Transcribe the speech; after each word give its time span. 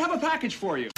have 0.00 0.12
a 0.12 0.18
package 0.18 0.56
for 0.56 0.78
you. 0.78 0.88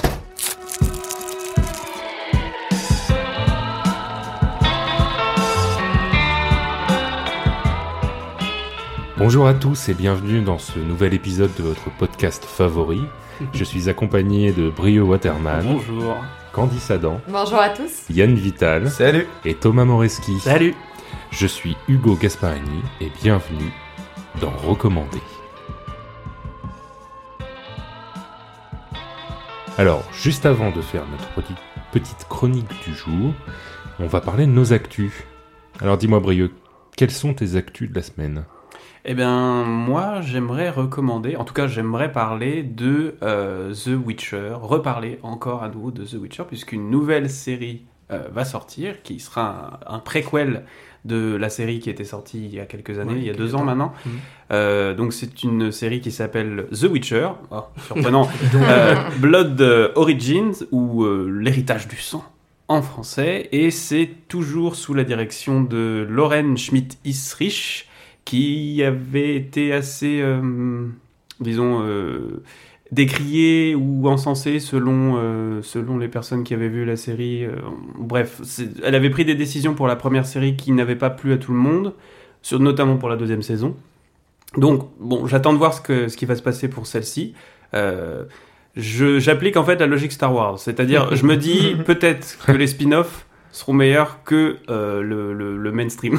Bonjour 9.18 9.46
à 9.46 9.54
tous 9.54 9.88
et 9.88 9.94
bienvenue 9.94 10.40
dans 10.40 10.58
ce 10.58 10.78
nouvel 10.78 11.14
épisode 11.14 11.50
de 11.56 11.62
votre 11.62 11.90
podcast 11.98 12.44
favori. 12.44 13.00
Je 13.54 13.64
suis 13.64 13.88
accompagné 13.88 14.52
de 14.52 14.70
Brio 14.70 15.04
Waterman, 15.06 15.64
Bonjour. 15.64 16.16
Candice 16.52 16.90
Adam, 16.90 17.20
Bonjour 17.28 17.58
à 17.58 17.70
tous. 17.70 18.04
Yann 18.10 18.34
Vital 18.34 18.90
Salut. 18.90 19.26
et 19.44 19.54
Thomas 19.54 19.84
Moreski. 19.84 20.38
Salut. 20.40 20.74
Je 21.30 21.46
suis 21.46 21.76
Hugo 21.88 22.14
Gasparini 22.14 22.82
et 23.00 23.10
bienvenue 23.22 23.72
dans 24.40 24.50
Recommandé. 24.50 25.18
Alors, 29.78 30.04
juste 30.12 30.44
avant 30.44 30.70
de 30.70 30.82
faire 30.82 31.04
notre 31.08 31.28
petite, 31.92 32.28
chronique 32.28 32.68
du 32.84 32.94
jour, 32.94 33.32
on 33.98 34.06
va 34.06 34.20
parler 34.20 34.46
de 34.46 34.50
nos 34.50 34.74
actus. 34.74 35.12
Alors 35.80 35.96
dis-moi 35.96 36.20
Brieux, 36.20 36.52
quelles 36.94 37.10
sont 37.10 37.32
tes 37.32 37.56
actus 37.56 37.88
de 37.88 37.94
la 37.94 38.02
semaine? 38.02 38.44
Eh 39.06 39.14
bien, 39.14 39.64
moi, 39.64 40.20
j'aimerais 40.20 40.68
recommander, 40.68 41.36
en 41.36 41.44
tout 41.44 41.54
cas, 41.54 41.66
j'aimerais 41.66 42.12
parler 42.12 42.62
de 42.62 43.16
euh, 43.22 43.74
The 43.74 43.98
Witcher, 44.04 44.52
reparler 44.60 45.18
encore 45.22 45.62
à 45.62 45.70
nouveau 45.70 45.90
de 45.90 46.04
The 46.04 46.14
Witcher, 46.14 46.44
puisqu'une 46.46 46.90
nouvelle 46.90 47.30
série 47.30 47.86
euh, 48.12 48.28
va 48.30 48.44
sortir, 48.44 49.02
qui 49.02 49.20
sera 49.20 49.80
un 49.86 50.00
préquel 50.00 50.64
de 51.04 51.34
la 51.34 51.48
série 51.48 51.80
qui 51.80 51.90
était 51.90 52.04
sortie 52.04 52.44
il 52.44 52.54
y 52.54 52.60
a 52.60 52.64
quelques 52.64 52.98
années, 52.98 53.14
Ouais, 53.14 53.18
il 53.18 53.24
y 53.26 53.30
a 53.30 53.34
deux 53.34 53.54
ans 53.54 53.58
temps. 53.58 53.64
maintenant. 53.64 53.92
Mhm. 54.06 54.12
Euh, 54.52 54.94
donc, 54.94 55.12
c'est 55.12 55.42
une 55.42 55.72
série 55.72 56.00
qui 56.00 56.10
s'appelle 56.12 56.66
The 56.72 56.84
Witcher, 56.84 57.28
oh, 57.50 57.64
surprenant, 57.86 58.28
euh, 58.54 58.94
Blood 59.18 59.60
Origins, 59.96 60.52
ou 60.70 61.04
euh, 61.04 61.28
L'héritage 61.28 61.88
du 61.88 61.96
sang 61.96 62.24
en 62.68 62.80
français, 62.82 63.48
et 63.52 63.70
c'est 63.70 64.08
toujours 64.28 64.76
sous 64.76 64.94
la 64.94 65.04
direction 65.04 65.62
de 65.62 66.06
Lauren 66.08 66.56
Schmidt-Isrich, 66.56 67.86
qui 68.24 68.82
avait 68.84 69.34
été 69.34 69.72
assez, 69.72 70.24
disons, 71.40 71.84
décriée 72.92 73.74
ou 73.74 74.06
encensée 74.08 74.60
selon, 74.60 75.14
euh, 75.16 75.62
selon 75.62 75.98
les 75.98 76.08
personnes 76.08 76.44
qui 76.44 76.54
avaient 76.54 76.68
vu 76.68 76.84
la 76.84 76.96
série. 76.96 77.44
Euh, 77.44 77.56
bref, 77.98 78.40
elle 78.84 78.94
avait 78.94 79.10
pris 79.10 79.24
des 79.24 79.34
décisions 79.34 79.74
pour 79.74 79.86
la 79.88 79.96
première 79.96 80.26
série 80.26 80.56
qui 80.56 80.72
n'avaient 80.72 80.94
pas 80.96 81.10
plu 81.10 81.32
à 81.32 81.38
tout 81.38 81.52
le 81.52 81.58
monde, 81.58 81.94
sur, 82.42 82.60
notamment 82.60 82.96
pour 82.98 83.08
la 83.08 83.16
deuxième 83.16 83.42
saison. 83.42 83.74
Donc, 84.58 84.90
bon, 85.00 85.26
j'attends 85.26 85.54
de 85.54 85.58
voir 85.58 85.72
ce, 85.72 85.80
que, 85.80 86.08
ce 86.08 86.16
qui 86.16 86.26
va 86.26 86.36
se 86.36 86.42
passer 86.42 86.68
pour 86.68 86.86
celle-ci. 86.86 87.34
Euh, 87.74 88.24
je- 88.76 89.18
J'applique 89.18 89.56
en 89.56 89.64
fait 89.64 89.80
la 89.80 89.86
logique 89.86 90.12
Star 90.12 90.34
Wars, 90.34 90.58
c'est-à-dire 90.58 91.16
je 91.16 91.24
me 91.26 91.36
dis 91.36 91.74
peut-être 91.86 92.36
que 92.46 92.52
les 92.52 92.66
spin-offs 92.66 93.26
seront 93.50 93.72
meilleurs 93.72 94.22
que 94.24 94.56
euh, 94.68 95.00
le, 95.02 95.32
le- 95.32 95.56
le 95.56 95.72
mainstream. 95.72 96.18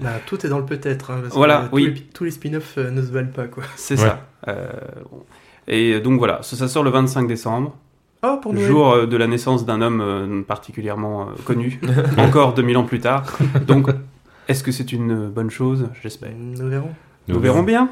Bah, 0.00 0.14
tout 0.26 0.44
est 0.46 0.48
dans 0.48 0.58
le 0.58 0.64
peut-être. 0.66 1.10
hein, 1.10 1.18
parce 1.22 1.34
Voilà, 1.34 1.62
que 1.64 1.70
tous 1.70 1.74
oui. 1.76 1.84
les- 1.94 2.00
tous 2.14 2.24
les 2.24 2.30
spin-offs 2.30 2.74
euh, 2.78 2.90
ne 2.90 3.02
se 3.02 3.10
valent 3.10 3.32
pas, 3.32 3.46
quoi. 3.48 3.64
C'est 3.74 3.98
Ouais. 4.00 4.06
ça. 4.06 4.26
Euh, 4.48 4.68
bon. 5.10 5.24
Et 5.68 6.00
donc 6.00 6.18
voilà, 6.18 6.40
ça, 6.42 6.56
ça 6.56 6.68
sort 6.68 6.82
le 6.82 6.90
25 6.90 7.26
décembre, 7.26 7.76
Oh, 8.24 8.38
pour 8.40 8.54
Noël. 8.54 8.66
jour 8.68 8.92
euh, 8.92 9.06
de 9.06 9.16
la 9.16 9.26
naissance 9.26 9.66
d'un 9.66 9.82
homme 9.82 10.00
euh, 10.00 10.42
particulièrement 10.42 11.22
euh, 11.22 11.24
connu, 11.44 11.80
encore 12.18 12.54
2000 12.54 12.76
ans 12.76 12.84
plus 12.84 13.00
tard. 13.00 13.24
Donc, 13.66 13.88
est-ce 14.46 14.62
que 14.62 14.70
c'est 14.70 14.92
une 14.92 15.28
bonne 15.28 15.50
chose? 15.50 15.88
J'espère. 16.02 16.30
Nous 16.38 16.68
verrons. 16.68 16.90
Nous 17.26 17.40
verrons 17.40 17.64
bien. 17.64 17.88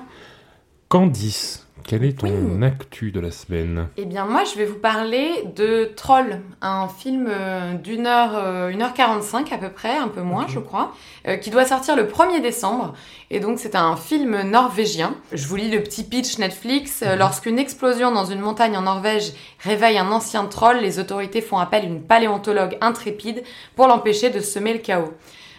Candice, 0.94 1.69
quel 1.84 2.02
est 2.02 2.19
ton 2.19 2.27
Oui. 2.27 2.64
actu 2.66 3.12
de 3.12 3.20
la 3.20 3.30
semaine? 3.30 3.86
Eh 3.96 4.05
bien, 4.06 4.24
moi, 4.24 4.42
je 4.42 4.58
vais 4.58 4.64
vous 4.64 4.80
parler 4.80 5.44
de 5.55 5.84
Troll, 5.94 6.41
un 6.62 6.88
film 6.88 7.28
euh, 7.30 7.74
d'une 7.74 8.08
heure, 8.08 8.32
euh, 8.34 8.70
une 8.70 8.82
heure 8.82 8.92
45 8.92 9.53
à 9.53 9.59
peu 9.59 9.69
près, 9.69 9.97
un 9.97 10.09
peu 10.09 10.22
moins, 10.22 10.47
je 10.48 10.59
crois, 10.59 10.92
euh, 11.28 11.37
qui 11.37 11.50
doit 11.50 11.65
sortir 11.65 11.94
le 11.94 12.09
1er 12.09 12.41
décembre. 12.42 12.94
Et 13.31 13.38
donc, 13.38 13.60
c'est 13.60 13.76
un 13.76 13.94
film 13.94 14.42
norvégien. 14.50 15.15
Je 15.31 15.47
vous 15.47 15.54
lis 15.54 15.70
le 15.70 15.81
petit 15.81 16.03
pitch 16.03 16.38
Netflix. 16.38 17.03
Euh, 17.04 17.12
Mhm. 17.12 17.19
Lorsqu'une 17.20 17.60
explosion 17.60 18.10
dans 18.10 18.25
une 18.25 18.41
montagne 18.41 18.76
en 18.76 18.82
Norvège 18.82 19.32
réveille 19.60 19.97
un 19.98 20.10
ancien 20.10 20.47
troll, 20.47 20.78
les 20.78 20.98
autorités 20.98 21.41
font 21.41 21.59
appel 21.59 21.82
à 21.84 21.86
une 21.86 22.03
paléontologue 22.03 22.76
intrépide 22.81 23.44
pour 23.76 23.86
l'empêcher 23.86 24.31
de 24.31 24.41
semer 24.41 24.72
le 24.72 24.81
chaos. 24.81 25.15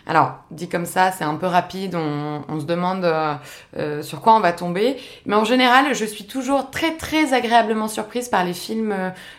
Alors, 0.08 0.34
dit 0.52 0.68
comme 0.68 0.86
ça, 0.86 1.12
c'est 1.12 1.24
un 1.24 1.36
peu 1.36 1.46
rapide, 1.46 1.96
on, 1.96 2.42
on 2.48 2.60
se 2.60 2.66
demande 2.66 3.06
euh, 3.06 3.34
euh, 3.78 4.02
sur 4.02 4.22
quoi 4.22 4.36
on 4.36 4.40
va 4.40 4.52
tomber. 4.54 4.98
Mais 5.26 5.36
en 5.36 5.44
général, 5.44 5.94
je 5.94 6.06
suis 6.06 6.26
toujours 6.26 6.72
très 6.72 6.96
très 6.98 7.34
agréablement 7.34 7.88
surprise 7.88 8.28
par 8.30 8.44
les 8.44 8.54
films 8.54 8.94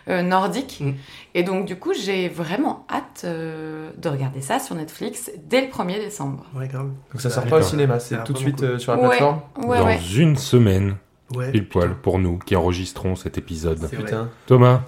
euh, 0.07 0.21
nordiques. 0.21 0.79
Mm. 0.81 0.93
Et 1.35 1.43
donc, 1.43 1.65
du 1.65 1.75
coup, 1.77 1.93
j'ai 1.93 2.29
vraiment 2.29 2.85
hâte 2.91 3.23
euh, 3.25 3.89
de 3.97 4.09
regarder 4.09 4.41
ça 4.41 4.59
sur 4.59 4.75
Netflix 4.75 5.31
dès 5.45 5.61
le 5.61 5.67
1er 5.67 5.99
décembre. 5.99 6.45
Ouais, 6.55 6.67
grave. 6.67 6.89
Donc 7.11 7.21
ça 7.21 7.29
sort 7.29 7.45
pas 7.45 7.57
au 7.57 7.61
cinéma, 7.61 7.99
c'est 7.99 8.23
tout 8.23 8.33
de 8.33 8.37
suite 8.37 8.63
euh, 8.63 8.77
sur 8.77 8.93
la 8.95 9.01
Ouais. 9.01 9.07
plateforme. 9.09 9.41
Ouais, 9.57 9.77
Dans 9.79 9.85
ouais. 9.85 9.99
une 10.15 10.35
semaine, 10.37 10.95
Ouais. 11.35 11.51
pile 11.51 11.67
poil, 11.67 11.95
pour 11.95 12.19
nous 12.19 12.37
qui 12.37 12.55
enregistrons 12.55 13.15
cet 13.15 13.37
épisode. 13.37 13.89
Putain. 13.89 14.29
Thomas, 14.45 14.81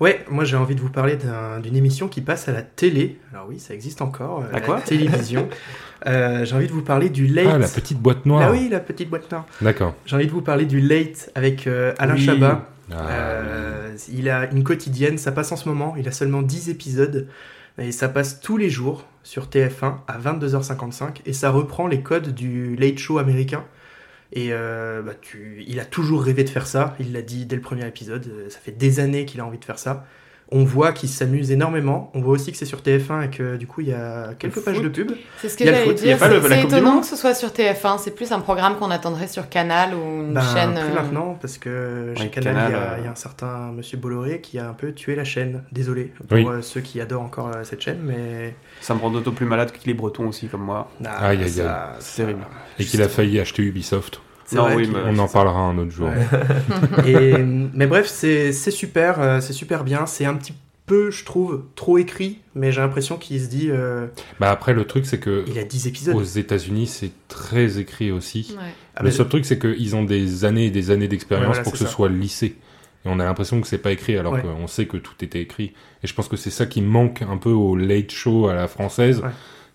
Ouais, 0.00 0.24
moi 0.30 0.44
j'ai 0.44 0.56
envie 0.56 0.74
de 0.76 0.80
vous 0.80 0.90
parler 0.90 1.16
d'un- 1.16 1.58
d'une 1.60 1.74
émission 1.76 2.06
qui 2.08 2.20
passe 2.20 2.48
à 2.48 2.52
la 2.52 2.62
télé. 2.62 3.18
Alors 3.32 3.46
oui, 3.48 3.58
ça 3.58 3.74
existe 3.74 4.00
encore. 4.00 4.40
euh, 4.42 4.48
À 4.50 4.54
la 4.54 4.60
quoi? 4.60 4.80
télévision. 4.80 5.48
Euh, 6.06 6.44
j'ai 6.44 6.54
envie 6.54 6.68
de 6.68 6.72
vous 6.72 6.82
parler 6.84 7.08
du 7.10 7.26
Late. 7.26 7.48
ah 7.52 7.58
la 7.58 7.66
petite 7.66 7.98
boîte 7.98 8.24
noire. 8.24 8.42
Ah 8.44 8.52
oui, 8.52 8.68
la 8.70 8.78
petite 8.78 9.10
boîte 9.10 9.28
noire. 9.32 9.44
D'accord. 9.60 9.96
J'ai 10.06 10.14
envie 10.14 10.26
de 10.26 10.30
vous 10.30 10.42
parler 10.42 10.64
du 10.64 10.80
Late 10.80 11.28
avec 11.34 11.66
euh, 11.66 11.92
Alain 11.98 12.14
Oui. 12.14 12.20
Chabat. 12.24 12.68
Ah, 12.92 12.94
Euh, 13.10 13.96
il 14.12 14.30
a 14.30 14.48
une 14.52 14.62
quotidienne, 14.62 15.18
ça 15.18 15.32
passe 15.32 15.50
en 15.50 15.56
ce 15.56 15.68
moment, 15.68 15.96
il 15.98 16.06
a 16.06 16.12
seulement 16.12 16.42
10 16.42 16.68
épisodes 16.70 17.26
et 17.78 17.90
ça 17.90 18.08
passe 18.08 18.40
tous 18.40 18.56
les 18.56 18.70
jours 18.70 19.06
sur 19.24 19.46
TF1 19.48 19.94
à 20.06 20.18
22h55 20.20 21.16
et 21.26 21.32
ça 21.32 21.50
reprend 21.50 21.88
les 21.88 22.00
codes 22.00 22.32
du 22.32 22.76
late 22.76 22.98
show 22.98 23.18
américain. 23.18 23.64
Et 24.32 24.52
euh, 24.52 25.02
bah, 25.02 25.14
tu, 25.20 25.64
il 25.66 25.80
a 25.80 25.84
toujours 25.84 26.22
rêvé 26.22 26.44
de 26.44 26.50
faire 26.50 26.66
ça, 26.66 26.94
il 27.00 27.12
l'a 27.12 27.22
dit 27.22 27.46
dès 27.46 27.56
le 27.56 27.62
premier 27.62 27.86
épisode, 27.86 28.26
euh, 28.26 28.50
ça 28.50 28.58
fait 28.58 28.72
des 28.72 29.00
années 29.00 29.24
qu'il 29.24 29.40
a 29.40 29.46
envie 29.46 29.58
de 29.58 29.64
faire 29.64 29.78
ça. 29.78 30.06
On 30.50 30.64
voit 30.64 30.92
qu'il 30.92 31.10
s'amuse 31.10 31.50
énormément, 31.50 32.10
on 32.14 32.22
voit 32.22 32.32
aussi 32.32 32.50
que 32.52 32.56
c'est 32.56 32.64
sur 32.64 32.80
TF1 32.80 33.26
et 33.26 33.28
que 33.28 33.56
du 33.56 33.66
coup 33.66 33.82
il 33.82 33.88
y 33.88 33.92
a 33.92 34.30
quelques 34.38 34.60
pages 34.64 34.80
de 34.80 34.88
pub. 34.88 35.12
C'est 35.42 35.50
ce 35.50 35.58
que 35.58 35.64
j'allais 35.66 35.92
dire. 35.92 36.18
C'est 36.18 36.62
étonnant 36.62 37.00
que 37.00 37.06
ce 37.06 37.16
soit 37.16 37.34
sur 37.34 37.50
TF1. 37.50 37.98
C'est 37.98 38.12
plus 38.14 38.32
un 38.32 38.40
programme 38.40 38.76
qu'on 38.78 38.90
attendrait 38.90 39.28
sur 39.28 39.50
Canal 39.50 39.94
ou 39.94 39.98
une 40.22 40.32
Ben, 40.32 40.40
chaîne. 40.40 40.72
plus 40.72 40.80
euh, 40.90 40.94
maintenant, 40.94 41.36
parce 41.38 41.58
que 41.58 42.14
chez 42.16 42.22
Ouais, 42.24 42.28
Canal, 42.30 42.54
il 42.54 42.70
y, 42.70 42.72
Canal, 42.72 42.74
a, 42.74 42.92
euh, 42.92 42.96
il 43.00 43.04
y 43.04 43.06
a 43.06 43.10
un 43.10 43.14
certain 43.14 43.72
monsieur 43.72 43.98
Bolloré 43.98 44.40
qui 44.40 44.58
a 44.58 44.68
un 44.70 44.72
peu 44.72 44.92
tué 44.92 45.14
la 45.16 45.24
chaîne. 45.24 45.64
Désolé 45.70 46.12
pour 46.28 46.38
Oui. 46.38 46.46
euh, 46.48 46.62
ceux 46.62 46.80
qui 46.80 46.98
adorent 47.02 47.22
encore 47.24 47.50
cette 47.64 47.82
chaîne, 47.82 47.98
mais. 48.02 48.54
Ça 48.80 48.94
me 48.94 49.00
rend 49.00 49.10
d'autant 49.10 49.32
plus 49.32 49.44
malade 49.46 49.70
que 49.70 49.78
les 49.84 49.92
Bretons 49.92 50.26
aussi, 50.28 50.46
comme 50.48 50.62
moi. 50.62 50.90
Ah, 51.04 51.26
Aïe, 51.26 51.42
aïe, 51.42 51.50
ça- 51.50 51.96
C'est 52.00 52.22
terrible. 52.22 52.40
Et 52.78 52.84
qu'il 52.86 53.02
a 53.02 53.08
failli 53.08 53.38
acheter 53.38 53.62
Ubisoft. 53.64 54.22
C'est 54.50 54.56
Non, 54.56 54.62
vrai 54.62 54.76
oui, 54.76 54.84
qu'il- 54.84 54.92
mais- 54.94 55.00
On 55.04 55.18
en 55.18 55.28
parlera 55.28 55.60
un 55.60 55.76
autre 55.76 55.90
jour. 55.90 56.08
Ouais. 56.08 57.06
Et, 57.06 57.36
mais 57.74 57.86
bref, 57.86 58.06
c'est 58.06 58.50
super, 58.52 59.20
euh, 59.20 59.40
c'est 59.40 59.52
super 59.52 59.84
bien. 59.84 60.06
C'est 60.06 60.24
un 60.24 60.32
petit 60.34 60.54
peu, 60.86 61.10
je 61.10 61.22
trouve, 61.26 61.64
trop 61.74 61.98
écrit, 61.98 62.38
mais 62.54 62.72
j'ai 62.72 62.80
l'impression 62.80 63.18
qu'il 63.18 63.38
se 63.42 63.48
dit. 63.48 63.68
euh, 63.70 64.06
Bah 64.40 64.50
après 64.50 64.72
le 64.72 64.86
truc 64.86 65.04
c'est 65.04 65.18
que 65.20 65.44
il 65.46 65.58
a 65.58 65.64
10 65.64 65.86
épisodes. 65.86 66.16
aux 66.16 66.22
États-Unis 66.22 66.86
c'est 66.86 67.10
très 67.28 67.78
écrit 67.78 68.10
aussi. 68.10 68.56
ouais. 68.58 68.64
Ah, 68.96 69.02
le 69.02 69.10
seul 69.10 69.28
truc 69.28 69.44
c'est 69.44 69.58
qu'ils 69.58 69.94
ont 69.94 70.02
des 70.02 70.46
années 70.46 70.64
et 70.66 70.70
des 70.70 70.90
années 70.90 71.08
d'expérience 71.08 71.48
Ouais, 71.48 71.52
voilà, 71.52 71.62
pour 71.64 71.72
que 71.72 71.78
ce 71.78 71.86
soit 71.86 72.08
lissé. 72.08 72.56
Et 73.04 73.08
on 73.10 73.20
a 73.20 73.24
l'impression 73.26 73.60
que 73.60 73.66
c'est 73.66 73.76
pas 73.76 73.92
écrit 73.92 74.16
alors 74.16 74.32
Ouais. 74.32 74.40
qu'on 74.42 74.66
sait 74.66 74.86
que 74.86 74.96
tout 74.96 75.12
était 75.20 75.42
écrit. 75.42 75.74
Et 76.02 76.06
je 76.06 76.14
pense 76.14 76.26
que 76.26 76.36
c'est 76.38 76.48
ça 76.50 76.64
qui 76.64 76.80
manque 76.80 77.20
un 77.20 77.36
peu 77.36 77.50
au 77.50 77.76
late 77.76 78.10
show 78.10 78.48
à 78.48 78.54
la 78.54 78.66
française. 78.66 79.20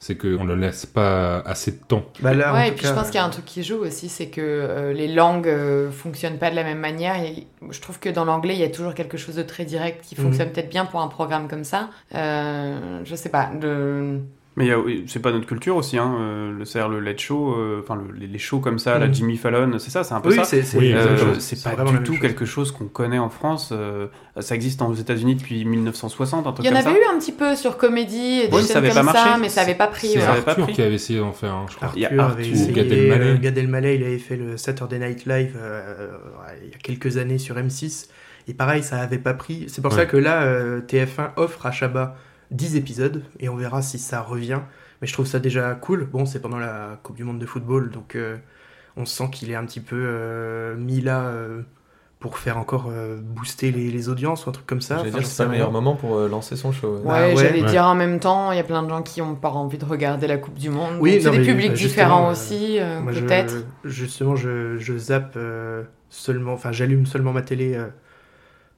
C'est 0.05 0.17
qu'on 0.17 0.43
ne 0.43 0.53
laisse 0.53 0.85
pas 0.85 1.39
assez 1.45 1.71
de 1.71 1.77
temps. 1.77 2.03
Bah 2.19 2.33
là, 2.33 2.51
en 2.51 2.55
Ouais, 2.55 2.67
et 2.67 2.71
puis 2.73 2.81
cas, 2.81 2.89
je 2.89 2.93
pense 2.93 3.05
qu'il 3.05 3.15
y 3.15 3.19
a 3.19 3.23
un 3.25 3.29
truc 3.29 3.45
qui 3.45 3.63
joue 3.63 3.77
aussi, 3.77 4.09
c'est 4.09 4.27
que 4.27 4.41
euh, 4.41 4.91
les 4.91 5.07
langues 5.07 5.47
euh, 5.47 5.91
fonctionnent 5.91 6.37
pas 6.39 6.51
de 6.51 6.57
la 6.57 6.65
même 6.65 6.79
manière. 6.79 7.15
Et 7.23 7.47
je 7.69 7.79
trouve 7.79 7.99
que 7.99 8.09
dans 8.09 8.25
l'anglais, 8.25 8.53
il 8.53 8.59
y 8.59 8.65
a 8.65 8.69
toujours 8.69 8.95
quelque 8.95 9.15
chose 9.15 9.35
de 9.35 9.43
très 9.43 9.63
direct 9.63 10.03
qui 10.03 10.15
Mhm. 10.19 10.25
fonctionne 10.25 10.49
peut-être 10.51 10.69
bien 10.69 10.83
pour 10.85 10.99
un 10.99 11.07
programme 11.07 11.47
comme 11.47 11.63
ça. 11.63 11.89
Euh, 12.15 12.99
je 13.05 13.15
sais 13.15 13.29
pas. 13.29 13.49
De... 13.61 14.19
Mais 14.55 14.69
c'est 15.07 15.19
pas 15.19 15.31
notre 15.31 15.47
culture 15.47 15.75
aussi, 15.75 15.97
hein. 15.97 16.15
euh, 16.19 16.51
le, 16.59 16.63
c'est-à-dire 16.65 16.87
le 16.89 16.99
late 16.99 17.19
show, 17.19 17.55
euh, 17.57 17.79
enfin 17.81 17.95
le- 17.95 18.13
les, 18.27 18.37
shows 18.37 18.59
comme 18.59 18.77
ça, 18.77 18.99
la 18.99 19.07
Mhm. 19.07 19.13
Jimmy 19.15 19.37
Fallon, 19.37 19.79
c'est 19.79 19.89
ça, 19.89 20.03
c'est 20.03 20.13
un 20.13 20.21
peu 20.21 20.29
Oui, 20.29 20.35
ça. 20.35 20.43
c'est 20.43 20.61
c'est 20.61 20.77
Oui, 20.77 20.93
Euh, 20.93 21.39
c'est 21.39 21.63
pas 21.63 21.71
vraiment 21.71 21.91
du 21.97 22.03
tout 22.03 22.13
chose. 22.13 22.21
quelque 22.21 22.45
chose 22.45 22.71
qu'on 22.71 22.85
connaît 22.85 23.17
en 23.17 23.29
France. 23.29 23.69
euh, 23.71 24.05
ça 24.39 24.53
existe 24.53 24.79
aux 24.83 24.93
États-Unis 24.93 25.35
depuis 25.37 25.65
1960, 25.65 26.45
un 26.45 26.51
truc 26.51 26.65
Il 26.65 26.67
y 26.67 26.71
en 26.71 26.77
comme 26.79 26.87
avait 26.87 26.99
ça. 26.99 27.11
eu 27.11 27.15
un 27.15 27.19
petit 27.19 27.31
peu 27.31 27.55
sur 27.55 27.77
comédie 27.77 28.41
et 28.43 28.47
des 28.47 28.55
Ouais, 28.55 28.61
ça 28.61 28.77
avait 28.77 28.91
comme 28.91 29.07
pas 29.07 29.13
ça, 29.13 29.37
mais 29.41 29.49
ça 29.49 29.61
avait 29.61 29.73
pas 29.73 29.87
pris. 29.87 30.09
C'est 30.09 30.19
ouais. 30.19 30.25
Arthur 30.25 30.67
qui 30.67 30.81
avait 30.83 30.93
essayé 30.95 31.17
d'en 31.19 31.31
faire 31.33 31.53
un, 31.55 31.65
je 31.67 31.75
crois. 31.75 31.87
Arthur, 31.87 31.99
Il 31.99 32.01
y 32.03 32.05
a 32.05 32.09
avait 32.09 32.19
Arthur, 32.43 32.53
essayé, 32.53 32.73
Gad 32.73 32.91
Elmaleh. 32.91 33.25
euh, 33.25 33.37
Gad 33.37 33.57
Elmaleh, 33.57 33.95
il 33.95 34.03
avait 34.03 34.19
fait 34.19 34.35
le 34.37 34.57
Saturday 34.57 34.99
Night 34.99 35.25
Live 35.25 35.55
euh, 35.57 36.09
il 36.63 36.69
y 36.69 36.75
a 36.75 36.77
quelques 36.77 37.17
années 37.17 37.39
sur 37.39 37.55
M6. 37.55 38.07
Et 38.47 38.53
pareil, 38.53 38.83
ça 38.83 38.97
avait 38.99 39.17
pas 39.17 39.33
pris. 39.33 39.65
C'est 39.67 39.81
pour 39.81 39.91
Ouais. 39.93 39.97
ça 39.97 40.05
que 40.05 40.17
là, 40.17 40.43
euh, 40.43 40.81
TF1 40.81 41.31
offre 41.37 41.65
à 41.65 41.71
Chabat 41.71 42.15
10 42.51 42.75
épisodes 42.75 43.23
et 43.39 43.49
on 43.49 43.55
verra 43.55 43.81
si 43.81 43.99
ça 43.99 44.21
revient. 44.21 44.59
Mais 45.01 45.07
je 45.07 45.13
trouve 45.13 45.25
ça 45.27 45.39
déjà 45.39 45.73
cool. 45.75 46.05
Bon, 46.05 46.25
c'est 46.25 46.39
pendant 46.41 46.59
la 46.59 46.99
Coupe 47.03 47.15
du 47.17 47.23
Monde 47.23 47.39
de 47.39 47.45
football, 47.45 47.89
donc 47.91 48.15
euh, 48.15 48.37
on 48.97 49.05
sent 49.05 49.29
qu'il 49.31 49.51
est 49.51 49.55
un 49.55 49.65
petit 49.65 49.81
peu 49.81 49.97
euh, 49.99 50.75
mis 50.77 51.01
là 51.01 51.21
euh, 51.25 51.61
pour 52.19 52.37
faire 52.37 52.57
encore 52.57 52.85
euh, 52.89 53.19
booster 53.21 53.71
les, 53.71 53.91
les 53.91 54.07
audiences 54.07 54.45
ou 54.45 54.49
un 54.49 54.53
truc 54.53 54.65
comme 54.65 54.79
ça. 54.79 54.99
J'allais 54.99 55.09
Enfin, 55.09 55.19
dire, 55.19 55.27
c'est 55.27 55.37
pas 55.37 55.43
le 55.43 55.49
meilleur 55.51 55.71
moment 55.73 55.95
pour 55.95 56.15
euh, 56.15 56.29
lancer 56.29 56.55
son 56.55 56.71
show. 56.71 56.99
Ouais, 57.03 57.33
ouais, 57.33 57.35
j'allais 57.35 57.61
ouais. 57.63 57.69
dire 57.69 57.83
en 57.85 57.95
même 57.95 58.19
temps, 58.21 58.51
il 58.53 58.55
y 58.55 58.61
a 58.61 58.63
plein 58.63 58.81
de 58.81 58.87
gens 58.89 59.01
qui 59.01 59.21
ont 59.21 59.35
pas 59.35 59.49
envie 59.49 59.77
de 59.77 59.83
regarder 59.85 60.27
la 60.27 60.37
Coupe 60.37 60.57
du 60.57 60.69
Monde. 60.69 60.99
Oui, 61.01 61.19
c'est 61.21 61.31
des 61.31 61.39
mais, 61.39 61.45
publics 61.45 61.73
différents 61.73 62.29
aussi, 62.31 62.77
euh, 62.79 63.01
peut-être. 63.01 63.65
justement, 63.83 64.37
je, 64.37 64.77
je 64.77 64.97
zappe 64.97 65.33
euh, 65.35 65.83
seulement, 66.09 66.53
enfin, 66.53 66.71
j'allume 66.71 67.05
seulement 67.05 67.33
ma 67.33 67.41
télé 67.41 67.73
euh, 67.75 67.87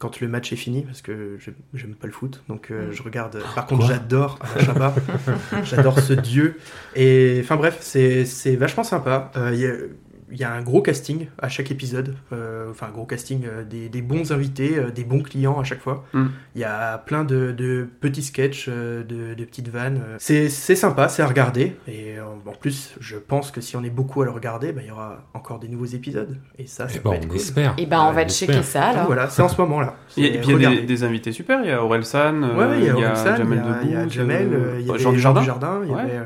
quand 0.06 0.20
le 0.20 0.28
match 0.28 0.54
est 0.54 0.56
fini 0.56 0.84
parce 0.84 1.02
que 1.02 1.38
j'aime- 1.74 1.96
pas 1.96 2.06
le 2.08 2.14
foot. 2.14 2.44
Donc, 2.48 2.70
euh, 2.70 2.90
Mm. 2.90 2.94
je 2.94 3.02
regarde. 3.04 3.42
Par 3.56 3.66
contre, 3.66 3.88
j'adore 3.88 4.38
Chabat. 4.60 4.94
j'adore 5.64 6.00
ce 6.00 6.14
dieu. 6.14 6.58
Et 6.96 7.40
enfin, 7.44 7.56
bref, 7.56 7.78
c'est 7.82 8.26
c'est 8.26 8.56
vachement 8.56 8.84
sympa. 8.84 9.32
Euh, 9.36 9.88
Il 10.32 10.38
y 10.40 10.44
a- 10.44 10.48
il 10.48 10.52
a 10.52 10.54
un 10.56 10.62
gros 10.64 10.82
casting 10.82 11.28
à 11.40 11.50
chaque 11.50 11.72
épisode, 11.72 12.16
Euh, 12.34 12.70
enfin 12.72 12.88
un 12.88 12.92
gros 12.92 13.06
casting, 13.06 13.46
euh, 13.46 13.64
des, 13.64 13.90
des 13.90 14.02
bons 14.02 14.32
invités, 14.32 14.78
euh, 14.78 14.90
des 14.92 15.04
bons 15.04 15.22
clients 15.22 15.60
à 15.60 15.64
chaque 15.64 15.82
fois. 15.82 16.04
Mm. 16.14 16.26
Il 16.56 16.62
y 16.62 16.64
a 16.64 16.98
plein 17.00 17.24
de, 17.24 17.52
de 17.52 17.88
petits 18.00 18.24
sketchs, 18.24 18.66
euh, 18.70 19.04
de, 19.04 19.34
de 19.34 19.46
petites 19.46 19.70
vannes. 19.70 20.02
C'est 20.18 20.50
c'est 20.50 20.76
sympa, 20.76 21.08
c'est 21.10 21.22
à 21.22 21.28
regarder. 21.28 21.76
Et 21.88 22.16
en 22.20 22.52
plus, 22.54 22.96
je 23.00 23.18
pense 23.18 23.52
que 23.52 23.62
si 23.62 23.76
on 23.78 23.84
est 23.84 23.90
beaucoup 23.90 24.22
à 24.22 24.26
le 24.26 24.32
regarder, 24.32 24.72
bah, 24.72 24.82
il 24.84 24.88
y 24.88 24.92
aura 24.92 25.24
encore 25.34 25.60
des 25.60 25.68
nouveaux 25.68 25.86
épisodes. 25.86 26.38
Et 26.58 26.66
ça, 26.68 26.88
ça 26.88 26.96
Eh 26.98 27.00
peut 27.00 27.10
ben, 27.10 27.16
être 27.18 27.26
on 27.26 27.30
cool. 27.30 27.38
espère. 27.38 27.74
Et 27.78 27.86
ben, 27.86 28.02
on 28.02 28.10
Ouais, 28.10 28.16
va 28.16 28.22
on 28.24 28.30
checker 28.30 28.64
ça 28.64 28.88
Donc 28.88 28.94
alors. 28.96 29.06
voilà, 29.08 29.30
c'est 29.30 29.42
en 29.42 29.50
ce 29.50 29.60
moment 29.62 29.80
là. 29.82 29.96
Et, 30.18 30.26
et 30.36 30.38
puis 30.40 30.52
il 30.54 30.62
y 30.62 30.66
a 30.66 30.70
des, 30.72 30.82
des 30.82 31.04
invités 31.04 31.32
super. 31.32 31.62
Il 31.64 31.68
y 31.68 31.72
a 31.72 31.84
Aurel 31.84 32.04
San, 32.06 32.44
euh, 32.44 32.56
Ouais, 32.56 32.80
il 32.80 32.86
y 32.86 32.90
a 32.90 32.96
Orelsan, 32.96 33.36
Jamel 33.38 33.64
il 33.84 33.92
y 33.92 33.96
a- 33.96 34.02
il 34.02 34.06
a 34.06 34.08
Jamel, 34.08 34.48
il 34.80 34.86
y 34.86 34.90
euh, 34.90 34.94
avait 34.94 35.00
Jean 35.04 35.12
Jean 35.16 35.34
Dujardin. 35.34 35.40
Dujardin, 35.42 35.80
il 35.84 35.90
y 35.90 35.94
Ouais. 35.94 36.02
avait, 36.02 36.18
euh, 36.18 36.24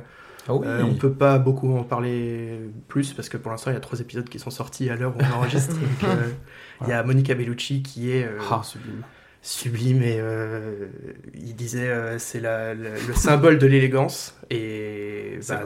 Ah 0.50 0.54
oui. 0.56 0.68
Euh, 0.68 0.84
on 0.84 0.96
peut 0.96 1.12
pas 1.14 1.38
beaucoup 1.40 1.78
en 1.78 1.84
parler 1.84 2.60
plus 2.88 3.14
parce 3.14 3.30
que 3.30 3.38
pour 3.38 3.52
l'instant 3.52 3.72
il 3.72 3.76
y 3.76 3.78
a 3.78 3.80
trois 3.80 4.00
épisodes 4.00 4.28
qui 4.28 4.40
sont 4.40 4.50
sortis 4.50 4.90
à 4.90 4.96
l'heure 4.96 5.14
où 5.16 5.20
on 5.22 5.38
enregistre. 5.38 5.76
Euh, 6.04 6.30
Il 6.82 6.90
y 6.90 6.92
a 6.94 7.04
Monica 7.04 7.36
Bellucci 7.36 7.82
qui 7.84 8.12
est 8.12 8.24
euh, 8.26 8.40
Ah, 8.50 8.62
sublime. 8.64 9.04
sublime 9.42 10.02
et 10.02 10.18
euh, 10.20 10.88
il 11.36 11.56
disait 11.56 11.90
euh, 11.90 12.18
c'est 12.20 12.40
la- 12.40 12.74
la- 12.74 12.90
le 13.08 13.14
symbole 13.14 13.58
de 13.60 13.68
l'élégance 13.68 14.36
et 14.50 15.40
bah, 15.48 15.64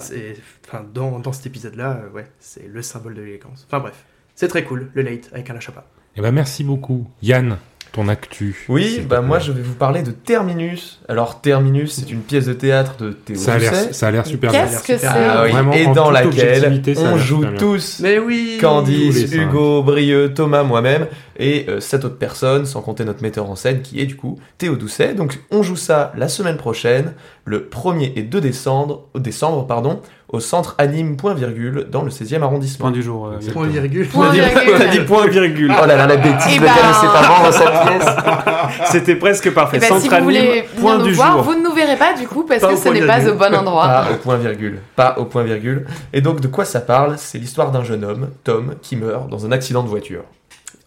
enfin, 0.67 0.85
dans, 0.93 1.19
dans 1.19 1.31
cet 1.33 1.45
épisode 1.45 1.75
là 1.75 2.01
ouais 2.13 2.27
c'est 2.39 2.67
le 2.67 2.81
symbole 2.81 3.13
de 3.15 3.21
l'élégance. 3.21 3.65
Enfin 3.69 3.79
bref 3.79 4.05
c'est 4.35 4.47
très 4.47 4.63
cool 4.63 4.89
le 4.93 5.01
late 5.03 5.29
avec 5.33 5.49
un 5.49 5.59
Chapa. 5.59 5.85
Eh 6.15 6.21
ben, 6.21 6.31
merci 6.31 6.63
beaucoup. 6.63 7.07
Yann, 7.23 7.57
ton 7.93 8.07
actu. 8.07 8.65
Oui, 8.69 9.05
bah 9.07 9.21
moi 9.21 9.37
je 9.39 9.51
vais 9.51 9.61
vous 9.61 9.75
parler 9.75 10.01
de 10.01 10.11
Terminus. 10.11 10.99
Alors 11.07 11.39
Terminus, 11.41 11.91
c'est 11.93 12.11
une 12.11 12.21
pièce 12.21 12.47
de 12.47 12.53
théâtre 12.53 12.97
de 12.97 13.11
Théo 13.11 13.35
Ça 13.37 13.53
a 13.53 13.57
l'air, 13.59 13.71
Doucet. 13.71 13.93
ça 13.93 14.07
a 14.07 14.11
l'air 14.11 14.25
super 14.25 14.51
Qu'est-ce 14.51 14.71
bien. 14.85 14.95
que 14.95 15.01
c'est 15.01 15.07
Ah 15.07 15.45
oui, 15.45 15.77
et 15.79 15.87
dans 15.93 16.09
laquelle 16.09 16.81
on 16.97 17.17
joue 17.17 17.45
tous 17.57 17.99
Mais 18.01 18.17
oui 18.17 18.57
Tous 18.59 18.65
Candice, 18.65 19.27
cinq. 19.29 19.35
Hugo, 19.37 19.83
Brieux, 19.83 20.33
Thomas, 20.33 20.63
moi-même 20.63 21.07
et 21.37 21.65
euh, 21.69 21.79
sept 21.79 22.03
autres 22.05 22.17
personnes, 22.17 22.65
sans 22.65 22.81
compter 22.81 23.05
notre 23.05 23.21
metteur 23.21 23.49
en 23.49 23.55
scène 23.55 23.81
qui 23.81 23.99
est 24.01 24.05
du 24.05 24.15
coup 24.15 24.39
Théo 24.57 24.75
Doucet. 24.75 25.13
Donc 25.13 25.39
on 25.51 25.61
joue 25.63 25.75
ça 25.75 26.11
la 26.17 26.27
semaine 26.29 26.57
prochaine, 26.57 27.13
le 27.45 27.59
1er 27.71 28.13
et 28.15 28.23
2 28.23 28.41
décembre, 28.41 29.07
décembre 29.15 29.65
pardon, 29.67 30.01
au 30.33 30.39
centre 30.41 30.75
anime 30.79 31.15
point 31.15 31.33
virgule 31.33 31.87
dans 31.89 32.01
le 32.01 32.09
16e 32.09 32.41
arrondissement. 32.41 32.87
Point 32.87 32.91
du 32.91 33.01
jour. 33.03 33.27
euh, 33.27 33.51
point 33.53 33.67
virgule. 33.67 34.07
Point 34.09 34.27
On 34.27 34.29
a 34.29 34.33
dit- 34.33 34.39
virgule. 34.39 34.73
on 34.75 34.81
a 34.81 34.85
dit 34.87 34.99
point 34.99 35.27
virgule. 35.27 35.73
Oh 35.81 35.85
là 35.85 35.95
là, 35.95 36.07
la 36.07 36.17
bêtise, 36.17 36.59
gars 36.59 36.71
ne 36.71 36.93
sait 36.93 37.07
pas 37.07 37.21
vendre 37.21 37.53
sa 37.53 37.69
pièce. 37.71 38.85
C'était 38.91 39.15
presque 39.15 39.51
parfait. 39.53 39.77
Eh 39.77 39.79
ben, 39.79 39.85
si 39.99 40.07
Centre 40.09 40.21
vous 40.23 40.29
anime, 40.29 40.41
voulez 40.41 40.65
point 40.81 40.97
du 40.97 41.13
voir, 41.13 41.33
jour. 41.33 41.43
vous 41.43 41.55
ne 41.55 41.63
nous 41.63 41.73
verrez 41.73 41.95
pas 41.97 42.13
du 42.19 42.27
coup 42.27 42.43
parce 42.43 42.61
Pas 42.61 42.69
que 42.69 42.75
ce 42.75 42.89
n'est 42.89 43.05
pas 43.05 43.25
au 43.29 43.35
bon 43.35 43.53
endroit. 43.55 43.85
Pas 43.87 44.07
au 44.11 44.15
point 44.17 44.37
virgule. 44.37 44.79
Pas 44.95 45.15
au 45.19 45.25
point 45.25 45.43
virgule. 45.43 45.85
Et 46.11 46.21
donc 46.21 46.41
de 46.41 46.47
quoi 46.47 46.65
ça 46.65 46.81
parle? 46.81 47.13
C'est 47.17 47.37
l'histoire 47.37 47.71
d'un 47.71 47.83
jeune 47.83 48.03
homme, 48.03 48.29
Tom, 48.43 48.73
qui 48.81 48.95
meurt 48.95 49.29
dans 49.29 49.45
un 49.45 49.51
accident 49.51 49.83
de 49.83 49.87
voiture. 49.89 50.23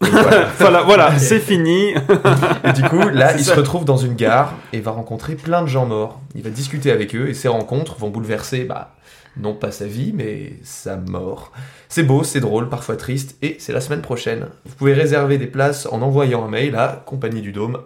Voilà. 0.00 0.48
Voilà, 0.58 0.82
voilà, 0.82 1.18
c'est 1.18 1.38
fini. 1.38 1.94
Et 2.64 2.72
du 2.74 2.82
coup, 2.82 2.98
là, 3.14 3.32
il 3.32 3.42
ça. 3.44 3.52
se 3.54 3.56
retrouve 3.58 3.86
dans 3.86 3.96
une 3.96 4.14
gare 4.14 4.52
et 4.74 4.80
va 4.80 4.90
rencontrer 4.90 5.36
plein 5.36 5.62
de 5.62 5.68
gens 5.68 5.86
morts. 5.86 6.20
Il 6.34 6.42
va 6.42 6.50
discuter 6.50 6.90
avec 6.90 7.14
eux 7.14 7.28
et 7.30 7.34
ces 7.34 7.48
rencontres 7.48 7.96
vont 7.96 8.08
bouleverser, 8.10 8.64
bah, 8.64 8.90
non 9.36 9.54
pas 9.54 9.70
sa 9.70 9.86
vie, 9.86 10.12
mais 10.14 10.54
sa 10.62 10.96
mort. 10.96 11.52
C'est 11.88 12.02
beau, 12.02 12.24
c'est 12.24 12.40
drôle, 12.40 12.68
parfois 12.68 12.96
triste, 12.96 13.36
et 13.42 13.56
c'est 13.58 13.72
la 13.72 13.80
semaine 13.80 14.00
prochaine. 14.02 14.46
Vous 14.64 14.74
pouvez 14.76 14.92
réserver 14.94 15.38
des 15.38 15.46
places 15.46 15.86
en 15.90 16.02
envoyant 16.02 16.44
un 16.44 16.48
mail 16.48 16.74
à 16.76 17.02
compagnie 17.06 17.42
du 17.42 17.52
dôme 17.52 17.78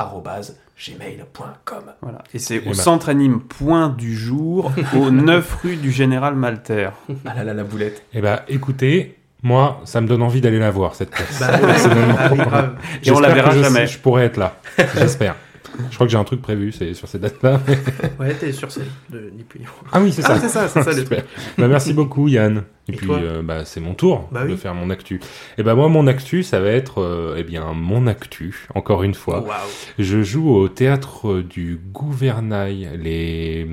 gmail.com. 0.78 1.82
Voilà. 2.00 2.18
Et 2.32 2.38
c'est 2.38 2.66
au 2.66 2.74
centre 2.74 3.08
anime 3.08 3.40
point 3.40 3.88
du 3.90 4.16
jour, 4.16 4.72
au 4.96 5.10
9 5.10 5.58
rue 5.62 5.76
du 5.76 5.90
Général 5.92 6.34
Malter. 6.34 6.90
Ah 7.26 7.34
là 7.34 7.44
là, 7.44 7.54
la 7.54 7.64
boulette. 7.64 8.02
Eh 8.14 8.20
ben, 8.20 8.40
écoutez, 8.48 9.16
moi, 9.42 9.80
ça 9.84 10.00
me 10.00 10.06
donne 10.06 10.22
envie 10.22 10.40
d'aller 10.40 10.58
la 10.58 10.70
voir, 10.70 10.94
cette 10.94 11.10
pièce. 11.10 11.38
Bah, 11.40 11.58
ouais, 11.62 11.74
ah 12.18 12.28
grave. 12.34 12.74
Et 13.04 13.10
on 13.10 13.20
la 13.20 13.34
verra 13.34 13.50
que 13.50 13.56
je- 13.58 13.62
jamais. 13.62 13.86
Je 13.86 13.98
pourrais 13.98 14.24
être 14.24 14.36
là. 14.38 14.56
J'espère. 14.96 15.36
Je 15.90 15.94
crois 15.94 16.06
que 16.06 16.10
j'ai 16.10 16.18
un 16.18 16.24
truc 16.24 16.42
prévu, 16.42 16.72
c'est 16.72 16.94
sur 16.94 17.06
cette 17.08 17.20
date-là. 17.20 17.60
Ouais, 18.18 18.34
t'es 18.34 18.52
sur 18.52 18.70
scène, 18.72 18.84
de 19.10 19.30
ni 19.36 19.44
plus 19.44 19.60
ni 19.60 19.66
moins. 19.66 19.74
Ah 19.92 20.00
oui, 20.00 20.12
c'est 20.12 20.22
ça. 20.22 20.34
Ah, 20.34 20.38
c'est 20.40 20.48
ça, 20.48 20.68
c'est 20.68 20.82
ça 20.82 20.90
le 20.90 21.02
Super. 21.02 21.24
truc. 21.24 21.30
Bah, 21.58 21.68
merci 21.68 21.92
beaucoup 21.92 22.28
Yann. 22.28 22.64
Et, 22.90 22.94
Et 22.94 22.96
puis 22.96 23.08
euh, 23.10 23.42
bah, 23.42 23.64
c'est 23.64 23.80
mon 23.80 23.94
tour 23.94 24.28
Bah 24.32 24.44
de 24.44 24.50
oui. 24.52 24.56
faire 24.56 24.74
mon 24.74 24.90
actu. 24.90 25.20
Et 25.58 25.62
ben 25.62 25.74
moi 25.74 25.88
mon 25.88 26.06
actu 26.06 26.42
ça 26.42 26.60
va 26.60 26.68
être 26.70 27.00
euh, 27.00 27.36
eh 27.38 27.42
bien 27.44 27.72
mon 27.72 28.06
actu 28.06 28.66
encore 28.74 29.02
une 29.02 29.14
fois. 29.14 29.44
Je 29.98 30.22
joue 30.22 30.50
au 30.54 30.68
théâtre 30.68 31.40
du 31.40 31.78
Gouvernail 31.92 32.90
les 33.02 33.66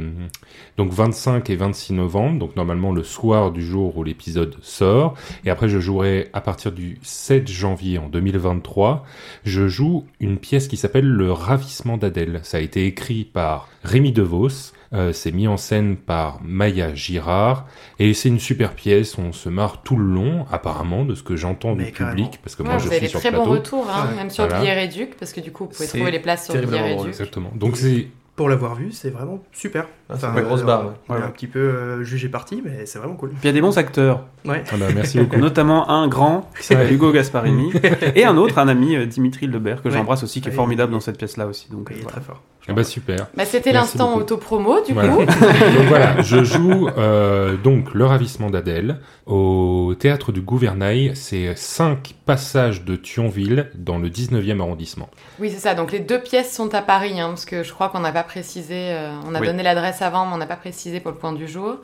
donc 0.78 0.92
25 0.92 1.50
et 1.50 1.56
26 1.56 1.94
novembre 1.94 2.40
donc 2.40 2.56
normalement 2.56 2.92
le 2.92 3.04
soir 3.04 3.52
du 3.52 3.62
jour 3.66 3.98
où 3.98 4.04
l'épisode 4.04 4.56
sort 4.62 5.16
et 5.46 5.50
après 5.50 5.70
je 5.70 5.80
jouerai 5.80 6.28
à 6.34 6.42
partir 6.42 6.72
du 6.72 6.98
7 7.02 7.48
janvier 7.50 7.98
en 7.98 8.10
2023. 8.10 9.04
Je 9.44 9.68
joue 9.68 10.06
une 10.20 10.38
pièce 10.38 10.68
qui 10.68 10.78
s'appelle 10.78 11.08
Le 11.08 11.32
ravissement 11.32 11.98
d'Adèle. 11.98 12.40
Ça 12.44 12.58
a 12.58 12.60
été 12.62 12.86
écrit 12.86 13.24
par 13.26 13.68
Rémi 13.84 14.12
DeVos. 14.12 14.74
Euh, 14.94 15.12
c'est 15.12 15.32
mis 15.32 15.48
en 15.48 15.58
scène 15.58 15.98
par 15.98 16.40
Maya 16.44 16.94
Girard 16.96 17.66
et 18.00 18.14
c'est 18.14 18.30
une 18.30 18.40
super 18.40 18.74
pièce. 18.74 19.18
On 19.18 19.34
se 19.34 19.50
marre 19.50 19.82
tout 19.84 19.98
le 19.98 20.06
long, 20.06 20.46
apparemment, 20.52 21.04
de 21.04 21.14
ce 21.16 21.24
que 21.24 21.36
j'entends 21.36 21.76
du 21.76 21.92
carrément. 21.92 22.16
public, 22.16 22.40
parce 22.44 22.56
que 22.56 22.64
Ouais, 22.64 22.70
moi 22.70 22.78
je 22.78 22.88
suis 22.90 23.00
des 23.00 23.08
sur 23.08 23.20
très 23.20 23.30
plateau. 23.30 23.46
retours, 23.50 23.88
hein, 23.90 24.08
Ouais. 24.10 24.16
même 24.16 24.30
sur 24.30 24.46
Voilà. 24.46 24.60
Billet 24.62 24.74
Réduc, 24.74 25.16
parce 25.20 25.34
que 25.34 25.42
du 25.42 25.52
coup, 25.52 25.66
vous 25.66 25.72
pouvez 25.72 25.88
trouver 25.88 26.12
les 26.12 26.20
places 26.20 26.46
sur 26.46 26.54
Billet. 26.56 26.82
Réduc. 26.96 27.08
Exactement. 27.08 27.52
Donc 27.56 27.76
c'est 27.78 28.08
Pour 28.38 28.50
l'avoir 28.50 28.76
vu, 28.76 28.92
c'est 28.92 29.10
vraiment 29.10 29.44
super. 29.52 29.88
Ah, 30.12 30.14
c'est 30.20 30.28
une 30.28 30.42
grosse 30.42 30.62
euh, 30.62 30.66
barre, 30.66 30.86
ouais. 30.86 30.92
On 31.10 31.16
est 31.16 31.24
un 31.24 31.30
petit 31.30 31.48
peu 31.48 31.58
euh, 31.58 32.04
jugé 32.04 32.30
parti, 32.30 32.62
mais 32.64 32.86
c'est 32.86 33.00
vraiment 33.00 33.16
cool. 33.16 33.30
Puis 33.30 33.40
il 33.42 33.46
y 33.48 33.50
a 33.50 33.52
des 33.52 33.62
bons 33.62 33.76
acteurs, 33.80 34.26
Ouais. 34.46 34.64
ah 34.72 34.76
bah, 34.78 34.86
merci 34.94 35.18
beaucoup. 35.20 35.38
notamment 35.40 35.90
un 35.90 36.08
grand 36.08 36.48
qui 36.56 36.64
s'appelle 36.64 36.86
Ouais. 36.86 36.94
Hugo 36.94 37.12
Gasparini, 37.12 37.72
et 38.16 38.26
un 38.26 38.38
autre, 38.38 38.60
un 38.60 38.68
ami, 38.68 38.96
euh, 38.96 39.08
Dimitri 39.08 39.48
Lebert, 39.48 39.82
que 39.82 39.88
Ouais. 39.90 39.96
j'embrasse 39.96 40.22
aussi, 40.22 40.40
qui 40.40 40.50
est 40.50 40.52
formidable 40.52 40.92
dans 40.94 41.00
cette 41.00 41.18
pièce-là 41.18 41.48
aussi. 41.48 41.68
Donc, 41.72 41.90
euh, 41.90 41.96
Il 41.96 41.98
est 41.98 42.04
voilà. 42.04 42.18
très 42.18 42.22
fort. 42.26 42.44
Ah 42.70 42.74
bah 42.74 42.84
super. 42.84 43.28
Bah, 43.36 43.46
C'était 43.46 43.72
l'instant 43.72 44.16
auto-promo, 44.18 44.84
du 44.86 44.94
Voilà. 44.94 45.14
coup. 45.14 45.26
donc 45.26 45.86
voilà, 45.88 46.22
je 46.22 46.44
joue 46.44 46.90
euh, 46.98 47.56
donc 47.56 47.94
Le 47.94 48.06
Ravissement 48.06 48.50
d'Adèle 48.50 49.00
au 49.26 49.94
théâtre 49.98 50.32
du 50.32 50.42
Gouvernail. 50.42 51.12
C'est 51.16 51.56
cinq 51.56 52.16
passages 52.26 52.84
de 52.84 52.96
Thionville 52.96 53.70
dans 53.76 53.98
le 53.98 54.10
19e 54.10 54.60
arrondissement. 54.60 55.10
Oui, 55.40 55.50
c'est 55.50 55.60
ça. 55.60 55.76
Donc 55.76 55.92
les 55.92 56.00
deux 56.00 56.20
pièces 56.20 56.54
sont 56.54 56.74
à 56.76 56.82
Paris, 56.82 57.20
hein, 57.20 57.30
parce 57.30 57.46
que 57.46 57.64
je 57.64 57.72
crois 57.72 57.90
qu'on 57.90 58.00
n'a 58.02 58.12
pas 58.12 58.24
précisé. 58.24 58.92
euh, 58.92 59.12
on 59.26 59.34
a 59.34 59.40
Oui. 59.40 59.48
donné 59.48 59.64
l'adresse 59.64 60.02
avant, 60.02 60.26
mais 60.26 60.34
on 60.34 60.38
n'a 60.38 60.46
pas 60.46 60.56
précisé 60.58 61.00
pour 61.00 61.12
le 61.12 61.18
point 61.18 61.32
du 61.34 61.48
jour. 61.48 61.78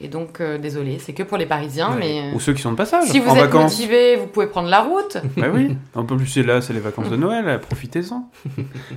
Et 0.00 0.06
donc, 0.06 0.40
euh, 0.40 0.58
désolé, 0.58 0.98
c'est 1.00 1.12
que 1.12 1.24
pour 1.24 1.36
les 1.38 1.46
Parisiens, 1.46 1.90
Ouais. 1.90 1.96
mais 1.98 2.32
Ou 2.34 2.38
ceux 2.38 2.52
qui 2.52 2.62
sont 2.62 2.70
de 2.70 2.76
passage, 2.76 3.04
si 3.08 3.18
vous 3.18 3.28
en 3.30 3.34
êtes 3.34 3.40
vacances. 3.42 3.72
motivé, 3.78 4.14
vous 4.14 4.28
pouvez 4.28 4.46
prendre 4.46 4.68
la 4.68 4.80
route. 4.82 5.16
Bah 5.36 5.46
oui, 5.52 5.76
un 5.96 6.04
peu 6.04 6.16
plus 6.16 6.28
c'est 6.28 6.44
là, 6.44 6.60
c'est 6.60 6.72
les 6.72 6.78
vacances 6.78 7.10
de 7.10 7.16
Noël, 7.16 7.44
euh, 7.48 7.58
profitez-en. 7.58 8.30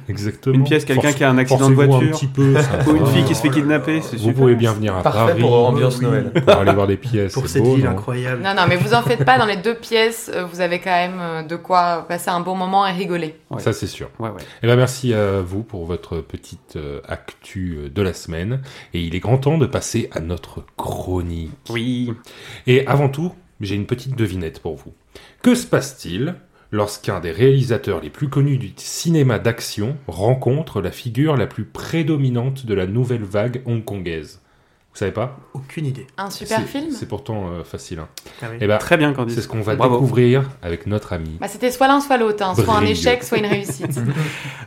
Exactement. 0.10 0.56
Une 0.56 0.64
pièce, 0.64 0.86
quelqu'un 0.86 1.12
qui 1.12 1.24
a 1.24 1.30
un 1.30 1.38
accident 1.38 1.70
de 1.70 1.76
forcez-vous 1.76 1.94
un 1.96 1.98
voiture. 2.00 2.18
petit 2.20 2.28
peu. 2.28 2.54
ça 2.62 2.70
Ou 2.88 2.96
une 2.98 3.06
fille 3.08 3.24
qui 3.24 3.36
se 3.36 3.42
fait 3.42 3.50
kidnapper, 3.50 4.02
c'est 4.02 4.16
Vous 4.18 4.24
super. 4.24 4.36
pouvez 4.36 4.56
bien 4.56 4.74
venir 4.74 4.96
à 4.96 5.02
Parfait 5.02 5.20
Paris. 5.32 5.42
pour 5.42 5.54
ambiance 5.68 5.98
Oui. 6.00 6.06
Noël. 6.06 6.32
pour 6.34 6.54
aller 6.58 6.74
voir 6.74 6.88
des 6.88 6.98
pièces. 6.98 7.34
Pour 7.34 7.48
cette 7.48 7.64
beau, 7.64 7.76
ville 7.76 7.86
non 7.86 7.92
incroyable. 7.92 8.42
Non, 8.44 8.54
non, 8.56 8.64
mais 8.68 8.76
vous 8.78 8.94
en 8.94 9.02
faites 9.02 9.26
pas. 9.26 9.38
Dans 9.38 9.46
les 9.46 9.58
deux 9.58 9.76
pièces, 9.76 10.30
euh, 10.34 10.46
vous 10.46 10.62
avez 10.62 10.80
quand 10.80 10.92
même 10.92 11.20
euh, 11.20 11.42
de 11.44 11.56
quoi 11.56 12.06
passer 12.08 12.30
un 12.30 12.42
bon 12.42 12.56
moment 12.56 12.86
et 12.86 12.92
rigoler. 12.92 13.36
Ouais. 13.50 13.60
Ça 13.60 13.74
c'est 13.74 13.88
sûr. 13.88 14.10
Ouais, 14.20 14.30
ouais. 14.30 14.42
Eh 14.62 14.68
ben 14.68 14.76
merci 14.76 15.14
à 15.14 15.42
vous 15.42 15.64
pour 15.64 15.86
votre 15.86 16.18
petite 16.18 16.76
euh, 16.76 17.00
actu 17.08 17.90
de 17.94 18.02
la 18.04 18.14
semaine. 18.14 18.62
Et 18.94 19.02
il 19.02 19.16
est 19.16 19.20
grand 19.20 19.38
temps 19.38 19.58
de 19.58 19.66
passer 19.66 20.10
à 20.14 20.20
notre 20.20 20.64
chronique. 20.92 21.52
Oui. 21.70 22.12
Et 22.68 22.86
avant 22.86 23.10
tout, 23.10 23.34
j'ai 23.62 23.76
une 23.76 23.86
petite 23.86 24.16
devinette 24.16 24.60
pour 24.60 24.76
vous. 24.76 24.94
Que 25.42 25.56
se 25.56 25.66
passe-t-il 25.66 26.36
lorsqu'un 26.72 27.20
des 27.20 27.32
réalisateurs 27.32 28.02
les 28.02 28.10
plus 28.10 28.30
connus 28.30 28.58
du 28.58 28.74
cinéma 28.76 29.40
d'action 29.40 29.98
rencontre 30.08 30.82
la 30.82 30.92
figure 30.92 31.38
la 31.38 31.48
plus 31.48 31.66
prédominante 31.66 32.66
de 32.66 32.74
la 32.74 32.86
nouvelle 32.88 33.24
vague 33.24 33.62
hongkongaise? 33.66 34.41
Vous 34.94 34.98
savez 34.98 35.12
pas 35.14 35.38
Aucune 35.54 35.86
idée. 35.86 36.06
Un 36.18 36.30
super 36.30 36.62
film 36.64 36.88
C'est 36.92 37.08
pourtant 37.08 37.46
euh, 37.48 37.64
facile. 37.64 38.00
hein. 38.00 38.08
Ah 38.42 38.48
oui. 38.52 38.58
Eh 38.60 38.68
ben, 38.68 38.78
Très 38.78 38.98
bien, 38.98 39.14
Candice. 39.14 39.36
c'est 39.36 39.42
ce 39.42 39.48
qu'on 39.48 39.62
va 39.62 39.76
Bravo. 39.76 39.96
découvrir 39.96 40.50
avec 40.62 40.86
notre 40.86 41.14
ami. 41.14 41.38
bah, 41.40 41.48
C'était 41.48 41.72
soit 41.72 41.88
l'un, 41.88 42.02
soit 42.02 42.18
l'autre. 42.18 42.44
hein. 42.44 42.54
Soit 42.56 42.76
un 42.76 42.84
échec, 42.86 43.24
soit 43.24 43.38
une 43.38 43.46
réussite. 43.46 44.00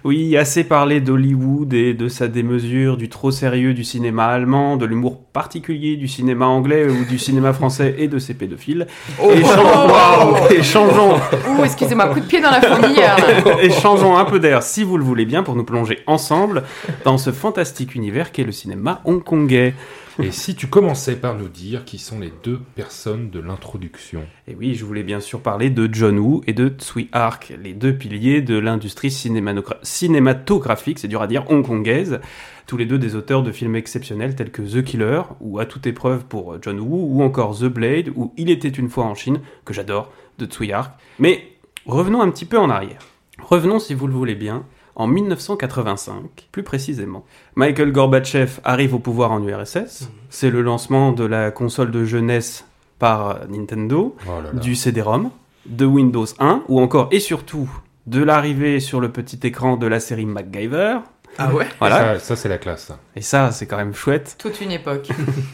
Oui, 0.05 0.37
assez 0.37 0.65
parlé 0.65 1.01
d'Hollywood 1.01 1.73
et 1.73 1.95
de 1.95 2.09
sa 2.09 2.29
démesure, 2.29 2.99
du 2.99 3.09
trop 3.09 3.31
sérieux 3.31 3.73
du 3.73 3.85
cinéma 3.85 4.27
allemand, 4.27 4.77
de 4.77 4.85
l'humour 4.85 5.19
particulier 5.33 5.97
du 5.97 6.09
cinéma 6.09 6.47
anglais 6.47 6.87
ou 6.87 7.07
du 7.07 7.19
cinéma 7.19 7.55
français 7.55 7.95
et 7.97 8.07
de 8.07 8.19
ses 8.19 8.35
pédophiles. 8.35 8.87
et, 9.23 9.43
changeons, 9.43 10.49
et 10.51 10.63
changeons, 10.63 11.15
Ouh, 11.59 11.65
excusez-moi, 11.65 12.09
coup 12.09 12.21
de 12.21 12.27
pied 12.27 12.43
dans 12.43 12.51
la 12.51 12.61
fourmilière. 12.61 13.17
là. 13.17 13.63
et 13.63 13.71
changeons 13.71 14.19
un 14.19 14.27
peu 14.27 14.39
d'air, 14.41 14.63
si 14.63 14.85
vous 14.85 14.99
le 14.99 15.05
voulez 15.05 15.25
bien, 15.25 15.43
pour 15.43 15.57
nous 15.57 15.65
plonger 15.65 16.01
ensemble 16.07 16.65
dans 17.05 17.17
ce 17.17 17.33
fantastique 17.33 17.95
univers 17.95 18.31
qu'est 18.31 18.45
le 18.45 18.53
cinéma 18.53 19.01
hongkongais. 19.07 19.75
Et 20.23 20.31
si 20.31 20.55
tu 20.55 20.69
commençais 20.69 21.17
par 21.17 21.35
nous 21.35 21.49
dire 21.49 21.85
qui 21.85 21.99
sont 21.99 22.21
les 22.21 22.33
deux 22.45 22.61
personnes 22.77 23.31
de 23.31 23.41
l'introduction 23.41 24.23
Et 24.47 24.55
oui, 24.55 24.77
je 24.77 24.85
voulais 24.85 25.03
bien 25.03 25.19
sûr 25.19 25.41
parler 25.41 25.71
de 25.71 25.93
John 25.93 26.21
Woo 26.21 26.41
et 26.47 26.53
de 26.53 26.69
Tsui 26.69 27.09
Hark, 27.11 27.53
les 27.61 27.73
deux 27.73 27.93
piliers 27.93 28.41
de 28.41 28.57
l'industrie 28.57 29.11
cinématographique, 29.11 31.01
c'est 31.01 31.09
dur 31.09 31.21
à 31.21 31.27
dire, 31.27 31.51
hongkongaise. 31.51 32.21
Tous 32.69 32.77
les 32.77 32.87
deux 32.87 32.99
des 32.99 33.17
auteurs 33.17 33.43
de 33.43 33.51
films 33.51 33.75
exceptionnels 33.75 34.37
tels 34.37 34.53
que 34.53 34.63
The 34.63 34.85
Killer, 34.85 35.23
ou 35.41 35.59
À 35.59 35.67
toute 35.67 35.89
épreuve 35.89 36.25
pour 36.25 36.63
John 36.63 36.79
Woo, 36.79 37.09
ou 37.11 37.23
encore 37.23 37.59
The 37.59 37.65
Blade, 37.65 38.13
ou 38.15 38.33
Il 38.37 38.51
était 38.51 38.69
une 38.69 38.91
fois 38.91 39.05
en 39.05 39.17
Chine, 39.17 39.41
que 39.65 39.75
j'adore, 39.75 40.13
de 40.39 40.47
Tsui 40.47 40.73
Hark. 40.73 40.93
Mais 41.19 41.49
revenons 41.87 42.23
un 42.23 42.31
petit 42.31 42.47
peu 42.47 42.59
en 42.59 42.71
arrière. 42.71 43.01
Revenons, 43.41 43.81
si 43.81 43.95
vous 43.95 44.07
le 44.07 44.15
voulez 44.15 44.37
bien, 44.37 44.65
en 44.97 45.07
1985, 45.07 46.49
plus 46.53 46.63
précisément. 46.63 47.25
Michael 47.57 47.93
Gorbatchev 47.93 48.61
arrive 48.65 48.95
au 48.95 48.99
pouvoir 48.99 49.33
en 49.33 49.43
URSS. 49.43 50.09
C'est 50.31 50.51
le 50.51 50.63
lancement 50.63 51.13
de 51.13 51.25
la 51.25 51.51
console 51.51 51.91
de 51.91 52.05
jeunesse 52.05 52.65
par 52.99 53.41
Nintendo 53.49 54.15
Oh 54.27 54.31
là 54.43 54.53
là. 54.53 54.61
du 54.61 54.75
CD-ROM, 54.75 55.31
de 55.67 55.85
Windows 55.85 56.27
1, 56.39 56.63
ou 56.69 56.81
encore 56.81 57.09
et 57.11 57.21
surtout 57.21 57.69
de 58.07 58.23
l'arrivée 58.23 58.81
sur 58.81 59.01
le 59.01 59.11
petit 59.11 59.41
écran 59.45 59.77
de 59.77 59.87
la 59.87 59.99
série 59.99 60.27
MacGyver. 60.27 60.99
Ah 61.39 61.53
ouais 61.55 61.67
Voilà. 61.79 62.19
Ça, 62.19 62.21
ça, 62.21 62.37
c'est 62.37 62.49
la 62.49 62.59
classe. 62.59 62.85
ça. 62.87 62.99
Et 63.17 63.21
ça, 63.23 63.51
c'est 63.53 63.67
quand 63.67 63.77
même 63.77 63.95
chouette. 63.95 64.37
Toute 64.39 64.61
une 64.61 64.71
époque. 64.73 65.09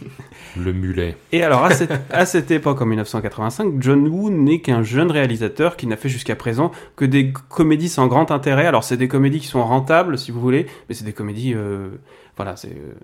Le 0.56 0.72
mulet. 0.72 1.16
Et 1.32 1.42
alors, 1.42 1.64
à 1.64 1.70
cette, 1.70 1.92
à 2.10 2.26
cette 2.26 2.50
époque, 2.50 2.80
en 2.82 2.86
1985, 2.86 3.74
John 3.78 4.06
Woo 4.08 4.30
n'est 4.30 4.60
qu'un 4.60 4.82
jeune 4.82 5.10
réalisateur 5.10 5.76
qui 5.76 5.86
n'a 5.86 5.96
fait 5.96 6.08
jusqu'à 6.08 6.34
présent 6.36 6.72
que 6.96 7.04
des 7.04 7.32
comédies 7.48 7.88
sans 7.88 8.06
grand 8.08 8.30
intérêt. 8.30 8.66
Alors, 8.66 8.82
c'est 8.84 8.96
des 8.96 9.08
comédies 9.08 9.40
qui 9.40 9.46
sont 9.46 9.62
rentables, 9.64 10.18
si 10.18 10.30
vous 10.32 10.40
voulez, 10.40 10.66
mais 10.88 10.94
c'est 10.94 11.04
des 11.04 11.12
comédies... 11.12 11.54
euh, 11.54 11.88
voilà, 12.36 12.56
c'est... 12.56 12.68
euh, 12.72 12.94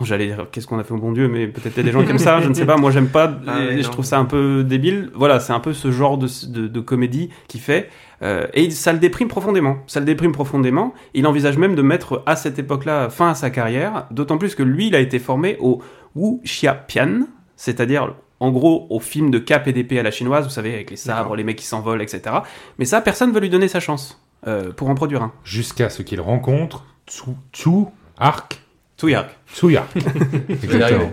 J'allais 0.00 0.26
dire, 0.26 0.46
qu'est-ce 0.52 0.66
qu'on 0.66 0.78
a 0.78 0.84
fait 0.84 0.94
au 0.94 0.98
bon 0.98 1.12
Dieu, 1.12 1.28
mais 1.28 1.48
peut-être 1.48 1.76
il 1.76 1.78
y 1.78 1.80
a 1.80 1.82
des 1.82 1.92
gens 1.92 2.04
qui 2.04 2.10
aiment 2.10 2.18
ça, 2.18 2.40
je 2.40 2.48
ne 2.48 2.54
sais 2.54 2.66
pas, 2.66 2.76
moi 2.76 2.90
j'aime 2.90 3.08
pas, 3.08 3.36
Ah 3.46 3.64
et 3.64 3.82
je 3.82 3.88
trouve 3.88 4.04
ça 4.04 4.18
un 4.18 4.24
peu 4.24 4.62
débile. 4.62 5.10
Voilà, 5.14 5.40
c'est 5.40 5.52
un 5.52 5.60
peu 5.60 5.72
ce 5.72 5.90
genre 5.90 6.18
de, 6.18 6.28
de, 6.48 6.68
de 6.68 6.80
comédie 6.80 7.30
qu'il 7.48 7.60
fait, 7.60 7.90
euh, 8.22 8.46
et 8.54 8.70
ça 8.70 8.92
le 8.92 8.98
déprime 8.98 9.28
profondément. 9.28 9.78
Ça 9.86 10.00
le 10.00 10.06
déprime 10.06 10.32
profondément. 10.32 10.94
Il 11.14 11.26
envisage 11.26 11.58
même 11.58 11.74
de 11.74 11.82
mettre 11.82 12.22
à 12.26 12.36
cette 12.36 12.58
époque-là 12.58 13.10
fin 13.10 13.30
à 13.30 13.34
sa 13.34 13.50
carrière, 13.50 14.06
d'autant 14.10 14.38
plus 14.38 14.54
que 14.54 14.62
lui, 14.62 14.88
il 14.88 14.94
a 14.94 15.00
été 15.00 15.18
formé 15.18 15.56
au 15.60 15.82
Wu 16.14 16.40
Xia 16.44 16.74
Pian, 16.74 17.26
c'est-à-dire 17.56 18.14
en 18.40 18.50
gros 18.52 18.86
au 18.90 19.00
film 19.00 19.30
de 19.30 19.38
cap 19.38 19.66
et 19.66 19.72
d'épée 19.72 19.98
à 19.98 20.02
la 20.02 20.10
chinoise, 20.10 20.44
vous 20.44 20.50
savez, 20.50 20.74
avec 20.74 20.90
les 20.90 20.96
sabres, 20.96 21.34
les 21.34 21.44
mecs 21.44 21.56
qui 21.56 21.66
s'envolent, 21.66 22.02
etc. 22.02 22.36
Mais 22.78 22.84
ça, 22.84 23.00
personne 23.00 23.32
veut 23.32 23.40
lui 23.40 23.50
donner 23.50 23.68
sa 23.68 23.80
chance 23.80 24.22
euh, 24.46 24.72
pour 24.72 24.88
en 24.88 24.94
produire 24.94 25.22
un. 25.22 25.32
Jusqu'à 25.44 25.90
ce 25.90 26.02
qu'il 26.02 26.20
rencontre 26.20 26.84
Tsu, 27.08 27.30
Tsu 27.52 27.86
Ark. 28.18 28.60
Touyark. 28.98 29.30
Tsu 29.54 29.76
Ark. 29.76 29.88
Exactement. 30.48 31.10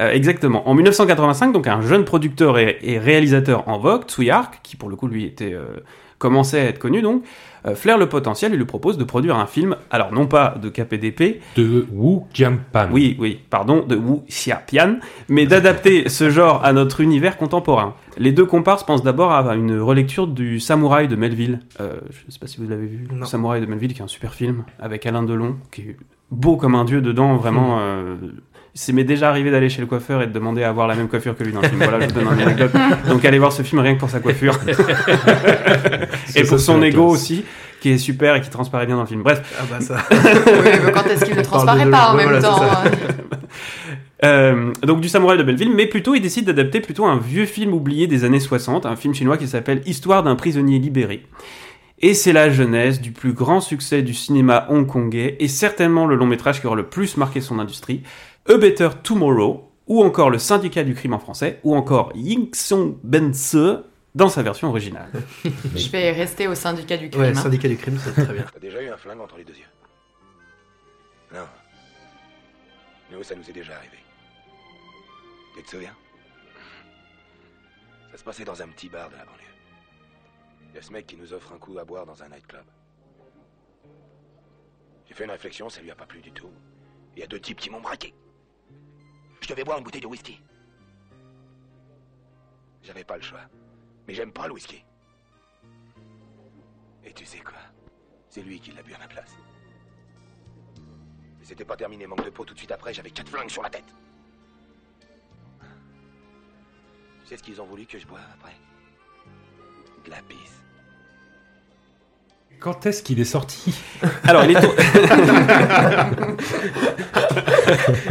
Euh, 0.00 0.12
exactement. 0.12 0.68
En 0.68 0.74
1985, 0.74 1.52
donc 1.52 1.66
un 1.66 1.80
jeune 1.80 2.04
producteur 2.04 2.58
et, 2.58 2.78
et 2.82 2.98
réalisateur 2.98 3.66
en 3.68 3.78
vogue, 3.78 4.04
Tsui 4.04 4.30
Hark, 4.30 4.60
qui 4.62 4.76
pour 4.76 4.88
le 4.88 4.94
coup 4.94 5.08
lui 5.08 5.24
était 5.24 5.52
euh, 5.54 5.64
commençait 6.18 6.60
à 6.60 6.64
être 6.64 6.78
connu 6.78 7.02
donc, 7.02 7.24
euh, 7.66 7.74
flaire 7.74 7.98
le 7.98 8.08
potentiel 8.08 8.54
et 8.54 8.56
lui 8.56 8.64
propose 8.64 8.98
de 8.98 9.04
produire 9.04 9.36
un 9.36 9.46
film, 9.46 9.76
alors 9.90 10.12
non 10.12 10.26
pas 10.26 10.54
de 10.60 10.68
KPDP, 10.68 11.40
De 11.56 11.86
Wu 11.92 12.20
Jianpan. 12.32 12.88
oui, 12.92 13.16
oui, 13.18 13.40
pardon, 13.50 13.84
de 13.84 13.96
Wu 13.96 14.20
Xiapian, 14.28 14.98
mais 15.28 15.46
d'adapter 15.46 16.08
ce 16.08 16.30
genre 16.30 16.64
à 16.64 16.72
notre 16.72 17.00
univers 17.00 17.36
contemporain. 17.36 17.94
Les 18.18 18.32
deux 18.32 18.46
comparses 18.46 18.84
pensent 18.84 19.02
d'abord 19.02 19.32
à 19.32 19.54
une 19.54 19.80
relecture 19.80 20.26
du 20.26 20.60
Samouraï 20.60 21.08
de 21.08 21.16
Melville. 21.16 21.60
Euh, 21.80 21.94
je 22.10 22.26
ne 22.26 22.30
sais 22.30 22.38
pas 22.38 22.46
si 22.46 22.58
vous 22.58 22.68
l'avez 22.68 22.86
vu. 22.86 23.06
Non. 23.10 23.20
Le 23.20 23.26
Samouraï 23.26 23.60
de 23.60 23.66
Melville, 23.66 23.94
qui 23.94 24.00
est 24.00 24.04
un 24.04 24.08
super 24.08 24.34
film 24.34 24.64
avec 24.78 25.06
Alain 25.06 25.22
Delon, 25.22 25.56
qui 25.72 25.82
est 25.82 25.96
beau 26.30 26.56
comme 26.56 26.74
un 26.74 26.84
dieu 26.84 27.00
dedans, 27.00 27.36
vraiment. 27.36 27.78
euh, 27.80 28.16
c'est 28.74 28.92
m'est 28.92 29.04
déjà 29.04 29.28
arrivé 29.28 29.50
d'aller 29.50 29.68
chez 29.68 29.80
le 29.80 29.88
coiffeur 29.88 30.22
et 30.22 30.28
de 30.28 30.32
demander 30.32 30.62
à 30.62 30.68
avoir 30.68 30.86
la 30.86 30.94
même 30.94 31.08
coiffure 31.08 31.36
que 31.36 31.42
lui 31.42 31.52
dans 31.52 31.60
le 31.60 31.68
film. 31.68 31.82
Voilà, 31.82 31.98
je 32.00 32.12
vous 32.12 32.20
donne 32.20 32.32
une 32.32 32.42
anecdote. 32.42 32.70
Donc 33.08 33.24
allez 33.24 33.38
voir 33.40 33.52
ce 33.52 33.62
film 33.62 33.80
rien 33.80 33.94
que 33.94 33.98
pour 34.00 34.10
sa 34.10 34.20
coiffure. 34.20 34.56
et 36.36 36.44
pour 36.44 36.60
son 36.60 36.80
ego 36.82 37.08
classe. 37.08 37.20
aussi, 37.20 37.44
qui 37.80 37.90
est 37.90 37.98
super 37.98 38.36
et 38.36 38.40
qui 38.40 38.50
transparaît 38.50 38.86
bien 38.86 38.94
dans 38.94 39.02
le 39.02 39.08
film. 39.08 39.22
Bref, 39.22 39.42
Ah 39.58 39.64
bah 39.68 39.80
ça. 39.80 39.96
oui, 40.12 40.70
mais 40.84 40.92
quand 40.92 41.06
est-ce 41.06 41.24
qu'il 41.24 41.36
ne 41.36 41.42
transparaît 41.42 41.90
pas 41.90 42.10
en 42.12 42.14
même 42.14 42.26
voilà, 42.26 42.40
temps 42.42 42.62
hein. 42.62 42.90
Euh, 44.24 44.72
donc 44.82 45.00
du 45.00 45.08
samouraï 45.08 45.38
de 45.38 45.44
Belleville, 45.44 45.72
mais 45.74 45.86
plutôt 45.86 46.14
il 46.14 46.20
décide 46.20 46.44
d'adapter 46.46 46.80
plutôt 46.80 47.06
un 47.06 47.18
vieux 47.18 47.46
film 47.46 47.72
oublié 47.72 48.06
des 48.08 48.24
années 48.24 48.40
60, 48.40 48.84
un 48.84 48.96
film 48.96 49.14
chinois 49.14 49.36
qui 49.36 49.46
s'appelle 49.46 49.80
Histoire 49.86 50.24
d'un 50.24 50.34
prisonnier 50.34 50.78
libéré. 50.80 51.24
Et 52.00 52.14
c'est 52.14 52.32
la 52.32 52.48
jeunesse 52.48 53.00
du 53.00 53.10
plus 53.10 53.32
grand 53.32 53.60
succès 53.60 54.02
du 54.02 54.14
cinéma 54.14 54.66
hongkongais, 54.70 55.36
et 55.40 55.48
certainement 55.48 56.06
le 56.06 56.14
long 56.14 56.26
métrage 56.26 56.60
qui 56.60 56.66
aura 56.66 56.76
le 56.76 56.88
plus 56.88 57.16
marqué 57.16 57.40
son 57.40 57.58
industrie, 57.58 58.02
A 58.48 58.56
Better 58.56 58.90
Tomorrow, 59.02 59.72
ou 59.88 60.04
encore 60.04 60.30
Le 60.30 60.38
syndicat 60.38 60.84
du 60.84 60.94
crime 60.94 61.14
en 61.14 61.18
français, 61.18 61.58
ou 61.64 61.74
encore 61.74 62.12
Ying 62.14 62.54
Song 62.54 62.98
Bense 63.02 63.56
dans 64.14 64.28
sa 64.28 64.42
version 64.42 64.68
originale. 64.68 65.10
Je 65.74 65.88
vais 65.90 66.12
rester 66.12 66.46
au 66.46 66.54
syndicat 66.54 66.96
du 66.96 67.10
crime. 67.10 67.22
Ouais, 67.22 67.28
hein. 67.28 67.34
syndicat 67.34 67.68
du 67.68 67.76
crime, 67.76 67.98
c'est 67.98 68.12
très 68.12 68.32
bien. 68.32 68.44
T'as 68.52 68.60
déjà 68.60 68.82
eu 68.82 68.88
un 68.88 68.96
flingue 68.96 69.20
entre 69.20 69.36
les 69.38 69.44
deux 69.44 69.54
yeux? 69.54 69.64
Non. 71.34 71.46
Nous, 73.10 73.22
ça 73.22 73.34
nous 73.34 73.48
est 73.48 73.52
déjà 73.52 73.74
arrivé? 73.76 73.96
Tu 75.56 75.62
te 75.62 75.70
souviens? 75.70 75.94
Ça 78.12 78.18
se 78.18 78.24
passait 78.24 78.44
dans 78.44 78.60
un 78.62 78.68
petit 78.68 78.88
bar 78.88 79.08
de 79.08 79.14
la 79.16 79.24
banlieue. 79.24 79.47
Il 80.68 80.74
y 80.74 80.78
a 80.78 80.82
ce 80.82 80.92
mec 80.92 81.06
qui 81.06 81.16
nous 81.16 81.32
offre 81.32 81.52
un 81.52 81.58
coup 81.58 81.78
à 81.78 81.84
boire 81.84 82.06
dans 82.06 82.22
un 82.22 82.28
nightclub. 82.28 82.66
J'ai 85.06 85.14
fait 85.14 85.24
une 85.24 85.30
réflexion, 85.30 85.68
ça 85.68 85.80
lui 85.80 85.90
a 85.90 85.94
pas 85.96 86.06
plu 86.06 86.20
du 86.20 86.30
tout. 86.32 86.52
Il 87.14 87.20
y 87.20 87.22
a 87.22 87.26
deux 87.26 87.40
types 87.40 87.58
qui 87.58 87.70
m'ont 87.70 87.80
braqué. 87.80 88.14
Je 89.40 89.48
devais 89.48 89.64
boire 89.64 89.78
une 89.78 89.84
bouteille 89.84 90.02
de 90.02 90.06
whisky. 90.06 90.40
J'avais 92.82 93.04
pas 93.04 93.16
le 93.16 93.22
choix. 93.22 93.40
Mais 94.06 94.14
j'aime 94.14 94.32
pas 94.32 94.46
le 94.46 94.52
whisky. 94.52 94.84
Et 97.04 97.12
tu 97.12 97.24
sais 97.24 97.40
quoi? 97.40 97.58
C'est 98.28 98.42
lui 98.42 98.60
qui 98.60 98.70
l'a 98.72 98.82
bu 98.82 98.92
à 98.94 98.98
ma 98.98 99.08
place. 99.08 99.36
Et 101.40 101.44
c'était 101.44 101.64
pas 101.64 101.76
terminé, 101.76 102.06
manque 102.06 102.24
de 102.24 102.30
peau, 102.30 102.44
tout 102.44 102.52
de 102.52 102.58
suite 102.58 102.72
après, 102.72 102.92
j'avais 102.92 103.10
quatre 103.10 103.30
flingues 103.30 103.50
sur 103.50 103.62
la 103.62 103.70
tête. 103.70 103.94
Tu 107.20 107.26
sais 107.26 107.36
ce 107.38 107.42
qu'ils 107.42 107.60
ont 107.60 107.66
voulu 107.66 107.86
que 107.86 107.98
je 107.98 108.06
boive 108.06 108.26
après? 108.34 108.54
Quand 112.60 112.86
est-ce 112.86 113.02
qu'il 113.04 113.20
est 113.20 113.24
sorti 113.24 113.72
Alors 114.24 114.44
il 114.44 114.56
est 114.56 114.60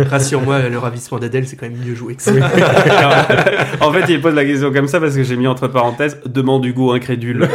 Rassure-moi, 0.09 0.69
le 0.69 0.77
ravissement 0.77 1.19
d'Adèle, 1.19 1.47
c'est 1.47 1.55
quand 1.57 1.67
même 1.67 1.77
mieux 1.83 1.95
joué 1.95 2.15
que 2.15 2.21
ça. 2.23 2.31
en 3.81 3.91
fait, 3.91 4.05
il 4.09 4.21
pose 4.21 4.35
la 4.35 4.45
question 4.45 4.71
comme 4.71 4.87
ça 4.87 4.99
parce 4.99 5.15
que 5.15 5.23
j'ai 5.23 5.35
mis 5.35 5.47
entre 5.47 5.67
parenthèses 5.67 6.19
demande 6.25 6.65
Hugo 6.65 6.91
incrédule. 6.93 7.47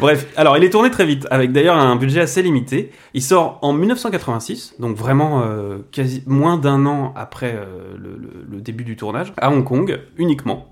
Bref, 0.00 0.26
alors 0.36 0.56
il 0.56 0.64
est 0.64 0.70
tourné 0.70 0.90
très 0.90 1.06
vite, 1.06 1.26
avec 1.30 1.52
d'ailleurs 1.52 1.76
un 1.76 1.96
budget 1.96 2.20
assez 2.20 2.42
limité. 2.42 2.90
Il 3.14 3.22
sort 3.22 3.58
en 3.62 3.72
1986, 3.72 4.74
donc 4.80 4.96
vraiment 4.96 5.42
euh, 5.44 5.78
quasi 5.92 6.22
moins 6.26 6.56
d'un 6.56 6.86
an 6.86 7.12
après 7.16 7.54
euh, 7.54 7.64
le, 7.98 8.16
le- 8.20 8.44
le 8.50 8.60
début 8.60 8.84
du 8.84 8.96
tournage, 8.96 9.32
à 9.36 9.50
Hong 9.50 9.64
Kong 9.64 10.00
uniquement. 10.16 10.68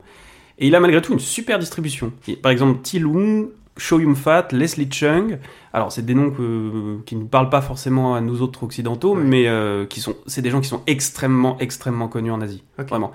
Et 0.60 0.66
il 0.68 0.74
a 0.74 0.80
malgré 0.80 1.00
tout 1.02 1.12
une 1.12 1.18
super 1.18 1.58
distribution. 1.58 2.12
Et, 2.28 2.36
par 2.36 2.52
exemple, 2.52 2.80
Ti 2.82 2.98
Lung, 2.98 3.48
Cho 3.76 3.98
Yum 3.98 4.14
Fat, 4.14 4.48
Leslie 4.52 4.88
Chung. 4.90 5.38
Alors 5.72 5.90
c'est 5.92 6.04
des 6.04 6.14
noms 6.14 6.30
que- 6.30 6.98
qui 7.06 7.16
ne 7.16 7.24
parlent 7.24 7.48
pas 7.48 7.62
forcément 7.62 8.14
à 8.14 8.20
nous 8.20 8.42
autres 8.42 8.62
occidentaux, 8.64 9.16
Ouais. 9.16 9.22
mais 9.24 9.48
euh, 9.48 9.86
qui 9.86 10.00
sont, 10.00 10.14
c'est 10.26 10.42
des 10.42 10.50
gens 10.50 10.60
qui 10.60 10.68
sont 10.68 10.82
extrêmement, 10.86 11.56
extrêmement 11.60 12.08
connus 12.08 12.30
en 12.30 12.40
Asie. 12.42 12.62
Vraiment. 12.76 13.12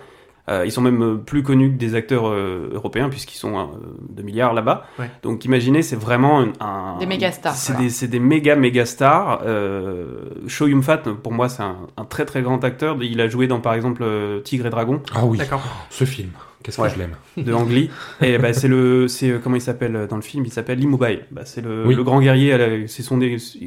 Euh, 0.47 0.63
ils 0.65 0.71
sont 0.71 0.81
même 0.81 1.01
euh, 1.03 1.15
plus 1.17 1.41
connus 1.41 1.71
que 1.71 1.77
des 1.77 1.95
acteurs 1.95 2.27
euh, 2.27 2.69
européens 2.73 3.09
puisqu'ils 3.09 3.37
sont 3.37 3.57
euh, 3.57 3.63
2 4.09 4.21
milliards 4.23 4.53
là-bas. 4.53 4.85
Ouais. 4.99 5.09
Donc 5.23 5.43
imaginez, 5.43 5.81
c'est 5.81 5.95
vraiment 5.95 6.39
un, 6.41 6.53
un- 6.59 6.97
Des 6.99 7.07
méga 7.07 7.31
stars, 7.31 7.55
C'est 7.55 7.73
voilà. 7.73 7.85
des, 7.87 7.89
c'est 7.91 8.07
des 8.07 8.19
méga 8.19 8.55
méga 8.55 8.85
stars. 8.85 9.41
Euh, 9.45 10.29
Cho 10.47 10.67
Yum 10.67 10.83
Fat, 10.83 10.97
pour 10.99 11.31
moi, 11.33 11.49
c'est 11.49 11.63
un, 11.63 11.77
un 11.97 12.05
très 12.05 12.25
très 12.25 12.41
grand 12.43 12.63
acteur. 12.63 12.97
Il 13.03 13.21
a 13.21 13.27
joué 13.27 13.47
dans 13.47 13.59
par 13.59 13.73
exemple 13.73 14.03
Tigre 14.43 14.67
et 14.67 14.69
Dragon. 14.69 15.01
Ah 15.15 15.25
oui, 15.25 15.37
D'accord. 15.39 15.61
ce 15.89 16.05
film. 16.05 16.29
Qu'est-ce 16.65 16.81
Ouais. 16.81 16.87
que 16.89 16.95
je 16.95 16.99
l'aime 16.99 17.15
de 17.37 17.53
Ang 17.53 17.69
Lee. 17.69 17.91
Et 18.21 18.39
bah, 18.39 18.51
c'est 18.51 18.67
le, 18.67 19.07
c'est 19.07 19.29
euh, 19.29 19.37
comment 19.39 19.55
il 19.55 19.61
s'appelle 19.61 19.95
euh, 19.95 20.07
dans 20.07 20.15
le 20.15 20.23
film? 20.23 20.43
Il 20.45 20.51
s'appelle 20.51 20.81
Immobile. 20.83 21.21
Bah, 21.29 21.43
c'est 21.45 21.61
le, 21.61 21.85
Oui. 21.85 21.93
le 21.93 22.03
grand 22.03 22.19
guerrier. 22.19 22.57
la- 22.57 22.87
C'est 22.87 23.03
son, 23.03 23.19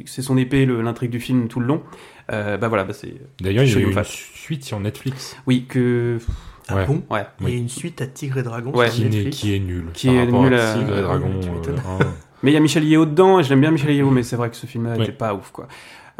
c'est 0.05 0.21
son 0.21 0.37
épée, 0.37 0.65
le- 0.65 0.81
l'intrigue 0.81 1.09
du 1.11 1.21
film 1.21 1.47
tout 1.47 1.61
le 1.61 1.65
long. 1.67 1.81
Euh, 2.33 2.57
bah 2.57 2.67
voilà, 2.67 2.83
bah, 2.83 2.91
c'est 2.93 3.13
D'ailleurs, 3.39 3.63
il 3.63 3.71
y 3.71 3.75
a 3.75 3.79
une 3.87 4.03
suite 4.03 4.65
sur 4.65 4.79
Netflix 4.81 5.37
oui 5.47 5.65
que 5.67 6.17
Ah 6.67 6.75
Ouais. 6.75 6.85
bon? 6.85 7.03
Ouais. 7.09 7.25
Il 7.41 7.49
y 7.49 7.53
a 7.53 7.55
une 7.55 7.69
suite 7.69 8.01
à 8.01 8.05
Tigre 8.07 8.37
et 8.39 8.43
Dragon 8.43 8.71
Ouais. 8.75 8.89
sur 8.89 8.97
qui, 9.05 9.09
Netflix? 9.09 9.37
qui 9.37 9.55
est 9.55 9.59
nul. 9.59 9.85
Qui 9.93 10.09
est 10.09 10.19
rapport 10.25 10.43
nul 10.43 10.53
à 10.53 10.71
à- 10.71 10.73
Tigre 10.77 10.97
et 10.97 11.01
Dragon. 11.01 11.29
m'étonnes. 11.29 11.75
euh, 11.77 12.03
hein. 12.03 12.05
Mais 12.43 12.51
il 12.51 12.53
y 12.53 12.57
a 12.57 12.59
Michel 12.59 12.83
Yeo 12.85 13.05
dedans, 13.05 13.39
et 13.39 13.43
je 13.43 13.49
l'aime 13.49 13.59
bien 13.61 13.71
Michel 13.71 13.91
Yeo, 13.91 14.09
mais 14.11 14.23
c'est 14.23 14.35
vrai 14.35 14.49
que 14.49 14.55
ce 14.55 14.65
film-là 14.67 14.93
Oui. 14.97 15.03
était 15.03 15.11
pas 15.11 15.33
ouf, 15.33 15.49
quoi. 15.51 15.67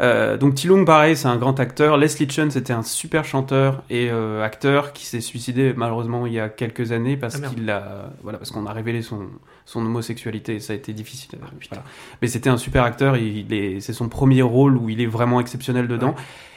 Euh, 0.00 0.38
donc 0.38 0.54
Tilung, 0.54 0.86
pareil, 0.86 1.14
c'est 1.14 1.28
un 1.28 1.36
grand 1.36 1.60
acteur. 1.60 1.98
Leslie 1.98 2.26
Chun, 2.26 2.48
c'était 2.48 2.72
un 2.72 2.82
super 2.82 3.24
chanteur 3.24 3.82
et 3.90 4.08
euh, 4.10 4.42
acteur 4.42 4.94
qui 4.94 5.04
s'est 5.04 5.20
suicidé 5.20 5.74
malheureusement 5.76 6.24
il 6.26 6.32
y 6.32 6.40
a 6.40 6.48
quelques 6.48 6.92
années 6.92 7.18
parce 7.18 7.38
Ah, 7.44 7.48
qu'il 7.48 7.68
a, 7.68 8.10
voilà, 8.22 8.38
parce 8.38 8.50
qu'on 8.50 8.64
a 8.66 8.72
révélé 8.72 9.02
son 9.02 9.26
son 9.66 9.80
homosexualité. 9.84 10.54
Et 10.56 10.60
ça 10.60 10.72
a 10.72 10.76
été 10.76 10.92
difficile. 10.94 11.38
voilà. 11.70 11.84
Mais 12.22 12.28
c'était 12.28 12.48
un 12.50 12.56
super 12.56 12.82
acteur. 12.84 13.16
Il, 13.18 13.36
il 13.36 13.52
est, 13.52 13.80
c'est 13.80 13.92
son 13.92 14.08
premier 14.08 14.40
rôle 14.42 14.76
où 14.78 14.88
il 14.88 15.00
est 15.02 15.06
vraiment 15.06 15.38
exceptionnel 15.38 15.86
dedans. 15.86 16.14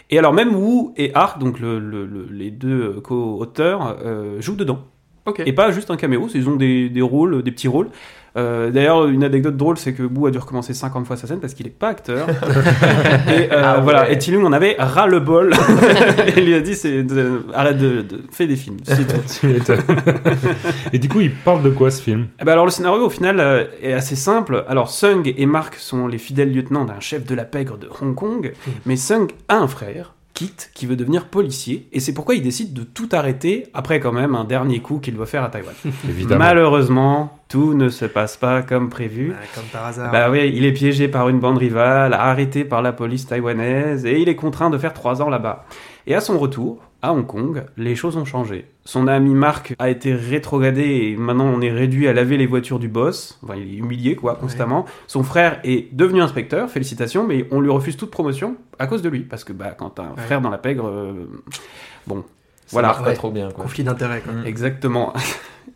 Et 0.10 0.18
alors 0.20 0.34
même 0.34 0.56
Wu 0.56 0.92
et 0.96 1.14
Ark, 1.14 1.40
donc 1.40 1.60
le, 1.60 1.80
le- 1.80 2.06
le- 2.06 2.28
les 2.32 2.50
deux 2.52 2.96
euh, 2.98 3.02
co-auteurs, 3.02 3.98
euh, 4.06 4.40
jouent 4.42 4.56
dedans. 4.56 4.80
Et 5.46 5.54
pas 5.54 5.72
juste 5.72 5.92
un 5.92 5.96
caméo, 5.98 6.28
ils 6.34 6.50
ont 6.50 6.56
des, 6.56 6.90
des 6.90 7.02
rôles, 7.02 7.44
des 7.44 7.52
petits 7.52 7.68
rôles. 7.70 7.90
Euh, 8.36 8.72
D'ailleurs, 8.72 9.08
une 9.08 9.24
anecdote 9.24 9.56
drôle, 9.56 9.78
c'est 9.78 9.94
que 9.94 10.02
Boo 10.04 10.26
a 10.26 10.32
dû 10.32 10.40
recommencer 10.40 10.74
50 10.74 11.06
fois 11.06 11.16
sa 11.16 11.28
scène 11.28 11.40
parce 11.40 11.54
qu'il 11.54 11.68
est 11.68 11.70
pas 11.70 11.90
acteur. 11.90 12.28
et 12.30 13.54
euh, 13.54 13.62
Ah 13.64 13.76
ouais. 13.78 13.84
voilà. 13.84 14.10
Et 14.10 14.18
Tilung 14.18 14.44
en 14.44 14.52
avait 14.52 14.76
ras 14.80 15.06
le 15.06 15.20
bol. 15.20 15.54
et 16.28 16.34
il 16.40 16.46
lui 16.46 16.56
a 16.56 16.60
dit 16.62 16.74
c'est 16.76 17.04
de- 17.04 17.46
arrête 17.54 17.78
de, 17.78 18.02
de 18.02 18.22
fais 18.32 18.48
des 18.48 18.56
films. 18.56 18.78
Et 20.94 21.00
du 21.00 21.10
coup, 21.10 21.22
il 21.22 21.32
parle 21.34 21.64
de 21.64 21.70
quoi 21.70 21.92
ce 21.92 22.02
film? 22.02 22.28
Eh 22.42 22.46
ben 22.46 22.54
alors 22.54 22.66
le 22.66 22.72
scénario 22.72 23.06
au 23.06 23.10
final 23.10 23.40
euh, 23.40 23.66
est 23.82 23.94
assez 23.94 24.16
simple. 24.16 24.64
Alors 24.68 24.90
Sung 24.90 25.24
et 25.38 25.46
Mark 25.46 25.76
sont 25.76 26.08
les 26.08 26.18
fidèles 26.18 26.54
lieutenants 26.54 26.86
d'un 26.86 27.00
chef 27.00 27.26
de 27.26 27.36
la 27.36 27.46
pègre 27.46 27.78
de 27.78 27.88
Hong 28.02 28.16
Kong, 28.16 28.54
mais 28.86 28.96
Sung 28.96 29.28
a 29.48 29.58
un 29.58 29.68
frère, 29.68 30.14
Kit, 30.34 30.56
qui 30.74 30.88
veut 30.88 30.96
devenir 30.96 31.28
policier, 31.28 31.88
et 31.92 32.00
c'est 32.00 32.14
pourquoi 32.14 32.34
il 32.34 32.42
décide 32.42 32.74
de 32.74 32.84
tout 32.84 33.08
arrêter 33.12 33.68
après 33.76 34.00
quand 34.00 34.12
même 34.12 34.34
un 34.34 34.46
dernier 34.46 34.80
coup 34.80 34.98
qu'il 34.98 35.16
doit 35.16 35.28
faire 35.28 35.44
à 35.44 35.50
Taïwan. 35.50 35.76
Évidemment. 36.10 36.40
Malheureusement, 36.40 37.40
tout 37.50 37.76
ne 37.76 37.90
se 37.90 38.06
passe 38.06 38.36
pas 38.36 38.64
comme 38.64 38.90
prévu. 38.90 39.30
Bah, 39.30 39.36
comme 39.54 39.66
par 39.66 39.86
hasard. 39.86 40.12
Bah 40.12 40.32
oui, 40.32 40.52
il 40.56 40.66
est 40.66 40.72
piégé 40.72 41.08
par 41.08 41.30
une 41.30 41.40
bande 41.40 41.60
rivale, 41.60 42.14
arrêté 42.14 42.66
par 42.66 42.82
la 42.82 42.94
police 42.94 43.28
taïwanaise, 43.28 44.08
et 44.08 44.20
il 44.20 44.28
est 44.28 44.36
contraint 44.36 44.72
de 44.72 44.78
faire 44.80 44.94
trois 44.94 45.22
ans 45.22 45.30
là-bas. 45.30 45.66
Et 46.08 46.16
à 46.16 46.20
son 46.20 46.40
retour, 46.40 46.80
à 47.04 47.14
Hong 47.14 47.28
Kong, 47.28 47.66
les 47.78 47.96
choses 47.96 48.16
ont 48.18 48.24
changé. 48.26 48.66
Son 48.86 49.08
ami 49.08 49.36
Mark 49.36 49.76
a 49.78 49.90
été 49.90 50.14
rétrogradé 50.16 50.82
et 51.12 51.16
maintenant 51.18 51.46
on 51.46 51.60
est 51.62 51.70
réduit 51.72 52.08
à 52.08 52.14
laver 52.14 52.38
les 52.38 52.46
voitures 52.48 52.80
du 52.80 52.88
boss. 52.88 53.38
Enfin, 53.44 53.56
il 53.58 53.74
est 53.74 53.78
humilié, 53.78 54.16
quoi, 54.16 54.36
constamment. 54.36 54.86
Son 55.08 55.22
frère 55.22 55.60
est 55.66 55.94
devenu 55.94 56.22
inspecteur, 56.22 56.70
félicitations, 56.72 57.28
mais 57.28 57.46
on 57.52 57.60
lui 57.60 57.70
refuse 57.70 57.98
toute 57.98 58.10
promotion 58.10 58.56
à 58.80 58.88
cause 58.88 59.02
de 59.02 59.10
lui. 59.10 59.20
Parce 59.20 59.44
que, 59.44 59.54
bah, 59.54 59.76
quand 59.78 59.92
t'as 59.92 60.04
un 60.04 60.10
Ouais. 60.16 60.22
frère 60.26 60.40
dans 60.42 60.50
la 60.50 60.58
pègre, 60.58 60.88
euh, 60.88 61.30
bon, 62.08 62.22
Ça 62.22 62.24
voilà. 62.72 62.88
marche 62.88 63.04
pas 63.04 63.10
Ouais. 63.10 63.16
trop 63.16 63.32
bien, 63.32 63.52
quoi. 63.52 63.64
Conflit 63.66 63.84
quoi. 63.84 63.94
Mm. 64.34 64.46
Exactement. 64.46 65.14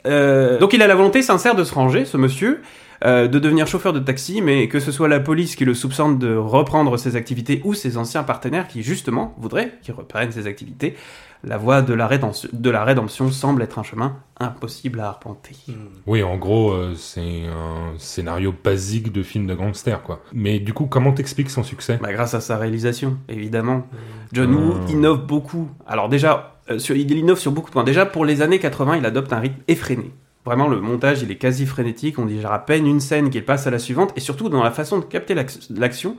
Euh, 0.05 0.57
donc 0.59 0.73
il 0.73 0.81
a 0.81 0.87
la 0.87 0.95
volonté 0.95 1.21
sincère 1.21 1.55
de 1.55 1.63
se 1.65 1.73
ranger, 1.73 2.05
ce 2.05 2.15
monsieur, 2.17 2.61
euh, 3.05 3.27
de 3.27 3.39
devenir 3.39 3.67
chauffeur 3.67 3.93
de 3.93 3.99
taxi, 3.99 4.41
mais 4.41 4.67
que 4.67 4.79
ce 4.79 4.91
soit 4.91 5.07
la 5.07 5.19
police 5.19 5.55
qui 5.55 5.65
le 5.65 5.73
soupçonne 5.73 6.17
de 6.17 6.35
reprendre 6.35 6.97
ses 6.97 7.15
activités 7.15 7.61
ou 7.63 7.73
ses 7.73 7.97
anciens 7.97 8.23
partenaires 8.23 8.67
qui 8.67 8.83
justement 8.83 9.35
voudraient 9.37 9.73
qu'il 9.81 9.93
reprenne 9.93 10.31
ses 10.31 10.47
activités, 10.47 10.95
la 11.43 11.57
voie 11.57 11.83
de 11.83 11.93
la, 11.93 12.07
rédemption, 12.07 12.49
de 12.51 12.69
la 12.71 12.83
rédemption 12.83 13.29
semble 13.29 13.61
être 13.61 13.77
un 13.77 13.83
chemin 13.83 14.17
impossible 14.39 14.99
à 14.99 15.09
arpenter. 15.09 15.55
Hmm. 15.67 15.73
Oui, 16.07 16.23
en 16.23 16.35
gros, 16.37 16.71
euh, 16.71 16.95
c'est 16.95 17.45
un 17.45 17.93
scénario 17.99 18.53
basique 18.63 19.11
de 19.11 19.21
film 19.21 19.45
de 19.45 19.53
gangster, 19.53 20.01
quoi. 20.01 20.23
Mais 20.33 20.59
du 20.59 20.73
coup, 20.73 20.87
comment 20.87 21.13
t'expliques 21.13 21.51
son 21.51 21.63
succès? 21.63 21.99
Bah, 22.01 22.11
grâce 22.11 22.33
à 22.33 22.41
sa 22.41 22.57
réalisation, 22.57 23.17
évidemment. 23.29 23.85
John 24.33 24.53
Woo 24.55 24.73
Hmm. 24.73 24.89
innove 24.89 25.25
beaucoup. 25.27 25.69
Alors 25.85 26.09
déjà, 26.09 26.59
euh, 26.71 26.79
sur, 26.79 26.95
il 26.95 27.09
innove 27.11 27.37
sur 27.37 27.51
beaucoup 27.51 27.69
de 27.69 27.73
points. 27.73 27.83
Déjà, 27.83 28.07
pour 28.07 28.25
les 28.25 28.41
années 28.41 28.59
80, 28.59 28.97
il 28.97 29.05
adopte 29.05 29.31
un 29.31 29.39
rythme 29.39 29.61
effréné. 29.67 30.11
Vraiment, 30.47 30.67
le 30.67 30.79
montage, 30.81 31.21
il 31.21 31.29
est 31.29 31.35
quasi 31.35 31.65
frénétique. 31.65 32.17
On 32.19 32.25
digère 32.25 32.51
à 32.53 32.65
peine 32.65 32.87
une 32.87 32.99
scène 33.01 33.29
qu'il 33.29 33.43
passe 33.45 33.67
à 33.67 33.69
la 33.71 33.79
suivante. 33.79 34.13
Et 34.15 34.19
surtout, 34.21 34.47
dans 34.49 34.63
la 34.63 34.71
façon 34.71 34.97
de 34.99 35.03
capter 35.05 35.33
l'ac- 35.35 35.59
l'action, 35.69 36.15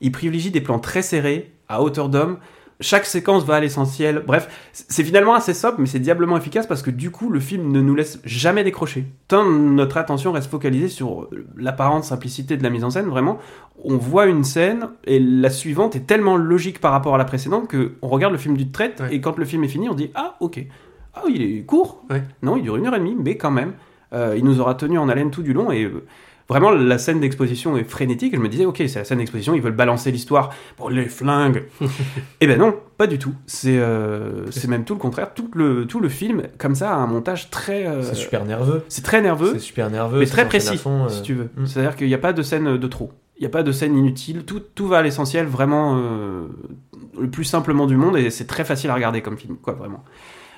il 0.00 0.12
privilégie 0.12 0.50
des 0.52 0.60
plans 0.60 0.78
très 0.78 1.02
serrés, 1.02 1.52
à 1.68 1.82
hauteur 1.82 2.08
d'homme. 2.08 2.38
Chaque 2.80 3.06
séquence 3.06 3.44
va 3.44 3.54
à 3.56 3.60
l'essentiel. 3.60 4.24
Bref, 4.26 4.48
c'est 4.72 5.04
finalement 5.04 5.34
assez 5.34 5.54
sobre, 5.54 5.76
mais 5.78 5.86
c'est 5.86 6.00
diablement 6.00 6.36
efficace 6.36 6.66
parce 6.66 6.82
que 6.82 6.90
du 6.90 7.10
coup, 7.12 7.30
le 7.30 7.38
film 7.38 7.70
ne 7.70 7.80
nous 7.80 7.94
laisse 7.94 8.20
jamais 8.24 8.64
décrocher. 8.64 9.04
Tant 9.28 9.44
notre 9.48 9.98
attention 9.98 10.32
reste 10.32 10.50
focalisée 10.50 10.88
sur 10.88 11.22
euh, 11.22 11.46
l'apparente 11.56 12.02
simplicité 12.02 12.56
de 12.56 12.62
la 12.64 12.70
mise 12.70 12.82
en 12.82 12.90
scène, 12.90 13.06
vraiment, 13.06 13.38
on 13.84 13.98
voit 13.98 14.26
une 14.26 14.42
scène 14.42 14.88
et 15.04 15.20
la 15.20 15.50
suivante 15.50 15.94
est 15.94 16.06
tellement 16.08 16.36
logique 16.36 16.80
par 16.80 16.90
rapport 16.90 17.14
à 17.14 17.18
la 17.18 17.24
précédente 17.24 17.68
que 17.68 17.92
on 18.02 18.08
regarde 18.08 18.32
le 18.32 18.38
film 18.38 18.56
du 18.56 18.68
trait 18.72 18.94
Ouais. 18.98 19.14
et 19.14 19.20
quand 19.20 19.38
le 19.38 19.44
film 19.44 19.62
est 19.62 19.68
fini, 19.68 19.88
on 19.88 19.94
dit 19.94 20.10
ah 20.16 20.34
ok, 20.40 20.66
ah 21.14 21.22
il 21.28 21.42
est 21.42 21.62
court, 21.64 22.02
Ouais. 22.10 22.22
non 22.42 22.56
il 22.56 22.62
dure 22.62 22.76
une 22.76 22.86
heure 22.86 22.94
et 22.94 22.98
demie, 22.98 23.16
mais 23.18 23.36
quand 23.36 23.50
même, 23.50 23.72
euh, 24.12 24.34
il 24.36 24.44
nous 24.44 24.60
aura 24.60 24.74
tenu 24.74 24.98
en 24.98 25.08
haleine 25.08 25.30
tout 25.30 25.42
du 25.42 25.52
long 25.52 25.70
et 25.72 25.84
euh, 25.84 26.04
Vraiment, 26.48 26.70
la 26.72 26.98
scène 26.98 27.20
d'exposition 27.20 27.78
est 27.78 27.84
frénétique. 27.84 28.34
Je 28.34 28.40
me 28.40 28.48
disais, 28.48 28.66
ok, 28.66 28.76
c'est 28.86 28.96
la 28.96 29.04
scène 29.04 29.18
d'exposition, 29.18 29.54
ils 29.54 29.62
veulent 29.62 29.72
balancer 29.76 30.10
l'histoire 30.10 30.50
pour 30.76 30.90
les 30.90 31.06
flingues. 31.06 31.64
Eh 32.40 32.46
ben 32.46 32.58
non, 32.58 32.74
pas 32.98 33.06
du 33.06 33.18
tout. 33.18 33.32
C'est 33.46 33.78
euh, 33.78 34.50
c'est 34.50 34.68
même 34.68 34.84
tout 34.84 34.92
le 34.94 34.98
contraire. 35.00 35.32
Tout 35.34 35.48
le, 35.54 35.86
tout 35.86 36.00
le 36.00 36.08
film, 36.10 36.42
comme 36.58 36.74
ça, 36.74 36.92
a 36.92 36.96
un 36.96 37.06
montage 37.06 37.48
très. 37.48 37.86
euh, 37.86 38.02
C'est 38.02 38.16
super 38.16 38.44
nerveux. 38.44 38.82
C'est 38.88 39.02
très 39.04 39.22
nerveux 39.22 39.52
C'est 39.54 39.60
super 39.60 39.88
nerveux. 39.88 40.18
mais 40.18 40.26
très 40.26 40.46
précis, 40.46 40.76
fond, 40.76 41.04
euh. 41.04 41.08
si 41.08 41.22
tu 41.22 41.32
veux. 41.32 41.48
Mm. 41.56 41.66
C'est-à-dire 41.66 41.96
qu'il 41.96 42.08
n'y 42.08 42.14
a 42.14 42.18
pas 42.18 42.32
de 42.34 42.42
scène 42.42 42.76
de 42.76 42.86
trop. 42.88 43.12
Il 43.38 43.40
n'y 43.42 43.46
a 43.46 43.50
pas 43.50 43.62
de 43.62 43.72
scène 43.72 43.96
inutile. 43.96 44.44
Tout, 44.44 44.60
tout 44.74 44.88
va 44.88 44.98
à 44.98 45.02
l'essentiel, 45.02 45.46
vraiment 45.46 45.94
le 45.96 47.30
plus 47.30 47.44
simplement 47.44 47.86
du 47.86 47.96
monde, 47.96 48.16
et 48.16 48.30
c'est 48.30 48.46
très 48.46 48.64
facile 48.64 48.90
à 48.90 48.94
regarder 48.94 49.22
comme 49.22 49.38
film, 49.38 49.56
quoi, 49.56 49.72
vraiment. 49.74 50.04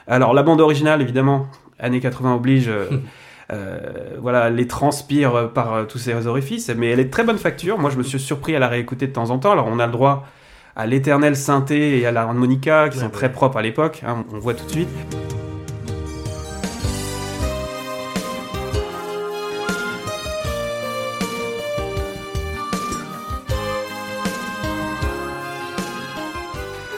Alors, 0.06 0.34
la 0.34 0.42
bande 0.42 0.60
originale, 0.60 1.00
évidemment, 1.02 1.46
années 1.78 2.00
80 2.00 2.34
oblige. 2.34 2.68
euh, 2.68 2.86
euh, 3.52 3.78
voilà, 4.20 4.50
les 4.50 4.66
transpire 4.66 5.50
par 5.52 5.72
euh, 5.74 5.84
tous 5.84 5.98
ces 5.98 6.26
orifices, 6.26 6.70
mais 6.76 6.88
elle 6.90 7.00
est 7.00 7.04
de 7.04 7.10
très 7.10 7.24
bonne 7.24 7.38
facture. 7.38 7.78
Moi, 7.78 7.90
je 7.90 7.96
me 7.98 8.02
suis 8.02 8.18
surpris 8.18 8.54
à 8.56 8.58
la 8.58 8.68
réécouter 8.68 9.06
de 9.06 9.12
temps 9.12 9.30
en 9.30 9.38
temps. 9.38 9.52
Alors, 9.52 9.68
on 9.70 9.78
a 9.78 9.86
le 9.86 9.92
droit 9.92 10.26
à 10.76 10.86
l'éternel 10.86 11.36
synthé 11.36 11.98
et 12.00 12.06
à 12.06 12.10
l'harmonica, 12.12 12.88
qui 12.88 12.96
Ouais, 12.96 13.02
sont 13.04 13.06
ouais. 13.08 13.12
très 13.12 13.32
propres 13.32 13.58
à 13.58 13.62
l'époque, 13.62 14.02
hein, 14.06 14.24
on 14.32 14.38
voit 14.38 14.54
tout 14.54 14.64
de 14.66 14.70
suite. 14.70 14.88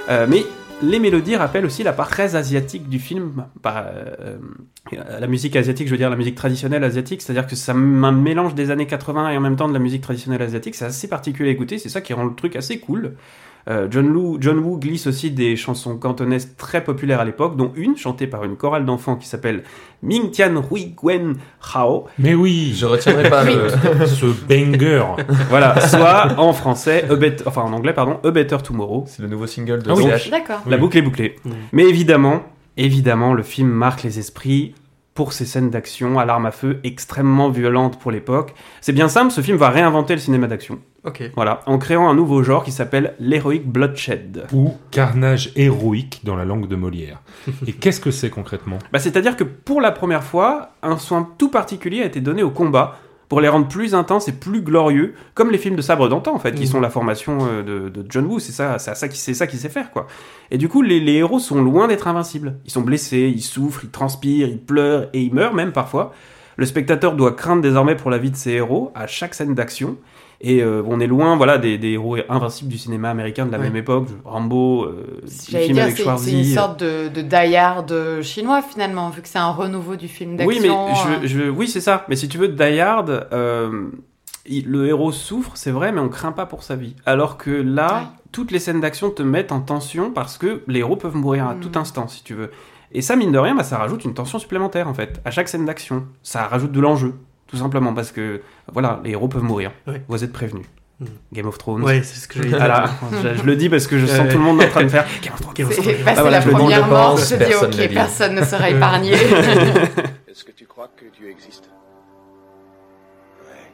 Euh, 0.08 0.26
mais 0.28 0.46
les 0.82 0.98
mélodies 0.98 1.36
rappellent 1.36 1.64
aussi 1.64 1.82
la 1.82 1.92
part 1.92 2.08
très 2.08 2.36
asiatique 2.36 2.88
du 2.88 2.98
film. 2.98 3.46
Par, 3.62 3.86
euh, 3.86 4.36
la 4.92 5.26
musique 5.26 5.56
asiatique, 5.56 5.86
je 5.86 5.92
veux 5.92 5.98
dire 5.98 6.10
la 6.10 6.16
musique 6.16 6.34
traditionnelle 6.34 6.84
asiatique, 6.84 7.22
c'est-à-dire 7.22 7.46
que 7.46 7.56
ça 7.56 7.72
un 7.72 8.12
mélange 8.12 8.54
des 8.54 8.70
années 8.70 8.86
80 8.86 9.30
et 9.30 9.36
en 9.36 9.40
même 9.40 9.56
temps 9.56 9.68
de 9.68 9.72
la 9.72 9.78
musique 9.78 10.02
traditionnelle 10.02 10.42
asiatique. 10.42 10.74
C'est 10.74 10.84
assez 10.84 11.08
particulier 11.08 11.50
à 11.50 11.52
écouter, 11.52 11.78
c'est 11.78 11.88
ça 11.88 12.00
qui 12.00 12.12
rend 12.12 12.24
le 12.24 12.34
truc 12.34 12.56
assez 12.56 12.78
cool. 12.78 13.14
Euh, 13.68 13.88
John, 13.90 14.14
Woo, 14.14 14.36
John 14.40 14.58
Woo 14.58 14.78
glisse 14.78 15.08
aussi 15.08 15.32
des 15.32 15.56
chansons 15.56 15.96
cantonaises 15.96 16.54
très 16.56 16.84
populaires 16.84 17.18
à 17.20 17.24
l'époque, 17.24 17.56
dont 17.56 17.72
une 17.74 17.96
chantée 17.96 18.28
par 18.28 18.44
une 18.44 18.56
chorale 18.56 18.84
d'enfants 18.84 19.16
qui 19.16 19.26
s'appelle 19.26 19.64
Ming 20.02 20.30
Tian 20.30 20.62
Hui 20.70 20.94
Gwen 20.96 21.34
Hao. 21.74 22.04
Mais 22.18 22.34
oui, 22.34 22.72
Je 22.76 22.86
retiendrai 22.86 23.28
pas 23.28 23.42
le. 23.44 23.68
ce 24.06 24.26
banger. 24.46 25.02
Voilà, 25.48 25.80
soit 25.80 26.38
en 26.38 26.52
français, 26.52 27.06
A 27.10 27.16
Bet- 27.16 27.42
enfin 27.46 27.62
en 27.62 27.72
anglais, 27.72 27.92
pardon, 27.92 28.18
A 28.22 28.30
Better 28.30 28.58
Tomorrow. 28.62 29.04
C'est 29.08 29.22
le 29.22 29.28
nouveau 29.28 29.46
single 29.48 29.82
de 29.82 29.90
Ah 29.90 29.94
oui. 29.94 30.04
D'accord. 30.30 30.60
La 30.68 30.76
boucle 30.76 30.98
est 30.98 31.02
bouclée. 31.02 31.34
Mm. 31.44 31.50
Mais 31.72 31.84
évidemment, 31.88 32.42
évidemment, 32.76 33.32
le 33.34 33.42
film 33.42 33.68
marque 33.68 34.04
les 34.04 34.20
esprits 34.20 34.74
pour 35.14 35.32
ses 35.32 35.46
scènes 35.46 35.70
d'action 35.70 36.18
à 36.18 36.24
l'arme 36.26 36.44
à 36.46 36.50
feu 36.50 36.78
extrêmement 36.84 37.48
violentes 37.48 37.98
pour 37.98 38.10
l'époque. 38.10 38.54
C'est 38.82 38.92
bien 38.92 39.08
simple, 39.08 39.32
ce 39.32 39.40
film 39.40 39.56
va 39.56 39.70
réinventer 39.70 40.12
le 40.14 40.20
cinéma 40.20 40.46
d'action. 40.46 40.78
Ok. 41.06 41.22
Voilà, 41.36 41.60
en 41.66 41.78
créant 41.78 42.08
un 42.08 42.14
nouveau 42.14 42.42
genre 42.42 42.64
qui 42.64 42.72
s'appelle 42.72 43.14
l'heroic 43.20 43.60
bloodshed. 43.64 44.46
Ou 44.52 44.72
carnage 44.90 45.52
héroïque 45.56 46.20
dans 46.24 46.34
la 46.36 46.44
langue 46.44 46.66
de 46.68 46.76
Molière. 46.76 47.20
Et 47.66 47.72
qu'est-ce 47.80 48.00
que 48.00 48.10
c'est 48.10 48.30
concrètement? 48.30 48.78
Bah, 48.92 48.98
c'est-à-dire 48.98 49.36
que 49.36 49.44
pour 49.44 49.80
la 49.80 49.92
première 49.92 50.24
fois, 50.24 50.70
un 50.82 50.98
soin 50.98 51.28
tout 51.38 51.48
particulier 51.50 52.02
a 52.02 52.06
été 52.06 52.20
donné 52.20 52.42
au 52.42 52.50
combat 52.50 52.98
pour 53.28 53.40
les 53.40 53.48
rendre 53.48 53.66
plus 53.66 53.94
intenses 53.94 54.28
et 54.28 54.32
plus 54.32 54.62
glorieux, 54.62 55.14
comme 55.34 55.50
les 55.50 55.58
films 55.58 55.74
de 55.74 55.82
sabre 55.82 56.08
d'antan 56.08 56.34
en 56.34 56.38
fait, 56.38 56.52
qui 56.54 56.62
Mhm. 56.62 56.66
sont 56.68 56.80
la 56.80 56.90
formation 56.90 57.38
euh, 57.42 57.62
de, 57.62 57.88
de 57.88 58.06
John 58.08 58.24
Woo. 58.26 58.38
C'est 58.38 58.52
ça, 58.52 58.78
c'est 58.78 58.94
ça 58.94 59.08
qui 59.08 59.18
c'est 59.18 59.34
ça 59.34 59.46
qu'il 59.48 59.58
sait 59.58 59.68
faire 59.68 59.90
quoi. 59.90 60.06
Et 60.52 60.58
du 60.58 60.68
coup, 60.68 60.80
les, 60.82 61.00
les 61.00 61.14
héros 61.14 61.38
sont 61.40 61.60
loin 61.62 61.88
d'être 61.88 62.06
invincibles. 62.06 62.54
Ils 62.64 62.70
sont 62.70 62.82
blessés, 62.82 63.32
ils 63.34 63.42
souffrent, 63.42 63.82
ils 63.84 63.90
transpirent, 63.90 64.46
ils 64.48 64.60
pleurent 64.60 65.08
et 65.12 65.20
ils 65.22 65.34
meurent 65.34 65.54
même 65.54 65.72
parfois. 65.72 66.12
Le 66.56 66.66
spectateur 66.66 67.14
doit 67.16 67.32
craindre 67.32 67.62
désormais 67.62 67.96
pour 67.96 68.10
la 68.10 68.18
vie 68.18 68.30
de 68.30 68.36
ses 68.36 68.52
héros 68.52 68.90
à 68.94 69.06
chaque 69.08 69.34
scène 69.34 69.54
d'action. 69.54 69.96
Et 70.40 70.62
euh, 70.62 70.82
on 70.86 71.00
est 71.00 71.06
loin, 71.06 71.34
voilà, 71.36 71.56
des, 71.56 71.78
des 71.78 71.92
héros 71.92 72.16
invincibles 72.28 72.70
du 72.70 72.76
cinéma 72.78 73.08
américain 73.10 73.46
de 73.46 73.52
la 73.52 73.58
Ouais. 73.58 73.64
même 73.64 73.76
époque, 73.76 74.08
Rambo, 74.24 74.84
euh, 74.84 75.20
dire, 75.24 75.82
avec 75.82 75.96
c'est 75.96 75.96
c'est 75.96 76.02
une 76.02 76.04
Schwarzy. 76.04 76.52
sorte 76.54 76.80
de, 76.80 77.08
de 77.08 77.22
Die 77.22 77.56
Hard 77.56 77.90
euh, 77.92 78.22
chinois 78.22 78.60
finalement, 78.62 79.08
vu 79.10 79.22
que 79.22 79.28
c'est 79.28 79.38
un 79.38 79.50
renouveau 79.50 79.96
du 79.96 80.08
film 80.08 80.32
Oui, 80.32 80.58
mais 80.60 80.68
d'action. 80.68 80.88
euh. 80.88 81.18
je, 81.22 81.26
je- 81.26 81.48
oui, 81.50 81.68
c'est 81.68 81.80
ça. 81.80 82.04
Mais 82.08 82.16
si 82.16 82.28
tu 82.28 82.36
veux, 82.36 82.48
Die 82.48 82.80
Hard, 82.80 83.28
euh, 83.32 83.88
il- 84.44 84.68
le 84.68 84.86
héros 84.86 85.10
souffre, 85.10 85.52
c'est 85.54 85.70
vrai, 85.70 85.90
mais 85.90 86.00
on 86.00 86.08
craint 86.10 86.32
pas 86.32 86.44
pour 86.46 86.62
sa 86.62 86.76
vie. 86.76 86.94
Alors 87.06 87.38
que 87.38 87.50
là, 87.50 87.94
Ouais. 87.94 88.06
toutes 88.30 88.50
les 88.50 88.58
scènes 88.58 88.80
d'action 88.80 89.08
te 89.10 89.22
mettent 89.22 89.52
en 89.52 89.60
tension 89.60 90.10
parce 90.10 90.36
que 90.36 90.62
les 90.68 90.80
héros 90.80 90.96
peuvent 90.96 91.16
mourir 91.16 91.46
à 91.48 91.54
Mm. 91.54 91.60
tout 91.60 91.78
instant, 91.78 92.08
si 92.08 92.22
tu 92.22 92.34
veux. 92.34 92.50
Et 92.92 93.00
ça, 93.00 93.16
mine 93.16 93.32
de 93.32 93.38
rien, 93.38 93.54
bah, 93.54 93.64
ça 93.64 93.78
rajoute 93.78 94.04
une 94.04 94.12
tension 94.14 94.38
supplémentaire, 94.38 94.86
en 94.86 94.94
fait, 94.94 95.20
à 95.24 95.30
chaque 95.30 95.48
scène 95.48 95.64
d'action. 95.64 96.04
Ça 96.22 96.44
rajoute 96.46 96.72
de 96.72 96.80
l'enjeu, 96.80 97.14
tout 97.56 97.62
simplement, 97.62 97.94
parce 97.94 98.12
que, 98.12 98.42
voilà, 98.72 99.00
les 99.04 99.10
héros 99.12 99.28
peuvent 99.28 99.42
mourir. 99.42 99.72
Ouais. 99.86 100.02
Vous 100.08 100.22
êtes 100.22 100.32
prévenus. 100.32 100.66
Mm. 101.00 101.04
Game 101.32 101.46
of 101.46 101.58
Thrones. 101.58 101.82
Ouais, 101.82 102.02
c'est 102.02 102.16
ce 102.20 102.28
que. 102.28 102.38
Voilà, 102.48 102.90
je, 103.22 103.34
je 103.34 103.42
le 103.42 103.56
dis 103.56 103.68
parce 103.68 103.86
que 103.86 103.98
je 103.98 104.06
sens 104.06 104.28
tout 104.30 104.38
le 104.38 104.44
monde 104.44 104.62
en 104.62 104.68
train 104.68 104.82
de 104.84 104.88
faire 104.88 105.06
Game 105.22 105.34
of 105.34 105.40
Thrones. 105.40 105.54
Game 105.54 105.66
of 105.68 105.74
C'est 105.74 105.82
Thrones. 105.82 106.04
passer 106.04 106.18
Ah, 106.18 106.22
voilà, 106.22 106.38
la 106.38 106.40
je 106.40 106.46
le 106.48 106.54
dis, 106.54 106.60
première 106.60 106.86
mort, 106.88 107.18
je 107.18 107.34
me 107.34 107.44
dis 107.46 107.54
ok, 107.54 107.92
personne 107.94 108.34
ne 108.34 108.44
sera 108.44 108.70
épargné. 108.70 109.12
Est-ce 110.28 110.44
que 110.44 110.52
tu 110.52 110.64
crois 110.66 110.88
que 110.96 111.04
Dieu 111.18 111.30
existe? 111.30 111.68
Ouais. 113.42 113.70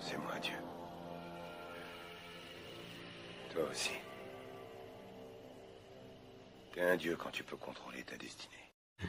C'est 0.00 0.16
moi, 0.16 0.32
Dieu. 0.42 0.52
Toi 3.54 3.62
aussi. 3.70 3.90
T'es 6.74 6.80
un 6.82 6.96
Dieu 6.96 7.16
quand 7.22 7.30
tu 7.30 7.44
peux 7.44 7.56
contrôler 7.56 8.02
ta 8.04 8.16
destinée. 8.16 8.52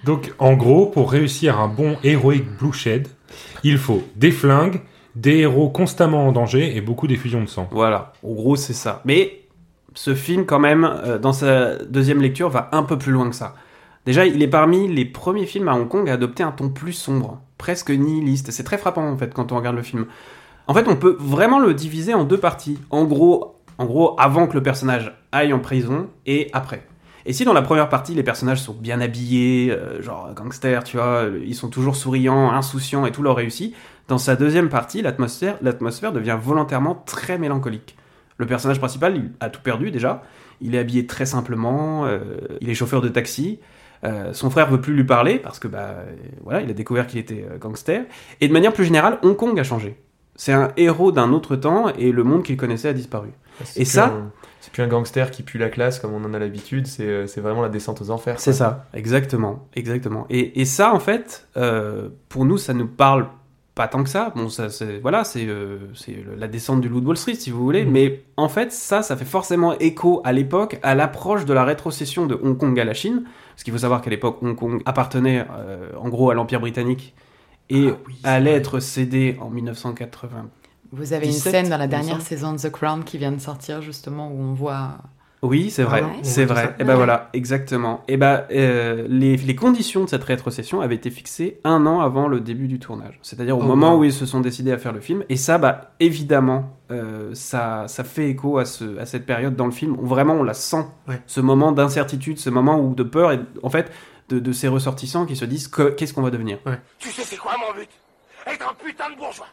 Donc, 0.07 0.33
en 0.39 0.53
gros, 0.53 0.85
pour 0.85 1.11
réussir 1.11 1.59
un 1.59 1.67
bon 1.67 1.97
Heroic 2.01 2.43
Blueshed, 2.57 3.09
il 3.63 3.77
faut 3.77 4.03
des 4.15 4.31
flingues, 4.31 4.81
des 5.15 5.39
héros 5.39 5.69
constamment 5.69 6.27
en 6.27 6.31
danger 6.31 6.77
et 6.77 6.81
beaucoup 6.81 7.07
d'effusions 7.07 7.41
de 7.41 7.47
sang. 7.47 7.67
Voilà, 7.71 8.13
en 8.23 8.31
gros 8.33 8.55
c'est 8.55 8.73
ça. 8.73 9.01
Mais 9.03 9.41
ce 9.95 10.15
film 10.15 10.45
quand 10.45 10.59
même, 10.59 10.85
euh, 10.85 11.17
dans 11.17 11.33
sa 11.33 11.75
deuxième 11.83 12.21
lecture, 12.21 12.49
va 12.49 12.69
un 12.71 12.83
peu 12.83 12.97
plus 12.97 13.11
loin 13.11 13.29
que 13.29 13.35
ça. 13.35 13.55
Déjà, 14.05 14.25
il 14.25 14.41
est 14.41 14.47
parmi 14.47 14.87
les 14.87 15.03
premiers 15.03 15.45
films 15.45 15.67
à 15.67 15.73
Hong 15.73 15.89
Kong 15.89 16.09
à 16.09 16.13
adopter 16.13 16.43
un 16.43 16.51
ton 16.51 16.69
plus 16.69 16.93
sombre, 16.93 17.41
presque 17.57 17.89
nihiliste. 17.89 18.51
C'est 18.51 18.63
très 18.63 18.77
frappant 18.77 19.05
en 19.05 19.17
fait 19.17 19.33
quand 19.33 19.51
on 19.51 19.57
regarde 19.57 19.75
le 19.75 19.83
film. 19.83 20.05
En 20.67 20.73
fait, 20.73 20.87
on 20.87 20.95
peut 20.95 21.17
vraiment 21.19 21.59
le 21.59 21.73
diviser 21.73 22.13
en 22.13 22.23
deux 22.23 22.37
parties. 22.37 22.79
En 22.91 23.03
gros, 23.03 23.57
en 23.77 23.85
gros, 23.85 24.15
avant 24.17 24.47
que 24.47 24.53
le 24.53 24.63
personnage 24.63 25.13
aille 25.33 25.51
en 25.51 25.59
prison 25.59 26.07
et 26.25 26.49
après. 26.53 26.87
Et 27.27 27.33
si 27.33 27.43
dans 27.45 27.53
la 27.53 27.61
première 27.61 27.89
partie, 27.89 28.13
les 28.15 28.23
personnages 28.23 28.61
sont 28.61 28.73
bien 28.73 29.01
habillés, 29.01 29.69
euh, 29.69 30.01
genre 30.01 30.33
gangsters, 30.33 30.83
tu 30.85 30.95
vois, 30.97 31.25
ils 31.45 31.53
sont 31.55 31.67
toujours 31.67 31.95
souriants, 31.97 32.51
insouciants 32.51 33.05
et 33.05 33.11
tout 33.11 33.21
leur 33.21 33.35
réussit, 33.35 33.75
dans 34.07 34.17
sa 34.17 34.35
deuxième 34.37 34.69
partie, 34.69 35.01
l'atmosphère, 35.01 35.57
devient 36.13 36.37
volontairement 36.41 36.95
très 37.05 37.37
mélancolique. 37.37 37.97
Le 38.37 38.45
personnage 38.45 38.79
principal, 38.79 39.17
il 39.17 39.31
a 39.41 39.49
tout 39.49 39.61
perdu 39.61 39.91
déjà. 39.91 40.23
Il 40.61 40.73
est 40.73 40.79
habillé 40.79 41.05
très 41.05 41.25
simplement, 41.25 42.05
euh, 42.05 42.19
il 42.61 42.69
est 42.69 42.73
chauffeur 42.75 43.01
de 43.01 43.09
taxi. 43.09 43.59
euh, 44.03 44.31
son 44.31 44.49
frère 44.49 44.69
veut 44.69 44.79
plus 44.79 44.93
lui 44.93 45.03
parler 45.03 45.37
parce 45.39 45.57
que 45.59 45.67
bah 45.67 45.95
voilà, 46.43 46.61
il 46.61 46.69
a 46.69 46.73
découvert 46.73 47.07
qu'il 47.07 47.19
était 47.19 47.45
gangster. 47.59 48.05
Et 48.41 48.47
de 48.47 48.53
manière 48.53 48.71
plus 48.71 48.85
générale, 48.85 49.17
Hong 49.23 49.35
Kong 49.35 49.59
a 49.59 49.63
changé. 49.63 49.97
C'est 50.35 50.53
un 50.53 50.71
héros 50.77 51.11
d'un 51.11 51.33
autre 51.33 51.55
temps 51.55 51.89
et 51.97 52.11
le 52.11 52.23
monde 52.23 52.43
qu'il 52.43 52.57
connaissait 52.57 52.89
a 52.89 52.93
disparu. 52.93 53.29
Et 53.75 53.85
ça- 53.85 54.13
C'est 54.67 54.73
plus 54.73 54.83
un 54.83 54.87
gangster 54.87 55.31
qui 55.31 55.43
pue 55.43 55.57
la 55.57 55.69
classe 55.69 55.97
comme 55.97 56.13
on 56.13 56.25
en 56.25 56.33
a 56.33 56.39
l'habitude, 56.39 56.87
c'est 56.87 57.05
euh, 57.07 57.25
c'est 57.25 57.39
vraiment 57.39 57.61
la 57.61 57.69
descente 57.69 58.01
aux 58.01 58.09
enfers. 58.09 58.37
C'est 58.37 58.51
ça, 58.51 58.85
exactement, 58.93 59.65
exactement. 59.77 60.25
Et, 60.29 60.59
et 60.59 60.65
ça, 60.65 60.93
en 60.93 60.99
fait, 60.99 61.47
euh, 61.55 62.09
pour 62.27 62.43
nous, 62.43 62.57
ça 62.57 62.73
nous 62.73 62.85
parle 62.85 63.29
pas 63.75 63.87
tant 63.87 64.03
que 64.03 64.09
ça. 64.09 64.33
Bon, 64.35 64.49
ça, 64.49 64.69
c'est 64.69 64.99
voilà, 64.99 65.23
c'est 65.23 65.45
euh, 65.47 65.77
c'est 65.93 66.17
la 66.35 66.49
descente 66.49 66.81
du 66.81 66.89
loup 66.89 66.99
de 66.99 67.07
Wall 67.07 67.15
Street, 67.15 67.35
si 67.35 67.49
vous 67.49 67.63
voulez. 67.63 67.85
Mhm. 67.85 67.91
Mais 67.93 68.23
en 68.35 68.49
fait, 68.49 68.73
ça, 68.73 69.03
ça 69.03 69.15
fait 69.15 69.23
forcément 69.23 69.71
écho 69.79 70.19
à 70.25 70.33
l'époque, 70.33 70.79
à 70.83 70.95
l'approche 70.95 71.45
de 71.45 71.53
la 71.53 71.63
rétrocession 71.63 72.25
de 72.25 72.37
Hong 72.43 72.57
Kong 72.57 72.77
à 72.77 72.83
la 72.83 72.93
Chine. 72.93 73.23
Parce 73.51 73.63
qu'il 73.63 73.71
faut 73.71 73.79
savoir 73.79 74.01
qu'à 74.01 74.09
l'époque, 74.09 74.39
Hong 74.43 74.55
Kong 74.57 74.81
appartenait, 74.85 75.45
euh, 75.49 75.91
en 75.97 76.09
gros, 76.09 76.29
à 76.29 76.33
l'Empire 76.33 76.59
britannique 76.59 77.15
et 77.69 77.87
Ah 77.89 77.97
oui, 78.05 78.15
allait 78.23 78.49
vrai. 78.51 78.59
être 78.59 78.79
cédé 78.81 79.37
en 79.39 79.49
1980. 79.49 80.49
Vous 80.91 81.13
avez 81.13 81.25
une 81.25 81.31
17, 81.33 81.51
scène 81.51 81.69
dans 81.69 81.77
la 81.77 81.87
dernière 81.87 82.21
saison 82.21 82.53
de 82.53 82.57
The 82.59 82.69
Crown 82.71 83.03
qui 83.03 83.17
vient 83.17 83.31
de 83.31 83.39
sortir 83.41 83.81
justement 83.81 84.29
où 84.29 84.39
on 84.39 84.53
voit. 84.53 84.97
Oui, 85.43 85.69
c'est 85.69 85.83
vrai, 85.83 86.01
Ah 86.03 86.07
ouais 86.07 86.13
c'est 86.23 86.45
vrai. 86.45 86.73
Et 86.79 86.83
ben 86.83 86.89
Ouais. 86.89 86.95
voilà, 86.95 87.29
exactement. 87.33 88.03
Et 88.07 88.17
ben 88.17 88.45
euh, 88.51 89.05
les, 89.07 89.37
les 89.37 89.55
conditions 89.55 90.03
de 90.03 90.09
cette 90.09 90.23
rétrocession 90.23 90.81
avaient 90.81 90.95
été 90.95 91.11
fixées 91.11 91.59
un 91.63 91.85
an 91.85 91.99
avant 91.99 92.27
le 92.27 92.39
début 92.39 92.67
du 92.67 92.79
tournage, 92.79 93.19
c'est-à-dire 93.21 93.55
au 93.55 93.61
Oh, 93.61 93.65
moment 93.65 93.93
wow. 93.93 93.99
où 93.99 94.03
ils 94.05 94.13
se 94.13 94.25
sont 94.25 94.39
décidés 94.39 94.71
à 94.71 94.79
faire 94.79 94.93
le 94.93 94.99
film. 94.99 95.23
Et 95.29 95.35
ça, 95.37 95.59
bah 95.59 95.91
évidemment, 95.99 96.75
euh, 96.89 97.29
ça, 97.35 97.85
ça 97.87 98.03
fait 98.03 98.29
écho 98.29 98.57
à, 98.57 98.65
ce, 98.65 98.97
à 98.97 99.05
cette 99.05 99.27
période 99.27 99.55
dans 99.55 99.65
le 99.67 99.71
film 99.71 99.95
où 99.99 100.07
vraiment 100.07 100.33
on 100.33 100.43
la 100.43 100.55
sent, 100.55 100.85
Ouais. 101.07 101.21
ce 101.27 101.39
moment 101.39 101.71
d'incertitude, 101.71 102.39
ce 102.39 102.49
moment 102.49 102.79
où 102.79 102.95
de 102.95 103.03
peur 103.03 103.31
et 103.31 103.39
en 103.61 103.69
fait 103.69 103.91
de, 104.29 104.39
de 104.39 104.51
ces 104.51 104.67
ressortissants 104.67 105.27
qui 105.27 105.35
se 105.35 105.45
disent 105.45 105.67
que- 105.67 105.91
qu'est-ce 105.91 106.13
qu'on 106.15 106.23
va 106.23 106.31
devenir? 106.31 106.57
Tu 106.97 107.09
sais 107.09 107.21
c'est 107.23 107.37
quoi 107.37 107.51
mon 107.59 107.79
but? 107.79 107.89
Être 108.47 108.67
un 108.71 108.73
putain 108.83 109.09
de 109.11 109.15
bourgeois 109.15 109.45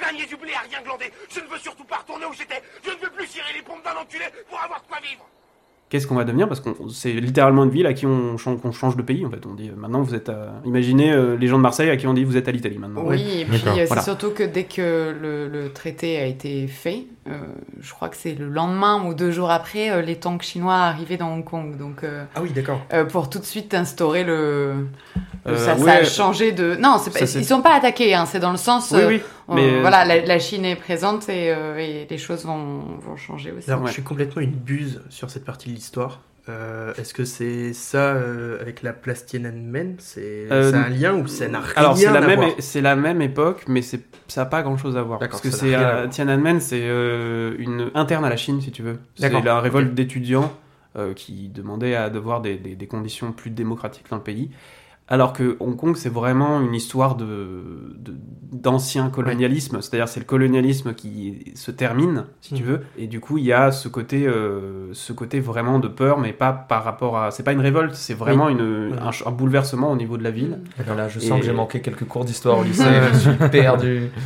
Gagner 0.00 0.26
du 0.26 0.36
blé 0.36 0.52
à 0.54 0.60
rien 0.68 0.82
glander 0.84 1.10
Je 1.34 1.40
ne 1.40 1.46
veux 1.46 1.58
surtout 1.58 1.84
pas 1.84 1.96
retourner 1.98 2.26
où 2.26 2.32
j'étais 2.32 2.62
Je 2.84 2.90
ne 2.90 2.96
veux 2.96 3.10
plus 3.10 3.26
cirer 3.26 3.52
les 3.54 3.62
pompes 3.62 3.84
d'un 3.84 3.98
enculé 4.00 4.24
pour 4.48 4.60
avoir 4.60 4.80
de 4.82 4.86
quoi 4.86 4.98
vivre 5.02 5.24
Qu'est-ce 5.88 6.08
qu'on 6.08 6.16
va 6.16 6.24
devenir 6.24 6.48
Parce 6.48 6.58
que 6.60 6.70
c'est 6.92 7.12
littéralement 7.12 7.62
une 7.62 7.70
ville 7.70 7.86
à 7.86 7.94
qui 7.94 8.06
on 8.06 8.36
change, 8.38 8.96
de 8.96 9.02
pays 9.02 9.24
en 9.24 9.30
fait. 9.30 9.46
On 9.46 9.54
dit 9.54 9.68
euh, 9.68 9.76
maintenant 9.76 10.02
vous 10.02 10.16
êtes 10.16 10.28
à... 10.28 10.54
Imaginez 10.64 11.12
euh, 11.12 11.36
les 11.36 11.46
gens 11.46 11.58
de 11.58 11.62
Marseille 11.62 11.90
à 11.90 11.96
qui 11.96 12.08
on 12.08 12.12
dit 12.12 12.24
vous 12.24 12.36
êtes 12.36 12.48
à 12.48 12.50
l'Italie 12.50 12.76
maintenant. 12.78 13.02
Oui, 13.04 13.42
et 13.42 13.44
puis 13.44 13.54
euh, 13.64 13.72
c'est 13.76 13.84
Voilà. 13.86 14.02
surtout 14.02 14.30
que 14.32 14.42
dès 14.42 14.64
que 14.64 15.16
le, 15.22 15.46
le 15.46 15.72
traité 15.72 16.18
a 16.18 16.24
été 16.26 16.66
fait, 16.66 17.06
euh, 17.28 17.34
je 17.80 17.92
crois 17.94 18.08
que 18.08 18.16
c'est 18.16 18.34
le 18.34 18.48
lendemain 18.48 19.04
ou 19.06 19.14
deux 19.14 19.30
jours 19.30 19.52
après, 19.52 19.90
euh, 19.92 20.02
les 20.02 20.16
tanks 20.16 20.42
chinois 20.42 20.74
arrivaient 20.74 21.18
dans 21.18 21.32
Hong 21.32 21.44
Kong. 21.44 21.76
Donc, 21.76 22.02
euh, 22.02 22.24
Ah 22.34 22.42
oui, 22.42 22.50
d'accord. 22.50 22.80
euh, 22.92 23.04
pour 23.04 23.30
tout 23.30 23.38
de 23.38 23.44
suite 23.44 23.72
instaurer 23.72 24.24
le. 24.24 24.72
le- 25.44 25.52
Euh, 25.52 25.56
ça, 25.56 25.76
ça 25.78 25.84
ouais. 25.84 25.90
a 25.92 26.04
changé 26.04 26.50
de. 26.50 26.74
Non, 26.74 26.98
c'est 26.98 27.12
pas... 27.12 27.20
Ça, 27.20 27.26
c'est- 27.28 27.38
ils 27.38 27.44
sont 27.44 27.62
pas 27.62 27.74
attaqués, 27.74 28.12
hein, 28.12 28.26
c'est 28.26 28.40
dans 28.40 28.50
le 28.50 28.56
sens. 28.56 28.90
Oui, 28.90 29.00
euh, 29.00 29.06
oui. 29.08 29.22
Euh, 29.48 29.54
mais- 29.54 29.80
Voilà, 29.80 30.04
la, 30.04 30.24
la 30.24 30.38
Chine 30.38 30.64
est 30.64 30.76
présente 30.76 31.28
et, 31.28 31.52
euh, 31.52 31.76
et 31.78 32.06
les 32.08 32.18
choses 32.18 32.44
vont, 32.44 32.80
vont 32.98 33.16
changer 33.16 33.52
aussi. 33.52 33.70
Alors, 33.70 33.82
Ouais. 33.82 33.88
je 33.88 33.92
suis 33.94 34.02
complètement 34.02 34.42
une 34.42 34.50
buse 34.52 35.02
sur 35.08 35.30
cette 35.30 35.44
partie 35.44 35.68
de 35.70 35.74
l'histoire. 35.74 36.20
Euh, 36.48 36.94
Est-ce 36.96 37.12
que 37.12 37.24
c'est 37.24 37.72
ça 37.72 38.14
euh, 38.14 38.60
avec 38.60 38.82
la 38.82 38.92
place 38.92 39.26
Tiananmen? 39.26 39.96
C'est 39.98 40.46
Euh, 40.52 40.72
un 40.72 40.88
lien 40.88 41.14
ou 41.14 41.26
ça 41.26 41.48
n'a 41.48 41.58
rien 41.58 41.72
Alors 41.74 41.96
c'est 41.96 42.04
la 42.06 42.18
à 42.18 42.20
même 42.26 42.38
voir? 42.38 42.50
c'est 42.60 42.80
la 42.80 42.94
même 42.94 43.20
époque 43.20 43.64
mais 43.66 43.82
c'est 43.82 44.02
ça 44.28 44.42
n'a 44.42 44.46
pas 44.46 44.62
grand 44.62 44.76
chose 44.76 44.96
à 44.96 45.02
voir 45.02 45.18
parce 45.18 45.40
que 45.40 45.50
c'est 45.50 45.74
euh. 45.74 46.06
Tiananmen 46.06 46.60
c'est 46.60 46.82
euh, 46.84 47.56
une 47.58 47.90
interne 47.94 48.24
à 48.24 48.28
la 48.28 48.36
Chine 48.36 48.60
si 48.60 48.70
tu 48.70 48.82
veux. 48.82 49.00
C'est 49.16 49.28
la 49.28 49.60
révolte 49.60 49.88
ok. 49.88 49.94
d'étudiants 49.94 50.52
euh, 50.96 51.14
qui 51.14 51.48
demandait 51.48 51.96
à 51.96 52.10
devoir 52.10 52.40
des, 52.40 52.56
des, 52.58 52.76
des 52.76 52.86
conditions 52.86 53.32
plus 53.32 53.50
démocratiques 53.50 54.06
dans 54.08 54.16
le 54.16 54.22
pays. 54.22 54.50
Alors 55.08 55.32
que 55.32 55.56
Hong 55.60 55.76
Kong, 55.76 55.94
c'est 55.96 56.08
vraiment 56.12 56.60
une 56.60 56.74
histoire 56.74 57.14
de 57.14 57.94
de- 57.98 58.14
d'ancien 58.52 59.10
colonialisme, 59.10 59.80
c'est-à-dire 59.80 60.08
c'est 60.08 60.20
le 60.20 60.26
colonialisme 60.26 60.94
qui 60.94 61.52
se 61.54 61.70
termine, 61.70 62.24
si 62.40 62.54
tu 62.54 62.62
Mhm. 62.62 62.68
veux, 62.68 62.80
et 62.98 63.06
du 63.06 63.20
coup 63.20 63.38
il 63.38 63.44
y 63.44 63.52
a 63.52 63.70
ce 63.70 63.88
côté, 63.88 64.26
euh, 64.26 64.88
ce 64.94 65.12
côté 65.12 65.40
vraiment 65.40 65.78
de 65.78 65.88
peur, 65.88 66.18
mais 66.18 66.32
pas 66.32 66.52
par 66.52 66.82
rapport 66.84 67.18
à, 67.18 67.30
c'est 67.30 67.42
pas 67.42 67.52
une 67.52 67.60
révolte, 67.60 67.94
c'est 67.94 68.14
vraiment 68.14 68.48
une, 68.48 68.92
Ouais. 68.92 68.98
un, 69.26 69.30
bouleversement 69.30 69.90
au 69.92 69.96
niveau 69.96 70.16
de 70.16 70.22
la 70.24 70.30
ville. 70.30 70.58
Voilà, 70.84 71.08
je 71.08 71.18
sens 71.20 71.38
Et- 71.38 71.40
que 71.40 71.46
j'ai 71.46 71.52
manqué 71.52 71.80
quelques 71.80 72.04
cours 72.06 72.24
d'histoire 72.24 72.58
au 72.58 72.62
lycée, 72.64 72.84
je 73.12 73.18
suis 73.18 73.48
perdu. 73.50 74.10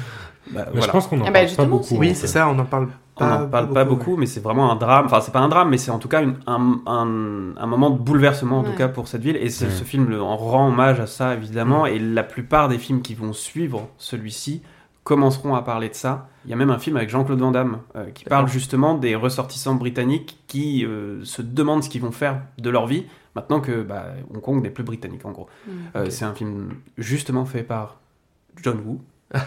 Bah, 0.52 0.62
Mais 0.66 0.70
voilà. 0.72 0.86
je 0.86 0.90
pense 0.90 1.06
qu'on 1.06 1.20
en 1.20 1.24
ben, 1.26 1.32
parle 1.32 1.54
pas 1.56 1.64
beaucoup. 1.64 1.84
c'est- 1.84 1.98
Oui, 1.98 2.14
c'est 2.14 2.26
ça, 2.26 2.48
on 2.48 2.58
en 2.58 2.64
parle 2.64 2.88
On 3.20 3.26
n'en 3.26 3.48
parle 3.48 3.70
pas 3.70 3.84
beaucoup, 3.84 4.16
mais 4.16 4.26
c'est 4.26 4.40
vraiment 4.40 4.70
un 4.72 4.76
drame. 4.76 5.06
Enfin, 5.06 5.20
c'est 5.20 5.32
pas 5.32 5.40
un 5.40 5.48
drame, 5.48 5.68
mais 5.70 5.78
c'est 5.78 5.90
en 5.90 5.98
tout 5.98 6.08
cas 6.08 6.22
une- 6.22 6.38
un, 6.46 6.80
un- 6.86 7.54
un 7.56 7.66
moment 7.66 7.90
de 7.90 7.98
bouleversement, 7.98 8.58
en 8.60 8.62
tout 8.64 8.74
cas, 8.74 8.88
pour 8.88 9.08
cette 9.08 9.22
ville. 9.22 9.36
Et 9.36 9.50
ce, 9.50 9.64
Ouais. 9.66 9.70
ce 9.70 9.84
film 9.84 10.08
le- 10.08 10.22
en 10.22 10.36
rend 10.36 10.68
hommage 10.68 11.00
à 11.00 11.06
ça, 11.06 11.34
évidemment. 11.34 11.86
Et 11.86 11.98
la 11.98 12.22
plupart 12.22 12.68
des 12.68 12.78
films 12.78 13.02
qui 13.02 13.14
vont 13.14 13.32
suivre 13.32 13.88
celui-ci 13.98 14.62
commenceront 15.04 15.54
à 15.54 15.62
parler 15.62 15.88
de 15.88 15.94
ça. 15.94 16.28
Il 16.44 16.50
y 16.50 16.54
a 16.54 16.56
même 16.56 16.70
un 16.70 16.78
film 16.78 16.96
avec 16.96 17.08
Jean-Claude 17.10 17.40
Van 17.40 17.50
Damme 17.50 17.78
euh, 17.96 18.10
qui 18.10 18.24
parle 18.24 18.48
justement 18.48 18.94
des 18.94 19.14
ressortissants 19.16 19.74
britanniques 19.74 20.38
qui 20.46 20.84
euh, 20.84 21.24
se 21.24 21.42
demandent 21.42 21.82
ce 21.82 21.88
qu'ils 21.88 22.02
vont 22.02 22.12
faire 22.12 22.40
de 22.58 22.70
leur 22.70 22.86
vie 22.86 23.06
maintenant 23.34 23.60
que 23.60 23.82
bah, 23.82 24.06
Hong 24.32 24.40
Kong 24.42 24.62
n'est 24.62 24.70
plus 24.70 24.84
britannique, 24.84 25.24
en 25.24 25.30
gros. 25.32 25.48
Mm. 25.66 25.70
Euh. 25.96 26.10
C'est 26.10 26.24
un 26.24 26.34
film 26.34 26.74
justement 26.98 27.44
fait 27.44 27.62
par 27.62 27.96
John 28.62 28.78
Woo. 28.84 29.00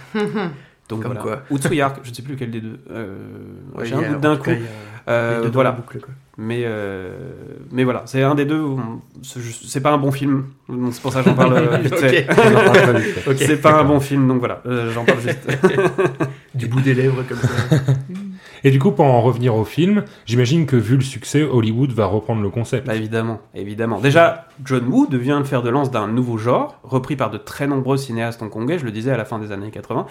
Donc 0.90 1.02
Comme 1.04 1.14
voilà. 1.14 1.22
quoi. 1.22 1.42
Ou 1.50 1.58
Tsuyark, 1.58 2.00
je 2.04 2.10
ne 2.10 2.16
sais 2.16 2.22
plus 2.22 2.34
lequel 2.34 2.52
des 2.52 2.62
deux. 2.62 2.80
Euh, 2.92 3.16
Ouais, 3.76 3.86
J'ai 3.86 3.96
un 3.96 4.00
a- 4.04 4.10
doute 4.10 4.20
d'un 4.22 4.36
coup. 4.38 4.44
cas, 4.52 4.56
Euh, 5.08 5.38
les 5.38 5.42
deux 5.44 5.48
dans 5.48 5.54
voilà. 5.56 5.70
la 5.72 5.76
boucle, 5.76 6.00
quoi. 6.00 6.14
Mais, 6.38 6.62
euh, 6.66 7.12
mais 7.72 7.84
voilà, 7.84 8.04
c'est 8.06 8.22
un 8.24 8.36
des 8.36 8.46
deux. 8.46 8.60
on- 8.62 9.00
C'est 9.22 9.82
pas 9.82 9.92
un 9.92 9.98
bon 9.98 10.12
film, 10.12 10.46
c'est 10.92 11.02
pour 11.02 11.14
ça 11.14 11.22
que 11.22 11.30
j'en 11.30 11.36
parle 11.36 11.54
euh, 11.58 11.78
vite 11.84 11.96
fait. 11.96 12.28
C'est 13.38 13.62
pas 13.62 13.80
un 13.80 13.84
bon 13.84 14.00
film, 14.00 14.28
donc 14.28 14.40
voilà, 14.40 14.62
euh, 14.66 14.92
j'en 14.92 15.06
parle 15.06 15.20
juste. 15.22 15.48
Du 16.56 16.68
bout 16.68 16.82
des 16.82 16.94
lèvres 16.94 17.24
comme 17.28 17.38
ça. 17.38 17.48
Et 18.64 18.72
du 18.72 18.80
coup, 18.80 18.92
pour 18.92 19.06
en 19.06 19.22
revenir 19.22 19.56
au 19.56 19.66
film, 19.66 20.06
j'imagine 20.26 20.66
que 20.66 20.76
vu 20.76 20.96
le 20.96 21.02
succès, 21.02 21.44
Hollywood 21.44 21.92
va 21.92 22.06
reprendre 22.06 22.42
le 22.42 22.50
concept. 22.50 22.88
Bah 22.88 22.96
évidemment, 22.96 23.40
évidemment. 23.54 24.00
Déjà, 24.00 24.48
John 24.64 24.88
Woo 24.88 25.06
devient 25.06 25.36
le 25.38 25.44
fer 25.44 25.62
de 25.62 25.70
lance 25.70 25.92
d'un 25.92 26.08
nouveau 26.08 26.38
genre, 26.38 26.80
repris 26.84 27.16
par 27.16 27.30
de 27.30 27.38
très 27.38 27.68
nombreux 27.68 27.98
cinéastes 27.98 28.42
hongkongais, 28.42 28.80
je 28.80 28.86
le 28.86 28.92
disais 28.92 29.12
à 29.12 29.18
la 29.18 29.26
fin 29.26 29.38
des 29.40 29.52
années 29.52 29.72
80. 29.72 30.06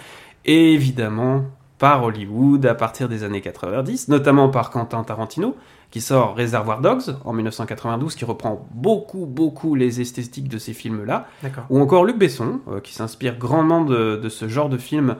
Et 0.45 0.73
évidemment, 0.73 1.45
par 1.79 2.03
Hollywood 2.03 2.65
à 2.65 2.75
partir 2.75 3.09
des 3.09 3.23
années 3.23 3.41
90, 3.41 4.07
notamment 4.07 4.49
par 4.49 4.69
Quentin 4.69 5.03
Tarantino, 5.03 5.55
qui 5.89 6.01
sort 6.01 6.35
Reservoir 6.35 6.81
Dogs 6.81 7.17
en 7.25 7.33
1992, 7.33 8.15
qui 8.15 8.25
reprend 8.25 8.67
beaucoup, 8.73 9.25
beaucoup 9.25 9.75
les 9.75 9.99
esthétiques 9.99 10.47
de 10.47 10.57
ces 10.57 10.73
films-là, 10.73 11.27
D'accord. 11.41 11.65
ou 11.69 11.79
encore 11.79 12.05
Luc 12.05 12.17
Besson, 12.17 12.61
euh, 12.71 12.79
qui 12.79 12.93
s'inspire 12.93 13.37
grandement 13.37 13.83
de, 13.83 14.15
de 14.15 14.29
ce 14.29 14.47
genre 14.47 14.69
de 14.69 14.77
film 14.77 15.17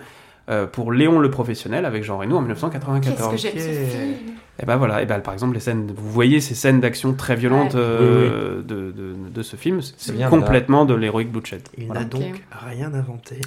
euh, 0.49 0.65
pour 0.67 0.91
Léon 0.91 1.19
le 1.19 1.29
Professionnel 1.32 1.86
avec 1.86 2.03
Jean 2.03 2.17
Reno 2.17 2.38
en 2.38 2.43
Qu'est-ce 2.43 2.65
1994. 2.65 3.32
que 3.32 3.38
j'aime 3.38 3.53
Ok. 3.53 3.60
ce 3.60 3.97
film? 3.97 4.13
Et 4.62 4.65
ben 4.67 4.75
voilà, 4.77 5.01
et 5.01 5.06
ben 5.08 5.19
par 5.19 5.34
exemple 5.34 5.56
les 5.56 5.60
scènes, 5.60 5.91
vous 5.95 6.12
voyez 6.12 6.39
ces 6.39 6.53
scènes 6.53 6.79
d'action 6.79 7.13
très 7.13 7.36
violentes 7.36 7.73
Ouais. 7.73 7.79
euh, 7.82 8.62
De, 8.62 8.91
de, 8.91 9.15
de 9.34 9.41
ce 9.41 9.56
film, 9.56 9.79
c'est 9.82 10.13
complètement 10.29 10.86
de 10.86 10.93
l'Heroic 10.93 11.25
Bloodshed. 11.25 11.62
Il 11.77 11.86
Voilà. 11.88 12.01
n'a 12.01 12.06
donc 12.08 12.43
rien 12.51 12.93
inventé. 12.93 13.41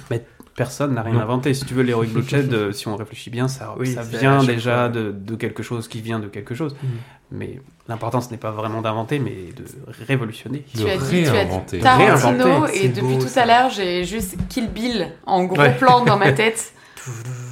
Personne 0.55 0.95
n'a 0.95 1.03
rien 1.03 1.13
Non. 1.13 1.21
inventé. 1.21 1.53
Si 1.53 1.65
tu 1.65 1.75
veux 1.75 1.83
l'Heroic 1.83 2.07
Bloodshed, 2.07 2.51
euh, 2.51 2.71
si 2.71 2.87
on 2.87 2.95
réfléchit 2.95 3.29
bien, 3.29 3.47
ça, 3.47 3.75
Oui, 3.79 3.93
ça 3.93 4.01
vient 4.01 4.43
déjà 4.43 4.89
de, 4.89 5.11
de 5.11 5.35
quelque 5.35 5.61
chose 5.61 5.87
qui 5.87 6.01
vient 6.01 6.19
de 6.19 6.27
quelque 6.27 6.55
chose. 6.55 6.75
Mhm. 6.83 6.89
Mais 7.31 7.61
l'important 7.87 8.19
ce 8.21 8.31
n'est 8.31 8.37
pas 8.37 8.51
vraiment 8.51 8.81
d'inventer, 8.81 9.19
mais 9.19 9.53
de 9.55 9.63
révolutionner. 10.07 10.65
De 10.75 10.81
Tu 10.81 10.89
as 10.89 10.97
dit, 10.97 11.23
tu 11.23 11.27
as 11.29 11.31
réinventer. 11.31 11.77
dit 11.77 11.83
Tarantino 11.83 12.43
Réinventer, 12.43 12.85
et 12.85 12.89
depuis 12.89 13.15
beau, 13.15 13.21
tout 13.21 13.27
ça. 13.27 13.43
à 13.43 13.45
l'heure 13.45 13.69
j'ai 13.69 14.03
juste 14.03 14.35
Kill 14.49 14.69
Bill 14.69 15.09
en 15.25 15.43
gros 15.45 15.59
Ouais. 15.59 15.75
plan 15.75 16.03
dans 16.03 16.17
ma 16.17 16.33
tête. 16.33 16.73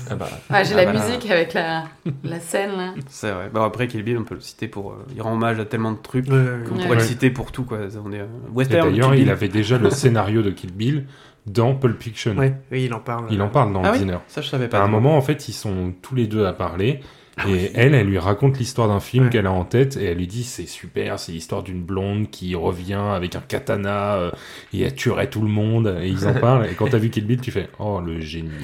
Ah 0.10 0.16
bah, 0.16 0.28
Ouais, 0.52 0.64
j'ai 0.66 0.74
Ah 0.74 0.78
la 0.78 0.86
bah 0.86 0.94
là. 0.94 1.08
musique 1.08 1.30
avec 1.32 1.54
la, 1.54 1.86
la 2.24 2.40
scène 2.40 2.72
là. 2.78 2.94
C'est 3.08 3.32
vrai. 3.32 3.50
Bon, 3.54 3.64
après, 3.64 3.88
Kill 3.88 4.04
Bill, 4.04 4.18
on 4.18 4.24
peut 4.24 4.36
le 4.36 4.42
citer 4.42 4.68
pour. 4.68 4.92
euh, 4.92 5.06
il 5.16 5.22
rend 5.22 5.34
hommage 5.34 5.60
à 5.60 5.66
tellement 5.66 5.92
de 5.92 5.98
trucs. 5.98 6.28
Ouais, 6.28 6.34
ouais, 6.34 6.40
On 6.40 6.54
ouais. 6.60 6.64
pourrait 6.70 6.90
Ouais. 6.90 6.96
le 6.96 7.02
citer 7.02 7.30
pour 7.30 7.52
tout, 7.52 7.64
quoi. 7.64 7.80
On 8.06 8.12
est, 8.12 8.20
euh, 8.20 8.26
western. 8.54 8.90
d'ailleurs, 8.92 9.16
il 9.16 9.22
Bill. 9.24 9.30
avait 9.32 9.48
déjà 9.50 9.78
le 9.78 9.90
scénario 9.90 10.42
de 10.42 10.52
Kill 10.52 10.74
Bill 10.74 11.06
dans 11.48 11.76
Pulp 11.76 12.02
Fiction. 12.02 12.36
Ouais, 12.38 12.54
oui, 12.72 12.86
il 12.86 12.94
en 12.94 13.00
parle. 13.00 13.26
Il 13.32 13.42
en 13.42 13.50
parle 13.50 13.72
dans 13.74 13.82
Ah 13.84 13.88
le 13.88 13.94
oui 13.94 14.00
dîner. 14.00 14.18
Ça, 14.28 14.42
je 14.42 14.48
savais 14.50 14.68
pas. 14.68 14.80
À 14.80 14.84
un 14.84 14.88
moment, 14.88 15.16
en 15.18 15.22
fait, 15.22 15.48
ils 15.48 15.54
sont 15.54 15.94
tous 16.02 16.16
les 16.16 16.28
deux 16.28 16.46
à 16.46 16.54
parler. 16.54 17.02
Ah 17.38 17.48
et 17.50 17.52
oui. 17.52 17.70
elle, 17.74 17.94
elle 17.96 18.08
lui 18.08 18.18
raconte 18.18 18.58
l'histoire 18.60 18.88
d'un 18.88 19.00
film 19.02 19.26
Ouais. 19.26 19.30
qu'elle 19.30 19.46
a 19.48 19.52
en 19.52 19.66
tête. 19.66 19.98
Et 19.98 20.06
elle 20.06 20.18
lui 20.18 20.28
dit 20.28 20.44
c'est 20.44 20.66
super, 20.68 21.20
c'est 21.20 21.32
l'histoire 21.34 21.64
d'une 21.64 21.82
blonde 21.82 22.30
qui 22.30 22.56
revient 22.56 22.94
avec 22.94 23.36
un 23.36 23.42
katana 23.42 24.16
euh, 24.16 24.32
et 24.74 24.82
elle 24.84 24.96
tuerait 24.96 25.30
tout 25.30 25.42
le 25.42 25.50
monde. 25.50 25.98
Et 26.02 26.08
ils 26.08 26.28
en 26.28 26.34
parlent. 26.40 26.66
Et 26.68 26.74
quand 26.76 26.88
t'as 26.90 26.98
vu 26.98 27.10
Kill 27.10 27.26
Bill, 27.26 27.42
tu 27.42 27.52
fais 27.52 27.68
oh 27.80 28.00
le 28.06 28.20
génie. 28.22 28.52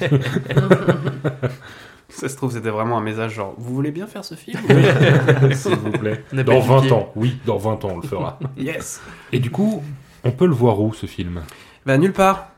Ça 2.08 2.28
se 2.28 2.36
trouve, 2.36 2.52
c'était 2.52 2.68
vraiment 2.70 2.98
un 2.98 3.02
message 3.02 3.34
genre 3.34 3.54
Vous 3.56 3.74
voulez 3.74 3.90
bien 3.90 4.06
faire 4.06 4.24
ce 4.24 4.34
film 4.34 4.60
S'il 5.52 5.76
vous 5.76 5.92
plaît. 5.92 6.22
Dans 6.32 6.44
pas 6.44 6.58
20 6.60 6.78
éduqué. 6.80 6.94
ans. 6.94 7.12
Oui, 7.16 7.38
dans 7.46 7.56
20 7.56 7.84
ans, 7.86 7.90
on 7.92 7.96
le 8.00 8.06
fera. 8.06 8.38
Yes 8.58 9.00
Et 9.32 9.38
du 9.38 9.50
coup, 9.50 9.82
on 10.22 10.30
peut 10.30 10.46
le 10.46 10.52
voir 10.52 10.78
où 10.80 10.92
ce 10.92 11.06
film? 11.06 11.40
Bah, 11.86 11.96
nulle 11.96 12.12
part. 12.12 12.48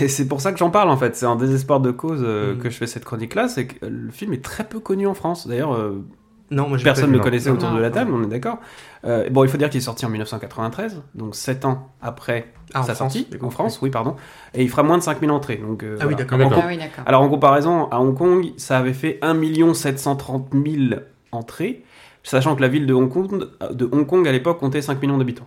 Et 0.00 0.08
c'est 0.08 0.26
pour 0.26 0.40
ça 0.40 0.52
que 0.52 0.58
j'en 0.58 0.70
parle 0.70 0.88
en 0.90 0.96
fait. 0.96 1.14
C'est 1.16 1.26
en 1.26 1.36
désespoir 1.36 1.80
de 1.80 1.90
cause 1.90 2.22
euh, 2.24 2.54
Mm. 2.54 2.58
que 2.58 2.70
je 2.70 2.76
fais 2.76 2.86
cette 2.86 3.04
chronique-là. 3.04 3.48
C'est 3.48 3.66
que 3.66 3.84
euh, 3.84 3.90
le 3.90 4.10
film 4.10 4.32
est 4.32 4.42
très 4.42 4.64
peu 4.64 4.80
connu 4.80 5.06
en 5.06 5.14
France. 5.14 5.46
D'ailleurs, 5.46 5.74
euh, 5.74 6.02
Non, 6.50 6.66
moi 6.68 6.78
j'ai 6.78 6.84
personne 6.84 7.10
ne 7.10 7.16
le 7.18 7.22
connaissait 7.22 7.50
Non. 7.50 7.56
autour 7.56 7.70
Non. 7.70 7.76
de 7.76 7.80
la 7.82 7.90
table, 7.90 8.10
on 8.14 8.22
est 8.22 8.28
d'accord. 8.28 8.58
Euh, 9.04 9.28
bon, 9.28 9.44
il 9.44 9.50
faut 9.50 9.58
dire 9.58 9.68
qu'il 9.68 9.78
est 9.78 9.84
sorti 9.84 10.06
en 10.06 10.08
1993, 10.08 11.02
donc 11.14 11.34
7 11.36 11.66
ans 11.66 11.90
après 12.00 12.50
Ah, 12.72 12.82
sa 12.82 12.94
France, 12.94 13.12
sortie, 13.12 13.28
en 13.42 13.50
France, 13.50 13.78
oui, 13.82 13.90
pardon. 13.90 14.16
Et 14.54 14.62
il 14.62 14.70
fera 14.70 14.82
moins 14.82 14.96
de 14.96 15.02
5000 15.02 15.30
entrées. 15.30 15.56
Donc, 15.56 15.82
euh, 15.82 15.96
Ah 16.00 16.06
oui, 16.06 16.14
voilà. 16.14 16.16
d'accord. 16.24 16.38
D'accord. 16.38 16.62
Ah 16.64 16.68
oui. 16.68 16.78
Alors 17.04 17.20
en 17.22 17.28
comparaison, 17.28 17.88
à 17.90 18.00
Hong 18.00 18.16
Kong, 18.16 18.52
ça 18.56 18.78
avait 18.78 18.94
fait 18.94 19.18
1 19.22 19.74
730 19.74 20.48
000 20.54 21.00
entrées, 21.30 21.84
sachant 22.22 22.56
que 22.56 22.62
la 22.62 22.68
ville 22.68 22.86
de 22.86 22.94
Hong 22.94 23.10
Kong, 23.10 23.46
de 23.70 23.88
Hong 23.92 24.06
Kong 24.06 24.26
à 24.26 24.32
l'époque 24.32 24.58
comptait 24.60 24.80
5 24.82 25.00
millions 25.02 25.18
d'habitants. 25.18 25.46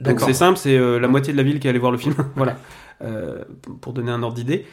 Donc 0.00 0.20
c'est 0.20 0.32
simple, 0.34 0.58
c'est 0.58 0.76
euh, 0.76 0.98
la 0.98 1.08
moitié 1.08 1.32
de 1.32 1.36
la 1.38 1.42
ville 1.44 1.60
qui 1.60 1.68
allait 1.68 1.78
voir 1.78 1.92
le 1.92 1.98
film, 1.98 2.14
voilà, 2.36 2.56
Euh, 3.02 3.44
pour 3.80 3.92
donner 3.94 4.10
un 4.10 4.22
ordre 4.22 4.34
d'idée. 4.36 4.66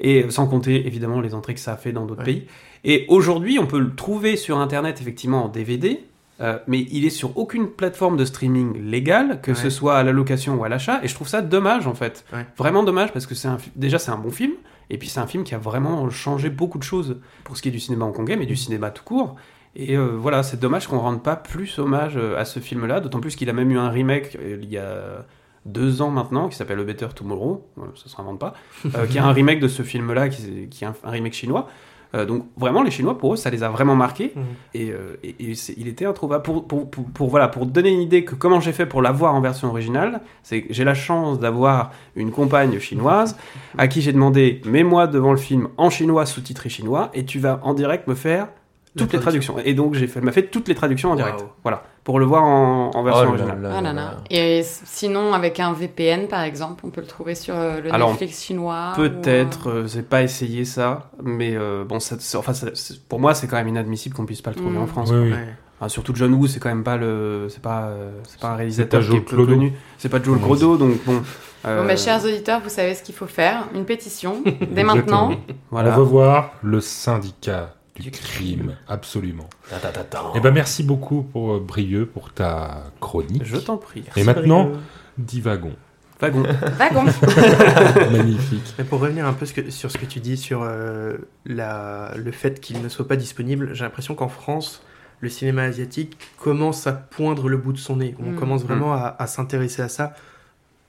Et 0.00 0.30
sans 0.30 0.46
compter 0.46 0.86
évidemment 0.86 1.20
les 1.20 1.34
entrées 1.34 1.54
que 1.54 1.60
ça 1.60 1.74
a 1.74 1.76
fait 1.76 1.92
dans 1.92 2.04
d'autres 2.06 2.20
Ouais. 2.20 2.24
pays. 2.26 2.46
Et 2.82 3.04
aujourd'hui, 3.08 3.58
on 3.58 3.66
peut 3.66 3.78
le 3.78 3.94
trouver 3.94 4.36
sur 4.36 4.58
internet 4.58 5.00
effectivement 5.00 5.44
en 5.44 5.48
DVD, 5.48 6.00
euh, 6.40 6.58
mais 6.66 6.80
il 6.90 7.04
est 7.04 7.10
sur 7.10 7.36
aucune 7.38 7.68
plateforme 7.68 8.16
de 8.16 8.24
streaming 8.24 8.76
légale, 8.90 9.40
que 9.42 9.52
Ouais. 9.52 9.56
ce 9.56 9.70
soit 9.70 9.96
à 9.96 10.02
la 10.02 10.12
location 10.12 10.56
ou 10.56 10.64
à 10.64 10.68
l'achat. 10.68 11.00
Et 11.04 11.08
je 11.08 11.14
trouve 11.14 11.28
ça 11.28 11.42
dommage 11.42 11.86
en 11.86 11.94
fait, 11.94 12.24
Ouais. 12.32 12.44
vraiment 12.56 12.82
dommage 12.82 13.12
parce 13.12 13.26
que 13.26 13.34
c'est 13.34 13.48
un, 13.48 13.58
déjà 13.76 13.98
c'est 13.98 14.10
un 14.10 14.18
bon 14.18 14.30
film. 14.30 14.52
Et 14.90 14.98
puis 14.98 15.08
c'est 15.08 15.20
un 15.20 15.26
film 15.26 15.44
qui 15.44 15.54
a 15.54 15.58
vraiment 15.58 16.10
changé 16.10 16.50
beaucoup 16.50 16.78
de 16.78 16.82
choses 16.82 17.16
pour 17.44 17.56
ce 17.56 17.62
qui 17.62 17.68
est 17.68 17.72
du 17.72 17.80
cinéma 17.80 18.04
hongkongais, 18.04 18.36
mais 18.36 18.46
du 18.46 18.56
cinéma 18.56 18.90
tout 18.90 19.04
court. 19.04 19.36
Et 19.76 19.96
euh, 19.96 20.16
voilà, 20.16 20.42
c'est 20.42 20.58
dommage 20.60 20.86
qu'on 20.86 20.98
rende 20.98 21.22
pas 21.22 21.36
plus 21.36 21.78
hommage 21.78 22.14
euh, 22.16 22.38
à 22.38 22.44
ce 22.44 22.60
film-là, 22.60 23.00
d'autant 23.00 23.20
plus 23.20 23.34
qu'il 23.36 23.50
a 23.50 23.52
même 23.52 23.70
eu 23.70 23.78
un 23.78 23.88
remake 23.88 24.36
euh, 24.40 24.58
il 24.62 24.70
y 24.70 24.78
a 24.78 25.24
deux 25.66 26.02
ans 26.02 26.10
maintenant, 26.10 26.48
qui 26.48 26.56
s'appelle 26.56 26.78
A 26.78 26.84
Better 26.84 27.08
Tomorrow, 27.14 27.66
ça 27.96 28.08
se 28.08 28.14
réinvente 28.16 28.38
pas, 28.38 28.52
euh, 28.94 29.06
qui 29.06 29.16
est 29.16 29.20
un 29.20 29.32
remake 29.40 29.60
de 29.60 29.68
ce 29.68 29.82
film-là, 29.82 30.28
qui, 30.28 30.68
qui 30.68 30.84
est 30.84 30.86
un, 30.86 30.94
un 31.04 31.10
remake 31.10 31.32
chinois. 31.32 31.68
Euh, 32.14 32.24
donc 32.26 32.44
vraiment, 32.56 32.84
les 32.84 32.92
Chinois, 32.92 33.18
pour 33.18 33.32
eux, 33.32 33.36
ça 33.36 33.50
les 33.50 33.64
a 33.64 33.70
vraiment 33.70 33.96
marqués. 33.96 34.32
Mhm. 34.36 34.42
Et, 34.74 34.90
euh, 34.92 35.16
et- 35.24 35.34
et 35.50 35.54
c'est- 35.56 35.74
il 35.76 35.88
était 35.88 36.04
introuvable. 36.04 36.44
Pour, 36.44 36.64
pour, 36.68 36.88
pour, 36.88 37.06
pour- 37.06 37.28
voilà, 37.28 37.48
pour 37.48 37.66
donner 37.66 37.90
une 37.90 38.02
idée 38.02 38.24
que 38.24 38.36
comment 38.36 38.60
j'ai 38.60 38.70
fait 38.72 38.86
pour 38.86 39.02
l'avoir 39.02 39.34
en 39.34 39.40
version 39.40 39.66
originale, 39.68 40.20
c'est 40.44 40.62
que 40.62 40.72
j'ai 40.72 40.84
la 40.84 40.94
chance 40.94 41.40
d'avoir 41.40 41.90
une 42.14 42.30
compagne 42.30 42.78
chinoise 42.78 43.36
à 43.78 43.88
qui 43.88 44.00
j'ai 44.00 44.12
demandé 44.12 44.60
mets-moi 44.64 45.08
devant 45.08 45.32
le 45.32 45.38
film 45.38 45.66
en 45.76 45.90
chinois 45.90 46.24
sous-titré 46.24 46.68
chinois 46.68 47.10
et 47.14 47.24
tu 47.24 47.40
vas 47.40 47.58
en 47.64 47.74
direct 47.74 48.06
me 48.06 48.14
faire 48.14 48.46
toutes 48.96 49.12
les 49.12 49.18
traductions. 49.20 49.56
Et 49.64 49.74
donc 49.74 49.94
j'ai 49.94 50.06
fait, 50.06 50.18
elle 50.20 50.24
m'a 50.24 50.32
fait 50.32 50.44
toutes 50.46 50.68
les 50.68 50.74
traductions 50.74 51.10
en 51.10 51.16
direct. 51.16 51.44
Voilà, 51.62 51.82
pour 52.04 52.18
le 52.18 52.26
voir 52.26 52.42
en, 52.44 52.90
en 52.94 53.02
version 53.02 53.24
oh 53.26 53.28
originale. 53.30 53.60
là 53.62 53.70
Ah 53.72 53.80
là 53.80 53.92
là 53.92 53.92
là. 53.92 54.02
là. 54.02 54.16
Et 54.30 54.62
sinon, 54.64 55.32
avec 55.32 55.58
un 55.60 55.72
VPN 55.72 56.28
par 56.28 56.42
exemple, 56.42 56.84
on 56.86 56.90
peut 56.90 57.00
le 57.00 57.06
trouver 57.06 57.34
sur 57.34 57.54
euh, 57.56 57.80
le 57.80 57.92
Alors, 57.92 58.10
Netflix 58.10 58.42
chinois. 58.44 58.92
Peut-être, 58.96 59.66
ou, 59.66 59.70
euh, 59.70 59.82
euh, 59.82 59.86
j'ai 59.86 60.02
pas 60.02 60.22
essayé 60.22 60.64
ça, 60.64 61.10
mais 61.22 61.54
euh, 61.56 61.84
bon, 61.84 61.98
ça, 62.00 62.16
c'est- 62.18 62.36
enfin, 62.36 62.54
ça- 62.54 62.68
c'est- 62.74 63.00
pour 63.08 63.20
moi, 63.20 63.34
c'est 63.34 63.46
quand 63.46 63.56
même 63.56 63.68
inadmissible 63.68 64.14
qu'on 64.14 64.26
puisse 64.26 64.42
pas 64.42 64.50
le 64.50 64.56
trouver 64.56 64.78
Mm. 64.78 64.82
en 64.82 64.86
France. 64.86 65.10
Oui, 65.12 65.30
oui. 65.32 65.38
Enfin, 65.80 65.88
surtout 65.88 66.14
John 66.14 66.32
Woo, 66.34 66.46
c'est 66.46 66.60
quand 66.60 66.68
même 66.68 66.84
pas 66.84 66.96
le, 66.96 67.48
c'est 67.50 67.60
pas, 67.62 67.86
euh, 67.88 68.12
c'est 68.28 68.38
pas 68.38 68.50
un 68.50 68.56
réalisateur 68.56 69.00
pas 69.00 69.06
qui 69.08 69.16
est 69.16 69.24
connu. 69.24 69.72
C'est 69.98 70.08
pas 70.08 70.22
Joel 70.22 70.40
Crodo, 70.40 70.76
donc 70.76 71.02
bon. 71.04 71.20
euh, 71.66 71.80
Bon, 71.80 71.86
mes 71.88 71.96
chers 71.96 72.24
auditeurs, 72.24 72.60
vous 72.62 72.68
savez 72.68 72.94
ce 72.94 73.02
qu'il 73.02 73.14
faut 73.14 73.26
faire. 73.26 73.64
Une 73.74 73.84
pétition, 73.84 74.42
dès 74.70 74.84
maintenant. 74.84 75.32
Voilà. 75.72 75.92
On 75.94 75.96
veut 75.96 76.04
voir 76.04 76.52
le 76.62 76.80
syndicat 76.80 77.74
du 77.98 78.10
crime, 78.10 78.76
absolument. 78.88 79.48
Ta, 79.70 79.78
ta, 79.78 79.88
ta, 79.90 80.02
ta. 80.04 80.24
Eh 80.34 80.40
ben 80.40 80.50
merci 80.52 80.82
beaucoup 80.82 81.22
pour 81.22 81.52
euh, 81.54 81.60
Brieux 81.60 82.06
pour 82.06 82.32
ta 82.32 82.84
chronique. 83.00 83.44
Je 83.44 83.56
t'en 83.56 83.76
prie. 83.76 84.04
Et 84.16 84.24
maintenant, 84.24 84.72
divagons. 85.18 85.76
Wagon. 86.20 86.42
Wagon. 86.78 87.04
Magnifique. 88.10 88.74
Mais 88.78 88.84
pour 88.84 89.00
revenir 89.00 89.26
un 89.26 89.32
peu 89.32 89.46
ce 89.46 89.52
que- 89.52 89.70
sur 89.70 89.90
ce 89.90 89.98
que 89.98 90.06
tu 90.06 90.20
dis 90.20 90.36
sur 90.36 90.62
euh, 90.62 91.16
la, 91.44 92.12
le 92.16 92.32
fait 92.32 92.60
qu'il 92.60 92.82
ne 92.82 92.88
soit 92.88 93.06
pas 93.06 93.16
disponible, 93.16 93.74
j'ai 93.74 93.84
l'impression 93.84 94.14
qu'en 94.14 94.28
France, 94.28 94.82
le 95.20 95.28
cinéma 95.28 95.62
asiatique 95.62 96.18
commence 96.38 96.86
à 96.86 96.92
poindre 96.92 97.48
le 97.48 97.56
bout 97.56 97.72
de 97.72 97.78
son 97.78 97.96
nez. 97.96 98.14
On 98.20 98.32
Mm. 98.32 98.36
commence 98.36 98.62
vraiment 98.64 98.92
à, 98.94 99.14
à 99.18 99.26
s'intéresser 99.26 99.82
à 99.82 99.88
ça, 99.88 100.14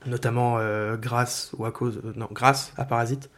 notamment 0.06 0.56
euh, 0.58 0.96
grâce 0.96 1.52
ou 1.56 1.64
à 1.66 1.70
cause, 1.72 2.00
euh, 2.04 2.12
non, 2.16 2.28
grâce 2.32 2.72
à 2.76 2.84
Parasite, 2.84 3.30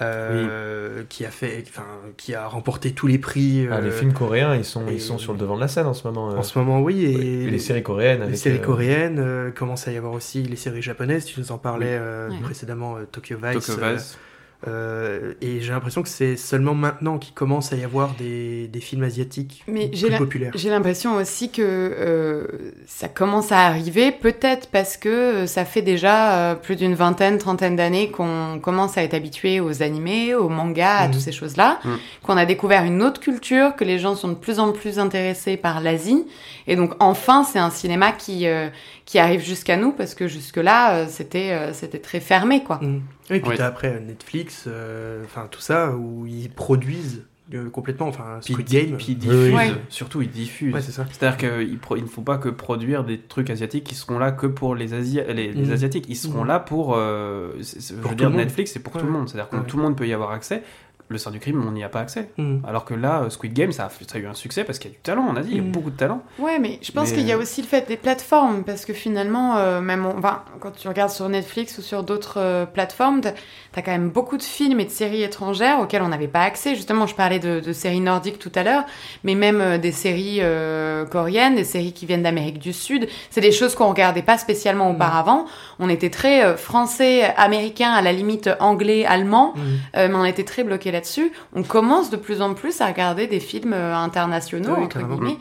euh, 0.00 1.02
qui 1.08 1.24
a 1.24 1.30
fait, 1.30 1.64
enfin, 1.68 1.86
qui 2.16 2.34
a 2.34 2.46
remporté 2.46 2.92
tous 2.92 3.06
les 3.06 3.18
prix. 3.18 3.66
Ah, 3.70 3.80
les 3.80 3.88
euh, 3.88 3.92
films 3.92 4.12
coréens, 4.12 4.54
ils 4.54 4.64
sont, 4.64 4.86
et- 4.88 4.94
ils 4.94 5.00
sont 5.00 5.18
sur 5.18 5.32
le 5.32 5.38
devant 5.38 5.56
de 5.56 5.60
la 5.60 5.68
scène 5.68 5.86
en 5.86 5.94
ce 5.94 6.06
moment. 6.06 6.30
euh. 6.32 6.36
En 6.36 6.42
ce 6.42 6.58
moment, 6.58 6.80
oui, 6.80 7.04
et, 7.04 7.44
Et 7.44 7.50
les 7.50 7.58
séries 7.58 7.82
coréennes. 7.82 8.20
les 8.20 8.24
avec, 8.26 8.36
séries 8.38 8.58
euh, 8.58 8.64
coréennes, 8.64 9.18
euh, 9.18 9.50
commence 9.50 9.86
à 9.88 9.92
y 9.92 9.96
avoir 9.96 10.12
aussi 10.12 10.42
les 10.42 10.56
séries 10.56 10.82
japonaises. 10.82 11.24
Tu 11.24 11.38
nous 11.40 11.52
en 11.52 11.58
parlais 11.58 11.96
euh, 12.00 12.28
précédemment, 12.42 12.96
euh, 12.96 13.04
Tokyo 13.10 13.36
Vice. 13.42 13.66
Tokyo 13.66 13.82
euh, 13.82 13.94
Vice. 13.94 14.18
Euh, 14.66 15.34
et 15.42 15.60
j'ai 15.60 15.72
l'impression 15.72 16.02
que 16.02 16.08
c'est 16.08 16.36
seulement 16.36 16.74
maintenant 16.74 17.18
qu'il 17.18 17.34
commence 17.34 17.72
à 17.72 17.76
y 17.76 17.84
avoir 17.84 18.14
des, 18.14 18.66
des 18.68 18.80
films 18.80 19.02
asiatiques 19.02 19.62
Mais 19.68 19.90
j'ai 19.92 20.06
plus 20.06 20.12
la- 20.12 20.18
populaires. 20.18 20.52
J'ai 20.54 20.70
l'impression 20.70 21.16
aussi 21.16 21.50
que 21.50 21.60
euh, 21.62 22.46
ça 22.86 23.08
commence 23.08 23.52
à 23.52 23.60
arriver, 23.66 24.10
peut-être 24.12 24.68
parce 24.70 24.96
que 24.96 25.08
euh, 25.08 25.46
ça 25.46 25.64
fait 25.64 25.82
déjà 25.82 26.38
euh, 26.52 26.54
plus 26.54 26.76
d'une 26.76 26.94
vingtaine, 26.94 27.38
trentaine 27.38 27.76
d'années 27.76 28.10
qu'on 28.10 28.58
commence 28.62 28.96
à 28.96 29.02
être 29.02 29.14
habitué 29.14 29.60
aux 29.60 29.82
animés, 29.82 30.34
aux 30.34 30.48
mangas, 30.48 30.96
à 30.96 31.06
Mhm. 31.08 31.12
toutes 31.12 31.20
ces 31.22 31.32
choses-là, 31.32 31.78
Mhm. 31.84 31.98
qu'on 32.22 32.36
a 32.36 32.46
découvert 32.46 32.84
une 32.84 33.02
autre 33.02 33.20
culture, 33.20 33.76
que 33.76 33.84
les 33.84 33.98
gens 33.98 34.14
sont 34.14 34.28
de 34.28 34.34
plus 34.34 34.58
en 34.58 34.72
plus 34.72 34.98
intéressés 34.98 35.56
par 35.56 35.80
l'Asie, 35.80 36.24
et 36.66 36.76
donc 36.76 36.92
enfin 37.00 37.44
c'est 37.44 37.58
un 37.58 37.70
cinéma 37.70 38.12
qui 38.12 38.46
euh, 38.46 38.68
qui 39.04 39.18
arrive 39.18 39.42
jusqu'à 39.42 39.76
nous 39.76 39.92
parce 39.92 40.14
que 40.14 40.26
jusque-là 40.28 40.94
euh, 40.94 41.06
c'était 41.08 41.50
euh, 41.52 41.72
c'était 41.74 41.98
très 41.98 42.20
fermé 42.20 42.62
quoi. 42.62 42.80
Et 43.30 43.40
puis 43.40 43.50
Oui. 43.50 43.56
t'as 43.56 43.66
après 43.66 44.00
Netflix, 44.00 44.64
euh, 44.66 45.22
enfin 45.24 45.48
tout 45.50 45.60
ça, 45.60 45.92
où 45.92 46.26
ils 46.26 46.50
produisent 46.50 47.24
euh, 47.52 47.68
complètement, 47.68 48.08
enfin 48.08 48.38
Puis, 48.42 48.54
Squid 48.54 48.68
Game. 48.68 48.96
puis 48.96 49.06
ils 49.10 49.18
diffusent. 49.18 49.52
Ouais. 49.54 49.72
Surtout, 49.90 50.22
ils 50.22 50.30
diffusent. 50.30 50.74
Ouais. 50.74 50.80
C'est-à-dire 50.80 51.36
qu'ils 51.36 51.78
ils 51.96 52.02
ne 52.02 52.08
font 52.08 52.22
pas 52.22 52.38
que 52.38 52.48
produire 52.48 53.04
des 53.04 53.20
trucs 53.20 53.50
asiatiques 53.50 53.84
qui 53.84 53.94
seront 53.94 54.18
là 54.18 54.32
que 54.32 54.46
pour 54.46 54.74
les, 54.74 54.94
Asi- 54.94 55.20
les, 55.28 55.52
les 55.52 55.66
Mhm. 55.66 55.72
Asiatiques. 55.72 56.06
Ils 56.08 56.16
seront 56.16 56.40
Mhm. 56.42 56.48
là 56.48 56.58
pour. 56.58 56.94
euh, 56.96 57.52
je 57.60 57.94
Pour 57.96 58.10
veux 58.12 58.16
dire. 58.16 58.30
Netflix, 58.30 58.72
c'est 58.72 58.80
pour 58.80 58.94
tout 58.94 59.04
le 59.04 59.12
monde. 59.12 59.28
C'est-à-dire 59.28 59.50
que 59.50 59.56
Ouais. 59.56 59.62
tout 59.66 59.76
le 59.76 59.82
monde 59.82 59.94
peut 59.96 60.06
y 60.08 60.14
avoir 60.14 60.30
accès. 60.32 60.62
Le 61.08 61.18
sein 61.18 61.30
du 61.30 61.38
crime, 61.38 61.62
on 61.66 61.70
n'y 61.72 61.84
a 61.84 61.88
pas 61.88 62.00
accès. 62.00 62.30
Mm. 62.38 62.58
Alors 62.66 62.84
que 62.84 62.94
là, 62.94 63.22
euh, 63.24 63.30
Squid 63.30 63.52
Game, 63.52 63.72
ça 63.72 63.86
a, 63.86 63.88
fait- 63.88 64.08
ça 64.10 64.16
a 64.18 64.20
eu 64.20 64.26
un 64.26 64.34
succès 64.34 64.64
parce 64.64 64.78
qu'il 64.78 64.90
y 64.90 64.94
a 64.94 64.96
du 64.96 65.02
talent, 65.02 65.26
on 65.30 65.36
a 65.36 65.40
dit, 65.42 65.50
il 65.52 65.56
y 65.56 65.60
a 65.60 65.62
Mm. 65.62 65.70
beaucoup 65.70 65.90
de 65.90 65.96
talent. 65.96 66.22
Ouais, 66.38 66.58
mais 66.58 66.78
je 66.82 66.92
pense 66.92 67.10
Mais- 67.10 67.16
qu'il 67.18 67.26
y 67.26 67.32
a 67.32 67.36
aussi 67.38 67.60
le 67.62 67.66
fait 67.68 67.86
des 67.86 67.96
plateformes, 67.96 68.64
parce 68.64 68.84
que 68.84 68.92
finalement, 68.94 69.56
euh, 69.58 69.80
même 69.80 70.06
on- 70.06 70.18
enfin, 70.18 70.42
quand 70.60 70.70
tu 70.72 70.88
regardes 70.88 71.10
sur 71.10 71.28
Netflix 71.28 71.76
ou 71.78 71.82
sur 71.82 72.02
d'autres 72.04 72.38
euh, 72.38 72.64
plateformes, 72.66 73.20
t'as 73.20 73.32
as 73.76 73.82
quand 73.82 73.90
même 73.92 74.08
beaucoup 74.10 74.36
de 74.36 74.42
films 74.42 74.80
et 74.80 74.84
de 74.84 74.90
séries 74.90 75.22
étrangères 75.22 75.80
auxquelles 75.80 76.02
on 76.02 76.08
n'avait 76.08 76.28
pas 76.28 76.42
accès. 76.42 76.74
Justement, 76.76 77.06
je 77.06 77.14
parlais 77.14 77.38
de, 77.40 77.60
de 77.60 77.72
séries 77.72 78.00
nordiques 78.00 78.38
tout 78.38 78.52
à 78.54 78.62
l'heure, 78.62 78.84
mais 79.24 79.34
même 79.34 79.60
euh, 79.60 79.78
des 79.78 79.92
séries 79.92 80.38
euh, 80.40 81.04
coréennes, 81.04 81.56
des 81.56 81.64
séries 81.64 81.92
qui 81.92 82.06
viennent 82.06 82.22
d'Amérique 82.22 82.58
du 82.60 82.72
Sud. 82.72 83.08
C'est 83.30 83.40
des 83.40 83.52
choses 83.52 83.74
qu'on 83.74 83.88
regardait 83.88 84.22
pas 84.22 84.38
spécialement 84.38 84.90
Mm. 84.90 84.94
auparavant. 84.94 85.44
On 85.80 85.88
était 85.88 86.10
très 86.10 86.44
euh, 86.44 86.56
français, 86.56 87.24
américain, 87.36 87.90
à 87.90 88.00
la 88.00 88.12
limite 88.12 88.48
anglais, 88.60 89.04
allemand. 89.04 89.54
Euh, 89.96 90.08
mais 90.08 90.14
on 90.14 90.24
était 90.24 90.44
très 90.44 90.62
bloqué 90.64 90.90
là-dessus. 90.94 91.30
On 91.54 91.62
commence 91.62 92.08
de 92.10 92.16
plus 92.16 92.40
en 92.40 92.54
plus 92.54 92.80
à 92.80 92.86
regarder 92.86 93.26
des 93.26 93.40
films 93.40 93.74
euh, 93.74 93.94
internationaux, 93.94 94.74
Oui, 94.78 94.84
entre 94.84 94.98
carrément. 95.00 95.16
guillemets. 95.16 95.36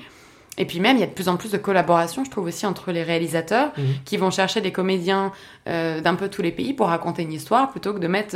Et 0.59 0.65
puis 0.65 0.79
même, 0.79 0.97
il 0.97 0.99
y 0.99 1.03
a 1.03 1.07
de 1.07 1.11
plus 1.13 1.29
en 1.29 1.35
plus 1.35 1.51
de 1.51 1.57
collaborations, 1.57 2.23
je 2.23 2.29
trouve 2.29 2.45
aussi, 2.45 2.67
entre 2.67 2.91
les 2.91 3.01
réalisateurs 3.01 3.71
Mhm. 3.75 3.83
qui 4.05 4.17
vont 4.17 4.29
chercher 4.29 4.61
des 4.61 4.71
comédiens 4.71 5.31
euh, 5.67 5.99
d'un 5.99 6.13
peu 6.13 6.27
tous 6.27 6.43
les 6.43 6.51
pays 6.51 6.73
pour 6.73 6.87
raconter 6.89 7.23
une 7.23 7.33
histoire, 7.33 7.71
plutôt 7.71 7.91
que 7.93 7.97
de 7.97 8.07
mettre, 8.07 8.35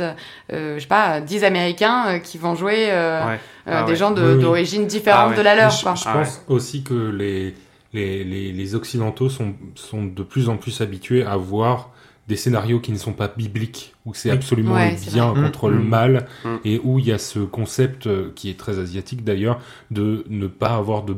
euh, 0.52 0.74
je 0.76 0.80
sais 0.80 0.88
pas, 0.88 1.20
10 1.20 1.44
Américains 1.44 2.06
euh, 2.08 2.18
qui 2.18 2.36
vont 2.38 2.56
jouer 2.56 2.86
euh, 2.90 3.24
Ouais. 3.24 3.34
euh, 3.68 3.72
Ah 3.72 3.82
des 3.84 3.92
ouais. 3.92 3.96
gens 3.96 4.10
de- 4.10 4.22
Oui, 4.22 4.34
oui. 4.34 4.42
d'origine 4.42 4.86
différente 4.88 5.30
Ah 5.34 5.36
de 5.36 5.42
la 5.42 5.54
leur. 5.54 5.70
je, 5.70 5.82
quoi. 5.84 5.94
je 5.94 6.02
Ah 6.06 6.14
pense 6.14 6.42
aussi 6.48 6.82
que 6.82 6.94
les, 6.94 7.54
les, 7.92 8.24
les, 8.24 8.50
les 8.50 8.74
Occidentaux 8.74 9.28
sont, 9.28 9.54
sont 9.76 10.02
de 10.04 10.22
plus 10.24 10.48
en 10.48 10.56
plus 10.56 10.80
habitués 10.80 11.24
à 11.24 11.36
voir 11.36 11.90
des 12.28 12.36
scénarios 12.36 12.78
qui 12.80 12.92
ne 12.92 12.98
sont 12.98 13.14
pas 13.14 13.28
bibliques, 13.28 13.94
où 14.04 14.12
c'est 14.14 14.28
Oui. 14.30 14.34
absolument 14.36 14.74
Ouais, 14.74 14.90
le 15.06 15.10
bien 15.12 15.32
vrai. 15.32 15.42
contre 15.44 15.70
le 15.70 15.78
mal, 15.80 16.26
Mm. 16.44 16.48
et 16.64 16.80
où 16.84 16.98
il 16.98 17.06
y 17.06 17.12
a 17.12 17.18
ce 17.18 17.38
concept 17.40 18.06
euh, 18.06 18.30
qui 18.34 18.50
est 18.50 18.58
très 18.58 18.78
asiatique 18.78 19.24
d'ailleurs, 19.24 19.60
de 19.90 20.24
ne 20.28 20.46
pas 20.46 20.76
avoir 20.76 21.04
de 21.04 21.16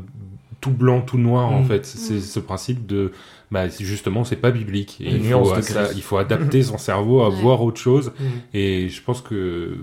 tout 0.60 0.70
blanc, 0.70 1.00
tout 1.00 1.18
noir 1.18 1.50
en 1.52 1.60
Mm. 1.60 1.64
fait. 1.66 1.86
C'est 1.86 2.14
Mm. 2.14 2.20
ce 2.20 2.40
principe 2.40 2.86
de, 2.86 3.12
bah, 3.50 3.68
justement, 3.68 4.24
c'est 4.24 4.36
pas 4.36 4.50
biblique. 4.50 4.98
Et 5.00 5.10
il, 5.10 5.24
faut, 5.30 5.56
de 5.56 5.60
ça- 5.62 5.84
gris. 5.84 5.92
il 5.96 6.02
faut 6.02 6.18
adapter 6.18 6.62
son 6.62 6.78
cerveau 6.78 7.22
à 7.22 7.30
Ouais. 7.30 7.34
voir 7.36 7.62
autre 7.62 7.80
chose. 7.80 8.12
Mm. 8.18 8.24
Et 8.54 8.88
je 8.88 9.02
pense 9.02 9.20
que 9.22 9.76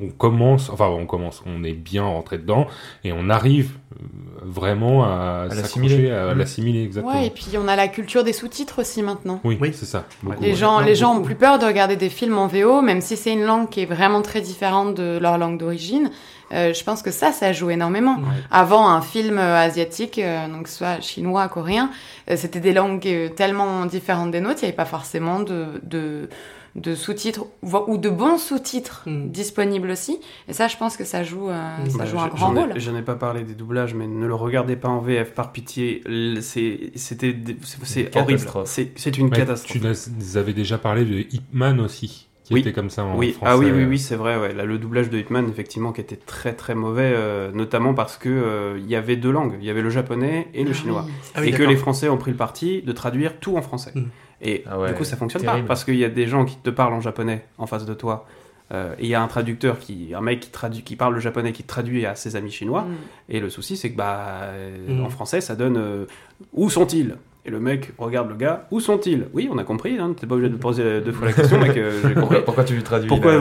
on 0.00 0.08
commence, 0.08 0.70
enfin 0.70 0.86
on 0.88 1.04
commence, 1.06 1.42
on 1.46 1.62
est 1.64 1.74
bien 1.74 2.04
rentré 2.04 2.38
dedans 2.38 2.66
et 3.04 3.12
on 3.12 3.28
arrive 3.28 3.72
euh, 3.94 4.04
vraiment 4.44 5.04
à, 5.04 5.46
l'assimiler. 5.50 5.94
s'accrocher, 5.96 6.10
à 6.12 6.34
l'assimiler 6.34 6.82
exactement. 6.82 7.14
Ouais, 7.14 7.26
et 7.26 7.30
puis 7.30 7.44
on 7.62 7.68
a 7.68 7.76
la 7.76 7.88
culture 7.88 8.24
des 8.24 8.32
sous-titres 8.32 8.80
aussi 8.80 9.02
maintenant. 9.02 9.38
Oui, 9.44 9.58
Oui. 9.60 9.70
c'est 9.74 9.84
ça. 9.84 10.06
beaucoup, 10.22 10.42
Les 10.42 10.48
ouais. 10.50 10.54
gens, 10.56 10.80
Non, 10.80 10.86
les 10.86 10.94
gens 10.94 11.14
ont 11.18 11.22
plus 11.22 11.34
peur 11.34 11.58
de 11.58 11.66
regarder 11.66 11.96
des 11.96 12.08
films 12.08 12.38
en 12.38 12.46
VO, 12.46 12.80
même 12.80 13.02
si 13.02 13.16
c'est 13.18 13.32
une 13.34 13.44
langue 13.44 13.68
qui 13.68 13.80
est 13.82 13.86
vraiment 13.86 14.22
très 14.22 14.40
différente 14.40 14.94
de 14.96 15.18
leur 15.20 15.36
langue 15.36 15.58
d'origine. 15.58 16.10
Euh, 16.52 16.72
je 16.74 16.84
pense 16.84 17.02
que 17.02 17.10
ça, 17.10 17.32
ça 17.32 17.52
joue 17.52 17.70
énormément. 17.70 18.16
Ouais. 18.16 18.24
Avant, 18.50 18.88
un 18.88 19.00
film 19.00 19.38
euh, 19.38 19.56
asiatique, 19.56 20.18
euh, 20.18 20.48
donc 20.48 20.68
soit 20.68 21.00
chinois, 21.00 21.48
coréen, 21.48 21.90
euh, 22.30 22.36
c'était 22.36 22.60
des 22.60 22.72
langues 22.72 23.06
euh, 23.06 23.28
tellement 23.28 23.86
différentes 23.86 24.30
des 24.32 24.40
nôtres, 24.40 24.58
il 24.62 24.64
n'y 24.64 24.68
avait 24.68 24.76
pas 24.76 24.84
forcément 24.84 25.40
de, 25.40 25.80
de, 25.82 26.28
de 26.74 26.94
sous-titres 26.94 27.44
ou 27.62 27.96
de 27.98 28.08
bons 28.10 28.38
sous-titres 28.38 29.02
Mm. 29.06 29.28
disponibles 29.30 29.90
aussi. 29.90 30.18
Et 30.48 30.52
ça, 30.52 30.68
je 30.68 30.76
pense 30.76 30.96
que 30.96 31.04
ça 31.04 31.22
joue, 31.24 31.48
euh, 31.50 31.84
Mm. 31.84 31.90
ça 31.90 31.98
Bah, 31.98 32.04
joue 32.06 32.18
un 32.20 32.28
grand 32.28 32.50
rôle. 32.54 32.72
J'en 32.76 32.96
ai 32.96 33.02
pas 33.02 33.14
parlé 33.16 33.44
des 33.44 33.54
doublages, 33.54 33.94
mais 33.94 34.06
ne 34.06 34.26
le 34.26 34.34
regardez 34.34 34.76
pas 34.76 34.88
en 34.88 34.98
VF 35.00 35.32
par 35.32 35.52
pitié. 35.52 36.02
C'était, 36.40 37.36
c'est 37.82 38.14
horrible. 38.16 38.32
catastrophe. 38.38 38.68
C'est 38.68 38.92
c'est 38.96 39.16
une 39.18 39.26
Ouais, 39.28 39.36
catastrophe. 39.38 39.80
Tu 39.80 40.10
nous 40.18 40.36
avais 40.36 40.52
déjà 40.52 40.78
parlé 40.78 41.04
de 41.04 41.18
Hitman 41.34 41.80
aussi, 41.80 42.28
qui 42.52 42.54
Oui. 42.54 42.60
était 42.60 42.72
comme 42.72 42.90
ça 42.90 43.04
en 43.04 43.16
Oui, 43.16 43.32
français. 43.32 43.52
ah 43.54 43.58
oui, 43.58 43.70
oui, 43.74 43.84
oui, 43.84 43.98
c'est 43.98 44.16
vrai. 44.16 44.36
Ouais. 44.38 44.52
Là, 44.52 44.64
le 44.64 44.78
doublage 44.78 45.10
de 45.10 45.18
Hitman, 45.18 45.48
effectivement, 45.48 45.92
qui 45.92 46.00
était 46.00 46.16
très 46.16 46.52
très 46.54 46.74
mauvais, 46.74 47.12
euh, 47.14 47.50
notamment 47.52 47.94
parce 47.94 48.16
que 48.16 48.28
euh, 48.28 48.78
il 48.78 48.86
y 48.88 48.96
avait 48.96 49.16
deux 49.16 49.30
langues. 49.32 49.54
Il 49.60 49.66
y 49.66 49.70
avait 49.70 49.82
le 49.82 49.90
japonais 49.90 50.48
et 50.54 50.64
le 50.64 50.70
Ah 50.70 50.74
chinois. 50.74 51.04
oui. 51.06 51.12
Ah 51.34 51.40
oui, 51.42 51.48
et 51.48 51.52
que 51.52 51.62
les 51.62 51.76
Français 51.76 52.08
ont 52.08 52.16
pris 52.18 52.30
le 52.30 52.36
parti 52.36 52.82
de 52.82 52.92
traduire 52.92 53.38
tout 53.40 53.56
en 53.56 53.62
français. 53.62 53.92
Mm. 53.94 54.02
Et 54.44 54.64
Ah 54.66 54.78
ouais, 54.78 54.88
du 54.88 54.94
coup, 54.94 55.04
ça 55.04 55.16
fonctionne 55.16 55.42
terrible. 55.42 55.62
pas 55.62 55.68
parce 55.68 55.84
qu'il 55.84 55.96
y 55.96 56.04
a 56.04 56.08
des 56.08 56.26
gens 56.26 56.44
qui 56.44 56.56
te 56.56 56.70
parlent 56.70 56.94
en 56.94 57.00
japonais 57.00 57.44
en 57.58 57.66
face 57.66 57.84
de 57.86 57.94
toi. 57.94 58.26
euh, 58.72 58.94
et 58.98 59.02
il 59.04 59.08
y 59.08 59.14
a 59.14 59.22
un 59.22 59.26
traducteur 59.28 59.78
qui, 59.78 60.14
un 60.14 60.20
mec 60.22 60.40
qui 60.40 60.50
traduit, 60.50 60.82
qui 60.82 60.96
parle 60.96 61.12
le 61.14 61.20
japonais, 61.20 61.52
qui 61.52 61.62
traduit 61.62 62.06
à 62.06 62.14
ses 62.14 62.36
amis 62.36 62.50
chinois. 62.50 62.82
Mm. 62.82 62.94
Et 63.28 63.40
le 63.40 63.50
souci, 63.50 63.76
c'est 63.76 63.90
que 63.90 63.96
bah, 63.96 64.44
euh, 64.44 64.98
Mm. 65.00 65.04
en 65.04 65.10
français, 65.10 65.40
ça 65.42 65.54
donne 65.56 65.76
euh, 65.76 66.06
où 66.54 66.70
sont-ils? 66.70 67.16
Et 67.44 67.50
le 67.50 67.58
mec 67.58 67.90
regarde 67.98 68.28
le 68.28 68.36
gars, 68.36 68.68
où 68.70 68.78
sont-ils? 68.78 69.26
Oui, 69.34 69.48
on 69.52 69.58
a 69.58 69.64
compris. 69.64 69.98
Hein, 69.98 70.14
T'es 70.16 70.28
pas 70.28 70.36
obligé 70.36 70.48
de 70.48 70.56
poser 70.56 71.00
deux 71.00 71.10
fois 71.10 71.26
la 71.26 71.32
question, 71.32 71.58
mec. 71.58 71.76
euh, 71.76 71.90
j'ai 71.94 72.00
compris. 72.00 72.14
Pourquoi, 72.20 72.44
pourquoi 72.44 72.62
tu 72.62 72.74
lui 72.74 72.84
traduis 72.84 73.08
Pourquoi 73.08 73.32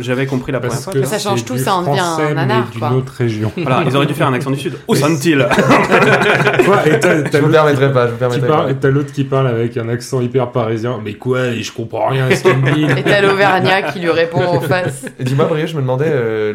j'avais 0.00 0.26
compris 0.26 0.50
la 0.50 0.58
première 0.58 0.76
fois. 0.80 0.92
Ça 1.04 1.18
change 1.20 1.44
tout, 1.44 1.56
ça 1.56 1.76
en 1.76 1.82
devient 1.82 2.00
un 2.00 2.34
nanar, 2.34 2.68
d'une 2.74 2.82
autre 2.98 3.12
région. 3.12 3.52
Voilà, 3.56 3.84
ils 3.86 3.94
auraient 3.96 4.06
dû 4.06 4.14
faire 4.14 4.26
un 4.26 4.32
accent 4.32 4.50
du 4.50 4.58
sud. 4.58 4.74
Où 4.88 4.94
sont-ils? 4.96 5.46
Quoi, 6.64 6.86
et 6.88 6.98
t'as- 6.98 7.22
t'as 7.22 7.38
Je 7.38 7.44
vous 7.44 7.50
permettrai 7.52 7.92
pas, 7.92 8.06
je 8.06 8.10
vous 8.10 8.16
qui 8.16 8.18
permettrai 8.18 8.48
parle- 8.48 8.64
pas. 8.66 8.70
et 8.72 8.74
t'as 8.76 8.90
l'autre 8.90 9.12
qui 9.12 9.22
parle 9.22 9.46
avec 9.46 9.76
un 9.76 9.88
accent 9.88 10.20
hyper 10.20 10.50
parisien. 10.50 11.00
Mais 11.04 11.14
quoi 11.14 11.46
et 11.46 11.62
Je 11.62 11.72
comprends 11.72 12.08
rien 12.08 12.26
à 12.26 12.34
ce 12.34 12.42
qu'il 12.42 12.56
me 12.56 12.72
dit. 12.72 12.84
Et 12.98 13.04
t'as 13.04 13.20
l'Auvergnat 13.20 13.82
qui 13.92 14.00
lui 14.00 14.10
répond 14.10 14.42
en 14.42 14.60
face. 14.60 15.06
Et 15.18 15.22
Dis-moi, 15.24 15.44
Brio, 15.46 15.64
je 15.66 15.76
me 15.76 15.80
demandais 15.80 16.08
euh, 16.08 16.52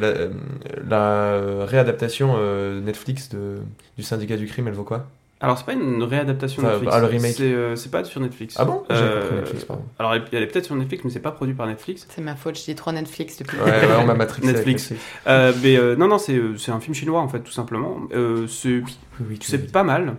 la, 0.89 0.97
euh, 0.97 1.59
la, 1.61 1.65
réadaptation 1.65 2.35
euh, 2.37 2.81
Netflix 2.81 3.29
de, 3.29 3.59
du 3.97 4.03
syndicat 4.03 4.35
du 4.35 4.47
crime, 4.47 4.67
elle 4.67 4.73
vaut 4.73 4.83
quoi? 4.83 5.05
Alors, 5.43 5.57
c'est 5.57 5.65
pas 5.65 5.73
une 5.73 6.01
réadaptation 6.01 6.63
Enfin, 6.63 6.71
Netflix. 6.71 6.93
ah, 6.95 6.99
le 7.01 7.05
remake. 7.05 7.33
C'est 7.35 7.43
euh, 7.43 7.75
c'est 7.75 7.91
pas 7.91 8.03
sur 8.05 8.21
Netflix. 8.21 8.55
Ah 8.57 8.63
bon? 8.65 8.83
J'ai 8.89 8.95
Euh, 8.97 9.39
Netflix, 9.41 9.65
pardon. 9.65 9.83
Alors, 9.99 10.13
elle, 10.15 10.41
est 10.41 10.47
peut-être 10.47 10.65
sur 10.65 10.75
Netflix, 10.75 11.03
mais 11.03 11.11
c'est 11.11 11.19
pas 11.19 11.31
produit 11.31 11.53
par 11.53 11.67
Netflix. 11.67 12.07
C'est 12.09 12.21
ma 12.21 12.35
faute, 12.35 12.57
je 12.57 12.63
dis 12.63 12.75
trop 12.75 12.91
Netflix 12.93 13.37
depuis. 13.37 13.57
Ouais, 13.59 13.65
ouais, 13.65 13.87
on 13.99 14.05
m'a 14.05 14.13
matrixé 14.13 14.51
Netflix. 14.53 14.93
Euh, 15.27 15.51
mais 15.61 15.75
euh, 15.77 15.95
non, 15.97 16.07
non, 16.07 16.17
c'est 16.17 16.41
c'est 16.57 16.71
un 16.71 16.79
film 16.79 16.95
chinois, 16.95 17.19
en 17.19 17.27
fait, 17.27 17.41
tout 17.41 17.51
simplement. 17.51 17.97
Euh, 18.13 18.47
c'est 18.47 18.69
Oui, 18.79 18.95
oui, 19.29 19.37
tu 19.37 19.51
c'est 19.51 19.71
pas 19.71 19.83
mal. 19.83 20.15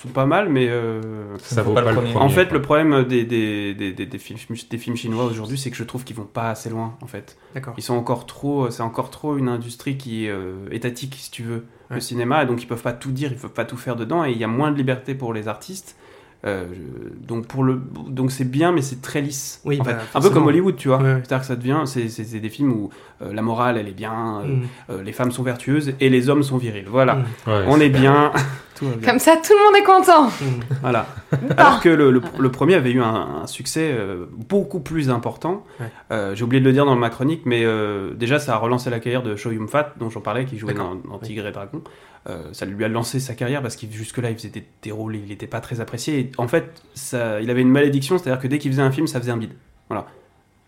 C'est 0.00 0.12
pas 0.12 0.26
mal, 0.26 0.48
mais. 0.48 0.68
euh, 0.68 1.36
Ça 1.38 1.62
vaut 1.62 1.74
pas 1.74 1.82
pas, 1.82 1.90
le 1.90 1.96
premier. 1.96 2.14
En 2.14 2.28
fait, 2.28 2.52
le 2.52 2.62
problème 2.62 3.04
des, 3.04 3.24
des, 3.24 3.74
des, 3.74 3.92
des, 3.92 4.06
des 4.06 4.18
films, 4.18 4.38
des 4.70 4.78
films 4.78 4.96
chinois 4.96 5.24
aujourd'hui, 5.24 5.58
c'est 5.58 5.70
que 5.70 5.76
je 5.76 5.82
trouve 5.84 6.04
qu'ils 6.04 6.14
vont 6.14 6.24
pas 6.24 6.50
assez 6.50 6.70
loin, 6.70 6.96
en 7.02 7.06
fait. 7.08 7.36
D'accord. 7.54 7.74
Ils 7.76 7.82
sont 7.82 7.94
encore 7.94 8.24
trop, 8.26 8.70
c'est 8.70 8.82
encore 8.82 9.10
trop 9.10 9.36
une 9.36 9.48
industrie 9.48 9.96
qui 9.98 10.26
est 10.26 10.30
euh, 10.30 10.68
étatique, 10.70 11.16
si 11.18 11.30
tu 11.32 11.42
veux, 11.42 11.64
le 11.90 12.00
cinéma, 12.00 12.44
et 12.44 12.46
donc 12.46 12.62
ils 12.62 12.66
peuvent 12.66 12.82
pas 12.82 12.92
tout 12.92 13.10
dire, 13.10 13.32
ils 13.32 13.38
peuvent 13.38 13.50
pas 13.50 13.64
tout 13.64 13.76
faire 13.76 13.96
dedans, 13.96 14.24
et 14.24 14.30
il 14.30 14.38
y 14.38 14.44
a 14.44 14.48
moins 14.48 14.70
de 14.70 14.76
liberté 14.76 15.14
pour 15.16 15.32
les 15.32 15.48
artistes. 15.48 15.96
Euh, 16.46 16.66
donc 17.26 17.46
pour 17.48 17.64
le, 17.64 17.80
donc 18.08 18.30
c'est 18.30 18.44
bien, 18.48 18.70
mais 18.70 18.80
c'est 18.82 19.02
très 19.02 19.20
lisse. 19.20 19.60
Oui, 19.64 19.78
en 19.80 19.84
bah, 19.84 19.96
fait. 19.96 20.18
un 20.18 20.20
peu 20.20 20.30
comme 20.30 20.46
Hollywood, 20.46 20.76
tu 20.76 20.86
vois. 20.88 20.98
Ouais. 20.98 21.14
C'est-à-dire 21.24 21.40
que 21.40 21.46
ça 21.46 21.56
devient, 21.56 21.82
c'est, 21.86 22.38
des 22.40 22.48
films 22.48 22.72
où 22.72 22.90
euh, 23.22 23.32
la 23.32 23.42
morale 23.42 23.76
elle 23.76 23.88
est 23.88 23.92
bien, 23.92 24.42
euh, 24.42 24.46
Mm. 24.46 24.62
euh, 24.90 25.02
les 25.02 25.12
femmes 25.12 25.32
sont 25.32 25.42
vertueuses 25.42 25.94
et 25.98 26.08
les 26.08 26.28
hommes 26.28 26.44
sont 26.44 26.56
virils. 26.56 26.84
Voilà, 26.88 27.16
Mm. 27.16 27.24
Ouais, 27.48 27.64
on 27.66 27.80
est 27.80 27.88
bien, 27.88 28.30
tout 28.76 28.86
va 28.86 28.94
bien. 28.94 29.08
Comme 29.10 29.18
ça, 29.18 29.32
tout 29.36 29.52
le 29.52 29.64
monde 29.64 29.76
est 29.76 29.84
content. 29.84 30.26
Mm. 30.28 30.60
Voilà. 30.80 31.06
Alors 31.56 31.80
que 31.80 31.88
le, 31.88 32.12
le- 32.12 32.22
le 32.38 32.50
premier 32.52 32.74
avait 32.76 32.92
eu 32.92 33.02
un, 33.02 33.40
un 33.42 33.46
succès 33.48 33.90
euh, 33.92 34.26
beaucoup 34.32 34.78
plus 34.78 35.10
important. 35.10 35.64
Ouais. 35.80 35.86
Euh, 36.12 36.36
J'ai 36.36 36.44
oublié 36.44 36.60
de 36.60 36.66
le 36.66 36.72
dire 36.72 36.86
dans 36.86 36.94
ma 36.94 37.10
chronique, 37.10 37.42
mais 37.46 37.64
euh, 37.64 38.14
déjà 38.14 38.38
ça 38.38 38.54
a 38.54 38.58
relancé 38.58 38.90
la 38.90 39.00
carrière 39.00 39.24
de 39.24 39.34
Cho 39.34 39.50
Yum 39.50 39.66
Fat, 39.66 39.92
dont 39.98 40.08
j'en 40.08 40.20
parlais, 40.20 40.44
qui 40.44 40.56
jouait 40.56 40.74
dans, 40.74 40.94
dans 40.94 41.18
Tigre 41.18 41.48
et 41.48 41.52
Dragon. 41.52 41.82
Euh, 42.28 42.42
ça 42.52 42.66
lui 42.66 42.84
a 42.84 42.88
lancé 42.88 43.20
sa 43.20 43.34
carrière 43.34 43.62
parce 43.62 43.76
qu'il 43.76 43.90
jusque-là 43.90 44.30
il 44.30 44.36
faisait 44.36 44.50
des, 44.50 44.64
des 44.82 44.92
rôles, 44.92 45.16
il 45.16 45.28
n'était 45.28 45.46
pas 45.46 45.60
très 45.60 45.80
apprécié. 45.80 46.18
Et 46.18 46.30
en 46.36 46.48
fait, 46.48 46.82
ça, 46.94 47.40
il 47.40 47.48
avait 47.50 47.62
une 47.62 47.70
malédiction, 47.70 48.18
c'est-à-dire 48.18 48.40
que 48.40 48.48
dès 48.48 48.58
qu'il 48.58 48.70
faisait 48.70 48.82
un 48.82 48.90
film, 48.92 49.06
ça 49.06 49.18
faisait 49.20 49.32
un 49.32 49.36
bide. 49.38 49.52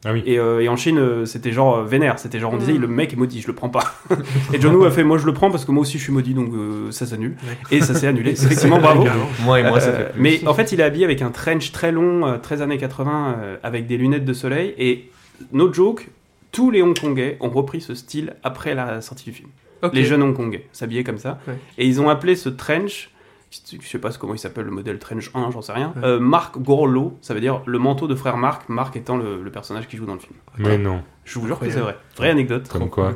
Ah 0.02 0.14
oui. 0.14 0.22
Et, 0.24 0.38
euh, 0.38 0.60
et 0.60 0.68
en 0.68 0.76
Chine, 0.76 0.96
euh, 0.98 1.26
c'était 1.26 1.52
genre 1.52 1.84
vénère. 1.84 2.18
C'était 2.18 2.38
genre 2.38 2.54
on 2.54 2.56
disait 2.56 2.72
Mm. 2.72 2.80
le 2.80 2.86
mec 2.88 3.12
est 3.12 3.16
maudit, 3.16 3.42
je 3.42 3.46
le 3.48 3.52
prends 3.54 3.68
pas. 3.68 3.94
et 4.52 4.58
John 4.60 4.74
Woo 4.74 4.84
a 4.84 4.90
fait 4.90 5.04
moi 5.04 5.18
je 5.18 5.26
le 5.26 5.34
prends 5.34 5.50
parce 5.50 5.66
que 5.66 5.72
moi 5.72 5.82
aussi 5.82 5.98
je 5.98 6.04
suis 6.04 6.12
maudit 6.12 6.32
donc 6.32 6.54
euh, 6.54 6.90
ça 6.90 7.04
s'annule. 7.04 7.32
Ouais. 7.32 7.76
Et 7.76 7.82
ça 7.82 7.94
s'est 7.94 8.06
annulé. 8.06 8.30
Effectivement, 8.42 8.78
bravo. 8.78 9.06
Moi 9.44 9.60
et 9.60 9.62
moi, 9.62 9.78
ça 9.78 9.92
fait 9.92 10.12
plus. 10.12 10.22
mais 10.22 10.46
en 10.46 10.54
fait, 10.54 10.72
il 10.72 10.80
est 10.80 10.84
habillé 10.84 11.04
avec 11.04 11.20
un 11.20 11.30
trench 11.30 11.70
très 11.72 11.92
long, 11.92 12.26
euh, 12.26 12.38
très 12.38 12.62
années 12.62 12.78
80, 12.78 13.36
euh, 13.38 13.56
avec 13.62 13.86
des 13.86 13.98
lunettes 13.98 14.24
de 14.24 14.32
soleil. 14.32 14.74
Et 14.78 15.10
no 15.52 15.70
joke, 15.70 16.08
tous 16.50 16.70
les 16.70 16.82
Hongkongais 16.82 17.36
ont 17.40 17.50
repris 17.50 17.82
ce 17.82 17.94
style 17.94 18.36
après 18.42 18.74
la 18.74 19.02
sortie 19.02 19.24
du 19.24 19.32
film. 19.32 19.50
Les 19.92 20.04
jeunes 20.04 20.22
Hongkongais 20.22 20.68
s'habillaient 20.72 21.04
comme 21.04 21.18
ça. 21.18 21.38
Ouais. 21.48 21.54
Et 21.78 21.86
ils 21.86 22.00
ont 22.00 22.08
appelé 22.08 22.34
ce 22.36 22.48
trench, 22.48 23.10
je 23.50 23.86
sais 23.86 23.98
pas 23.98 24.10
comment 24.12 24.34
il 24.34 24.38
s'appelle 24.38 24.64
le 24.64 24.70
modèle 24.70 24.98
trench 24.98 25.30
1, 25.34 25.50
j'en 25.50 25.62
sais 25.62 25.72
rien, 25.72 25.92
Ouais. 25.96 26.04
euh, 26.04 26.20
Marc 26.20 26.58
Gorlo, 26.58 27.18
ça 27.20 27.34
veut 27.34 27.40
dire 27.40 27.62
le 27.66 27.78
manteau 27.78 28.06
de 28.06 28.14
frère 28.14 28.36
Marc, 28.36 28.68
Marc 28.68 28.96
étant 28.96 29.16
le, 29.16 29.42
le 29.42 29.50
personnage 29.50 29.88
qui 29.88 29.96
joue 29.96 30.06
dans 30.06 30.14
le 30.14 30.20
film. 30.20 30.34
Mais 30.58 30.78
non, 30.78 31.02
Je 31.24 31.38
vous 31.38 31.46
jure 31.46 31.58
que 31.58 31.70
c'est 31.70 31.80
vrai. 31.80 31.96
Vraie 32.16 32.30
anecdote. 32.30 32.68
comme 32.68 32.88
quoi. 32.90 33.14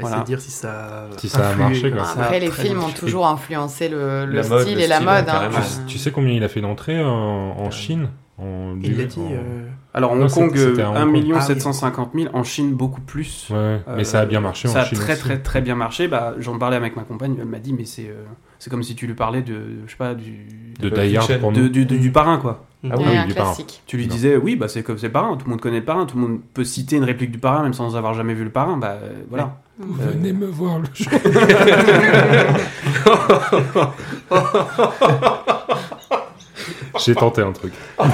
Voilà. 0.00 0.16
C'est 0.18 0.24
dire 0.24 0.40
si 0.40 0.50
ça. 0.50 1.06
Si 1.18 1.28
ça 1.28 1.50
a 1.50 1.54
marché, 1.54 1.88
quoi. 1.92 2.02
Ça 2.04 2.18
a 2.20 2.24
Après, 2.24 2.40
les 2.40 2.50
films 2.50 2.82
ont 2.82 2.88
toujours 2.90 3.28
influencé 3.28 3.88
le, 3.88 4.26
le 4.26 4.32
La 4.32 4.48
mode, 4.48 4.62
style 4.62 4.74
le 4.76 4.80
et 4.82 4.86
la 4.88 4.96
style, 4.96 5.06
mode. 5.06 5.28
hein. 5.28 5.50
Tu, 5.86 5.92
tu 5.92 5.98
sais 5.98 6.10
combien 6.10 6.32
il 6.34 6.42
a 6.42 6.48
fait 6.48 6.60
d'entrée 6.60 7.00
en, 7.00 7.08
en 7.10 7.70
Chine? 7.70 8.08
En, 8.38 8.74
Il 8.82 8.96
l'a 8.98 9.04
dit. 9.04 9.18
en- 9.20 9.30
euh, 9.32 9.68
Alors, 9.92 10.12
Hong 10.12 10.20
Non, 10.20 10.26
Kong, 10.28 10.52
euh, 10.56 10.72
Hong 10.84 10.96
1 10.96 11.02
Kong. 11.04 11.12
million 11.12 11.36
Ah 11.38 11.40
oui. 11.40 11.46
750 11.46 12.10
000. 12.14 12.28
En 12.34 12.42
Chine, 12.42 12.74
beaucoup 12.74 13.00
plus. 13.00 13.46
Ouais. 13.50 13.56
Euh, 13.56 13.78
mais 13.96 14.02
ça 14.04 14.20
a 14.20 14.26
bien 14.26 14.40
marché 14.40 14.66
Ça 14.68 14.80
en 14.80 14.82
a 14.82 14.84
Chine 14.86 14.98
très 14.98 15.12
aussi. 15.12 15.22
très 15.22 15.38
très 15.38 15.60
bien 15.60 15.76
marché. 15.76 16.08
Bah, 16.08 16.34
j'en 16.40 16.58
parlais 16.58 16.76
avec 16.76 16.96
ma 16.96 17.02
compagne, 17.04 17.36
elle 17.38 17.46
m'a 17.46 17.58
dit 17.60 17.72
mais 17.72 17.84
c'est 17.84 18.08
euh, 18.08 18.24
c'est 18.58 18.70
comme 18.70 18.82
si 18.82 18.96
tu 18.96 19.06
lui 19.06 19.14
parlais 19.14 19.42
de 19.42 19.54
je 19.86 19.90
sais 19.92 19.96
pas 19.96 20.14
du 20.14 20.32
De 20.80 20.88
Pulp 20.88 21.00
Die 21.00 21.16
Hard 21.16 21.26
Fiction. 21.26 21.40
pour 21.40 21.52
de- 21.52 21.60
nous. 21.60 21.68
du, 21.68 21.86
du- 21.86 21.98
du 21.98 22.10
parrain 22.10 22.38
quoi. 22.38 22.64
Ah 22.90 22.96
oui, 22.98 23.04
un 23.16 23.26
du 23.26 23.34
parrain. 23.34 23.54
Tu 23.86 23.96
lui 23.96 24.06
Non. 24.08 24.12
disais 24.14 24.36
oui 24.36 24.56
bah 24.56 24.66
c'est 24.68 24.82
comme 24.82 24.98
c'est 24.98 25.06
le 25.06 25.12
parrain, 25.12 25.36
tout 25.36 25.44
le 25.46 25.50
monde 25.52 25.60
connaît 25.60 25.78
le 25.78 25.84
parrain, 25.84 26.04
tout 26.04 26.16
le 26.18 26.22
monde 26.26 26.40
peut 26.52 26.64
citer 26.64 26.96
une 26.96 27.04
réplique 27.04 27.30
du 27.30 27.38
parrain 27.38 27.62
même 27.62 27.72
sans 27.72 27.96
avoir 27.96 28.12
jamais 28.14 28.34
vu 28.34 28.42
le 28.44 28.50
parrain. 28.50 28.76
Bah 28.76 28.98
euh, 29.02 29.12
voilà. 29.30 29.56
Venez 29.78 30.32
me 30.32 30.46
voir 30.46 30.80
le 30.80 30.86
jour. 30.92 31.10
J'ai 37.04 37.14
tenté 37.14 37.42
un 37.42 37.52
truc. 37.52 37.72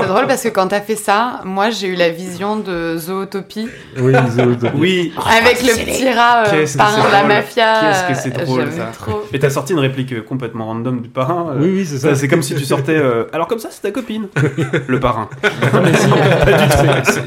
C'est 0.00 0.06
drôle 0.06 0.26
parce 0.26 0.42
que 0.42 0.48
quand 0.48 0.68
t'as 0.68 0.80
fait 0.80 0.94
ça, 0.96 1.40
moi 1.44 1.70
j'ai 1.70 1.88
eu 1.88 1.94
la 1.94 2.08
vision 2.10 2.56
de 2.58 2.96
Zootopie 2.96 3.68
Oui, 3.98 4.12
Zootopie. 4.30 4.76
Oui. 4.76 5.12
avec 5.26 5.62
le 5.62 5.74
petit 5.84 6.08
rat 6.10 6.44
euh, 6.48 6.66
parrain 6.76 7.06
de 7.06 7.12
la 7.12 7.18
drôle. 7.20 7.28
mafia. 7.28 7.80
Qu'est-ce 7.80 8.08
que 8.08 8.14
c'est 8.34 8.40
euh, 8.40 8.44
drôle, 8.44 8.72
ça. 8.72 8.90
trop. 8.98 9.22
Et 9.32 9.38
t'as 9.38 9.50
sorti 9.50 9.72
une 9.72 9.78
réplique 9.80 10.12
euh, 10.12 10.22
complètement 10.22 10.66
random 10.66 11.00
du 11.00 11.08
parrain. 11.08 11.50
euh, 11.52 11.58
Oui, 11.60 11.70
oui, 11.76 11.86
c'est 11.86 11.98
ça. 11.98 12.14
C'est 12.14 12.28
comme 12.28 12.42
si 12.42 12.54
tu 12.54 12.64
sortais. 12.64 12.96
euh, 12.96 13.24
Alors 13.32 13.46
comme 13.48 13.58
ça, 13.58 13.68
c'est 13.70 13.82
ta 13.82 13.90
copine. 13.90 14.28
Le 14.86 15.00
parrain. 15.00 15.28
Non, 15.72 15.80
mais 15.82 15.92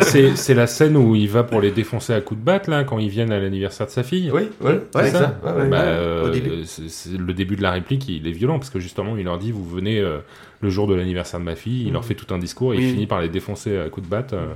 si, 0.04 0.24
c'est- 0.36 0.54
la 0.54 0.68
scène 0.68 0.98
où 0.98 1.16
il 1.16 1.30
va 1.30 1.44
pour 1.44 1.62
les 1.62 1.72
défoncer 1.72 2.14
à 2.14 2.22
coups 2.22 2.40
de 2.40 2.46
batte, 2.46 2.68
là, 2.68 2.84
quand 2.84 2.98
ils 3.00 3.10
viennent 3.10 3.32
à 3.32 3.40
l'anniversaire 3.40 3.86
de 3.88 3.92
sa 3.92 4.04
fille. 4.04 4.32
Oui, 4.34 4.50
ouais, 4.62 4.82
C'est 4.94 5.04
c'est 5.06 5.12
ça. 5.12 5.20
ça. 5.20 5.52
ouais, 5.54 5.62
ouais. 5.64 5.68
Bah, 5.70 5.84
le 5.86 7.34
début 7.34 7.56
de 7.56 7.62
la 7.62 7.72
réplique, 7.72 8.08
il 8.10 8.28
est 8.28 8.32
violent 8.32 8.58
parce 8.60 8.70
que 8.70 8.80
justement, 8.80 9.16
il 9.18 9.26
leur 9.26 9.38
dit 9.38 9.52
Vous 9.52 9.64
venez 9.66 10.00
euh, 10.00 10.18
le 10.62 10.70
jour 10.70 10.88
de 10.88 10.96
l'anniversaire 10.96 11.40
de 11.40 11.46
ma 11.46 11.56
fille. 11.56 11.88
Il 11.88 11.94
leur 11.94 12.04
fait 12.06 12.16
tout 12.16 12.34
un 12.34 12.38
discours 12.40 12.74
et 12.74 12.78
il 12.78 12.92
finit 12.92 13.08
par 13.08 13.22
les 13.22 13.30
défoncer 13.30 13.78
à 13.78 13.90
coups 13.90 14.06
de 14.06 14.12
batte. 14.12 14.34
euh. 14.34 14.54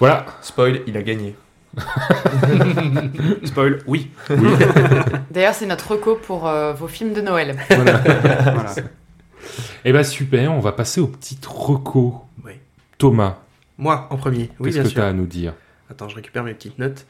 Voilà. 0.00 0.26
Spoil, 0.40 0.80
il 0.86 0.96
a 0.96 1.02
gagné. 1.02 1.34
Spoil, 3.44 3.78
oui. 3.86 4.10
D'ailleurs, 5.30 5.54
c'est 5.54 5.66
notre 5.66 5.92
reco 5.92 6.16
pour 6.16 6.46
euh, 6.48 6.72
vos 6.72 6.88
films 6.88 7.12
de 7.12 7.20
Noël. 7.20 7.56
Voilà. 7.70 8.74
Et 9.84 9.92
bah 9.92 10.04
super, 10.04 10.52
on 10.52 10.60
va 10.60 10.72
passer 10.72 11.00
aux 11.00 11.06
petites 11.08 11.46
recos. 11.46 12.14
Oui. 12.44 12.52
Thomas, 12.98 13.38
Moi, 13.78 14.06
en 14.10 14.16
premier. 14.16 14.50
Oui, 14.60 14.72
qu'est-ce 14.72 14.88
que 14.90 14.94
tu 14.94 15.00
as 15.00 15.08
à 15.08 15.12
nous 15.12 15.26
dire? 15.26 15.54
Attends, 15.90 16.08
je 16.08 16.14
récupère 16.14 16.44
mes 16.44 16.54
petites 16.54 16.78
notes. 16.78 17.06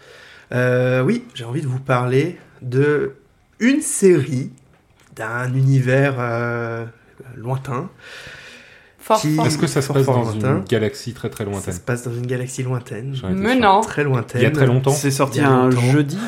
Euh, 0.52 1.02
oui, 1.02 1.24
j'ai 1.34 1.44
envie 1.44 1.60
de 1.62 1.66
vous 1.66 1.78
parler 1.80 2.38
de 2.62 3.14
une 3.60 3.80
série 3.80 4.50
d'un 5.14 5.52
univers 5.54 6.14
euh, 6.18 6.84
lointain. 7.36 7.88
Qui-. 9.20 9.36
Est-ce 9.44 9.58
que 9.58 9.66
ça 9.66 9.82
se 9.82 9.92
passe 9.92 10.06
dans 10.06 10.22
lointain. 10.22 10.56
une 10.58 10.64
galaxie 10.64 11.12
très 11.12 11.28
très 11.28 11.42
Ça 11.44 11.50
lointaine 11.50 11.74
se 11.74 11.80
passe 11.80 12.04
dans 12.04 12.14
une 12.14 12.24
galaxie 12.26 12.62
lointaine. 12.62 13.16
Mais 13.30 13.56
non. 13.56 13.80
Très 13.80 14.04
lointaine. 14.04 14.40
Il 14.40 14.44
y 14.44 14.46
a 14.46 14.50
très 14.52 14.66
longtemps 14.66 14.92
C'est 14.92 15.10
sorti 15.10 15.40
un 15.40 15.64
longtemps. 15.68 15.80
jeudi. 15.90 16.18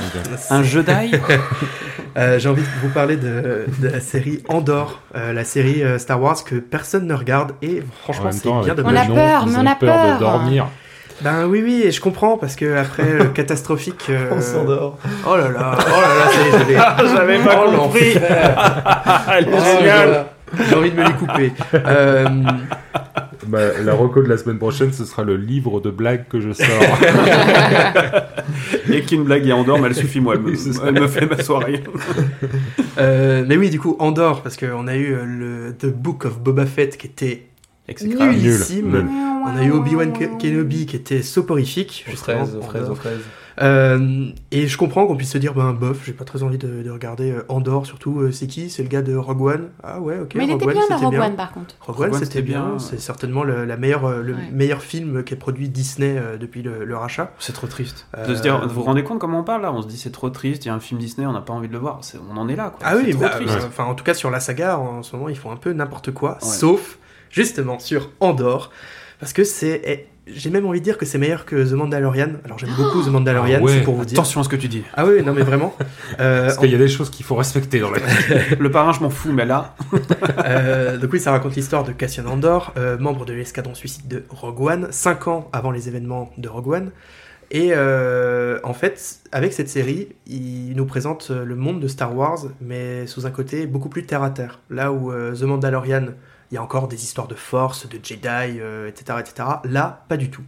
Un 0.51 0.63
jedi. 0.63 0.93
Euh, 2.17 2.39
j'ai 2.39 2.49
envie 2.49 2.63
de 2.63 2.67
vous 2.81 2.91
parler 2.91 3.17
de, 3.17 3.67
de 3.81 3.89
la 3.89 3.99
série 3.99 4.41
Andor, 4.49 5.01
euh, 5.17 5.33
la 5.33 5.43
série 5.43 5.83
euh, 5.83 5.99
Star 5.99 6.23
Wars 6.23 6.45
que 6.45 6.55
personne 6.55 7.09
ne 7.09 7.15
regarde 7.15 7.55
et 7.61 7.81
En 7.81 8.13
franchement 8.13 8.31
c'est 8.31 8.49
bien 8.65 8.73
dommage. 8.77 9.09
On 9.09 9.13
a 9.13 9.15
peur, 9.17 9.47
mais 9.49 9.57
on 9.59 9.67
a 9.67 9.75
peur 9.75 9.95
peur. 9.97 10.15
de 10.15 10.21
dormir. 10.21 10.69
Ben 11.23 11.47
oui 11.47 11.61
oui 11.65 11.83
et 11.85 11.91
je 11.91 12.01
comprends 12.01 12.39
parce 12.39 12.55
que 12.55 12.77
après 12.77 13.15
le 13.19 13.25
catastrophique. 13.35 14.05
euh, 14.11 14.29
On 14.31 14.41
s'endort. 14.41 14.99
Oh 15.29 15.37
là 15.37 15.49
là, 15.49 15.77
oh 15.77 15.91
là 15.91 16.15
là, 16.15 16.97
ça. 17.01 17.07
J'avais 17.17 17.39
pas 17.41 17.65
Oh, 17.67 17.77
compris. 17.79 18.13
Elle 18.15 19.49
est 19.49 19.53
Oh, 19.53 19.79
géniale. 19.81 20.27
J'ai 20.69 20.75
envie 20.77 20.91
de 20.91 20.97
me 20.97 21.05
les 21.07 21.15
couper. 21.15 21.53
Euh, 21.75 22.27
Bah, 23.47 23.59
la 23.85 23.93
reco 23.93 24.23
de 24.23 24.29
la 24.29 24.39
semaine 24.39 24.57
prochaine, 24.59 24.91
ce 24.93 25.05
sera 25.05 25.23
le 25.23 25.37
livre 25.37 25.79
de 25.81 25.91
blagues 25.91 26.25
que 26.31 26.41
je 26.41 26.53
sors. 26.53 26.67
Et 28.91 29.03
qu'une 29.03 29.25
blague 29.25 29.47
et 29.47 29.53
Andorre, 29.53 29.81
mais 29.81 29.89
elle 29.89 29.95
suffit 29.95 30.21
moi. 30.21 30.35
Elle 30.37 30.41
me, 30.95 31.03
elle 31.03 31.09
fait 31.09 31.27
ma 31.27 31.43
soirée. 31.43 31.83
euh, 32.99 33.45
mais 33.47 33.57
oui, 33.57 33.69
du 33.71 33.79
coup, 33.79 33.97
Andor, 33.99 34.43
parce 34.43 34.57
qu'on 34.57 34.87
a 34.87 34.95
eu 34.97 35.13
euh, 35.15 35.25
le 35.25 35.75
The 35.77 35.87
Book 35.93 36.25
of 36.25 36.39
Boba 36.41 36.65
Fett 36.67 36.97
qui 36.97 37.07
était 37.07 37.47
nullissime. 38.03 38.91
Nul. 38.93 39.07
On 39.47 39.59
a 39.59 39.63
eu 39.65 39.73
Obi-Wan 39.73 40.13
Ke- 40.13 40.41
Kenobi 40.41 40.87
qui 40.87 40.97
était 40.97 41.21
soporifique. 41.23 42.07
Aux 42.11 42.17
fraises, 42.17 42.57
aux 42.57 42.63
fraises, 42.63 42.83
Andor. 42.85 42.93
aux 42.93 42.95
fraises. 42.97 43.21
Euh, 43.63 44.27
et 44.51 44.67
je 44.67 44.77
comprends 44.77 45.07
qu'on 45.07 45.17
puisse 45.17 45.31
se 45.31 45.39
dire, 45.39 45.55
ben 45.55 45.73
bof, 45.73 46.03
j'ai 46.05 46.13
pas 46.13 46.25
très 46.25 46.43
envie 46.43 46.59
de, 46.59 46.83
de 46.83 46.91
regarder 46.91 47.31
euh, 47.31 47.45
Andor, 47.49 47.87
surtout 47.87 48.21
euh, 48.21 48.33
c'est 48.33 48.47
qui? 48.49 48.69
C'est 48.71 48.83
le 48.83 48.89
gars 48.89 49.03
de 49.03 49.15
Rogue 49.15 49.43
One? 49.43 49.69
Ah 49.83 50.01
ouais, 50.01 50.19
ok. 50.19 50.35
Mais 50.35 50.45
il 50.47 50.51
Rogue 50.53 50.63
était 50.63 50.71
One, 50.71 50.75
bien 50.89 50.89
dans 50.89 51.05
Rogue 51.11 51.19
One 51.21 51.37
par 51.37 51.53
contre. 51.53 51.75
Rogue 51.81 51.97
Rogue 51.97 52.15
One, 52.15 52.25
c'était 52.25 52.43
bien. 52.43 52.67
bien, 52.71 52.79
C'est 52.79 52.99
certainement 53.01 53.45
le, 53.45 53.65
la 53.65 53.77
meilleure, 53.77 54.09
le 54.23 54.35
Ouais. 54.35 54.51
meilleur 54.53 54.83
film 54.83 55.23
qu'ait 55.23 55.37
produit 55.37 55.69
Disney 55.69 56.17
euh, 56.19 56.37
depuis 56.37 56.63
le, 56.63 56.85
le 56.85 56.97
rachat. 56.97 57.31
C'est 57.39 57.53
trop 57.53 57.69
triste. 57.69 58.07
Euh, 58.19 58.27
De 58.27 58.35
se 58.35 58.43
dire, 58.43 58.67
vous 58.67 58.75
vous 58.75 58.83
rendez 58.83 59.05
compte 59.05 59.21
comment 59.21 59.41
on 59.41 59.45
parle 59.45 59.63
là? 59.63 59.73
On 59.73 59.83
se 59.83 59.87
dit 59.87 59.97
c'est 59.99 60.11
trop 60.13 60.31
triste, 60.31 60.65
il 60.65 60.69
y 60.69 60.71
a 60.71 60.75
un 60.75 60.81
film 60.81 60.99
Disney, 60.99 61.27
on 61.27 61.33
n'a 61.33 61.41
pas 61.41 61.53
envie 61.53 61.69
de 61.69 61.73
le 61.73 61.79
voir. 61.79 62.01
On 62.33 62.37
en 62.37 62.49
est 62.49 62.57
là 62.57 62.71
quoi. 62.77 62.81
Ah 62.85 62.95
C'est 62.97 63.05
oui, 63.05 63.11
trop 63.13 63.21
bah, 63.23 63.29
triste. 63.31 63.55
euh, 63.55 63.67
enfin 63.69 63.85
en 63.85 63.95
tout 63.95 64.05
cas 64.05 64.15
sur 64.15 64.31
la 64.31 64.41
saga, 64.41 64.79
en 64.79 65.03
ce 65.05 65.15
moment 65.15 65.29
ils 65.29 65.37
font 65.39 65.53
un 65.53 65.57
peu 65.57 65.73
n'importe 65.73 66.11
quoi, 66.13 66.33
Ouais. 66.43 66.49
sauf 66.49 66.99
justement 67.31 67.79
sur 67.79 68.11
Andor, 68.21 68.71
parce 69.21 69.33
que 69.33 69.45
c'est, 69.45 69.81
eh, 69.85 70.07
j'ai 70.27 70.51
même 70.51 70.65
envie 70.67 70.81
de 70.81 70.85
dire 70.85 70.97
que 70.97 71.05
c'est 71.07 71.19
meilleur 71.19 71.45
que 71.45 71.57
The 71.69 71.73
Mandalorian. 71.73 72.31
Alors 72.45 72.59
j'aime 72.59 72.75
beaucoup 72.77 73.03
The 73.03 73.09
Mandalorian, 73.09 73.59
Ah 73.61 73.65
ouais. 73.65 73.73
c'est 73.73 73.83
pour 73.83 73.95
vous 73.95 74.05
dire. 74.05 74.19
Attention 74.19 74.41
à 74.41 74.45
ce 74.45 74.49
que 74.49 74.57
tu 74.57 74.69
dis. 74.69 74.83
Ah 74.95 75.05
oui, 75.07 75.23
non 75.23 75.33
mais 75.35 75.43
vraiment. 75.43 75.75
Euh, 76.21 76.43
Parce 76.47 76.59
qu'il 76.59 76.71
y 76.71 76.75
a 76.75 76.79
des 76.79 76.89
choses 76.89 77.11
qu'il 77.11 77.25
faut 77.27 77.35
respecter 77.35 77.81
dans 77.81 77.91
la 77.91 77.99
vie. 77.99 78.57
Le 78.59 78.71
parrain, 78.71 78.93
je 78.93 79.01
m'en 79.01 79.11
fous, 79.11 79.33
mais 79.33 79.45
là, 79.45 79.75
Euh, 80.47 80.99
donc 80.99 81.13
oui, 81.13 81.21
ça 81.21 81.31
raconte 81.33 81.55
l'histoire 81.57 81.85
de 81.85 81.93
Cassian 81.93 82.27
Andor, 82.27 82.73
euh, 82.77 82.99
membre 82.99 83.25
de 83.25 83.33
l'escadron 83.33 83.75
suicide 83.75 84.09
de 84.09 84.25
Rogue 84.29 84.61
One, 84.61 84.89
5 84.91 85.29
ans 85.29 85.49
avant 85.53 85.71
les 85.71 85.89
événements 85.89 86.31
de 86.39 86.49
Rogue 86.49 86.69
One. 86.69 86.91
Et 87.51 87.71
euh, 87.73 88.59
en 88.65 88.75
fait, 88.75 89.19
avec 89.33 89.53
cette 89.53 89.69
série, 89.69 90.09
il 90.27 90.75
nous 90.75 90.87
présente 90.87 91.31
le 91.31 91.55
monde 91.57 91.81
de 91.81 91.89
Star 91.89 92.15
Wars, 92.17 92.39
mais 92.61 93.07
sous 93.07 93.27
un 93.27 93.31
côté 93.31 93.67
beaucoup 93.67 93.89
plus 93.89 94.05
terre 94.05 94.23
à 94.23 94.31
terre. 94.31 94.61
Là 94.71 94.93
où 94.93 95.13
euh, 95.13 95.35
The 95.35 95.43
Mandalorian, 95.43 96.07
il 96.55 96.57
y 96.57 96.59
a 96.59 96.63
encore 96.63 96.87
des 96.87 97.03
histoires 97.03 97.27
de 97.27 97.35
force, 97.35 97.89
de 97.89 97.99
Jedi, 98.01 98.61
euh, 98.61 98.87
etc., 98.89 99.19
etc. 99.19 99.49
Là, 99.65 100.05
pas 100.09 100.17
du 100.17 100.31
tout. 100.31 100.45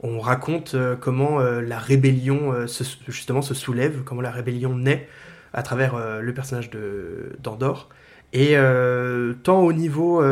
On 0.00 0.18
raconte 0.18 0.74
euh, 0.74 0.96
comment 0.96 1.40
euh, 1.40 1.60
la 1.60 1.78
rébellion 1.78 2.66
se- 2.66 2.84
justement 3.08 3.42
se 3.42 3.52
soulève, 3.52 4.02
comment 4.02 4.22
la 4.22 4.30
rébellion 4.30 4.74
naît 4.74 5.06
à 5.52 5.62
travers 5.62 5.94
le 6.22 6.32
personnage 6.32 6.70
de. 6.70 7.36
Et 8.32 8.56
tant 9.42 9.60
au 9.60 9.72
niveau 9.74 10.22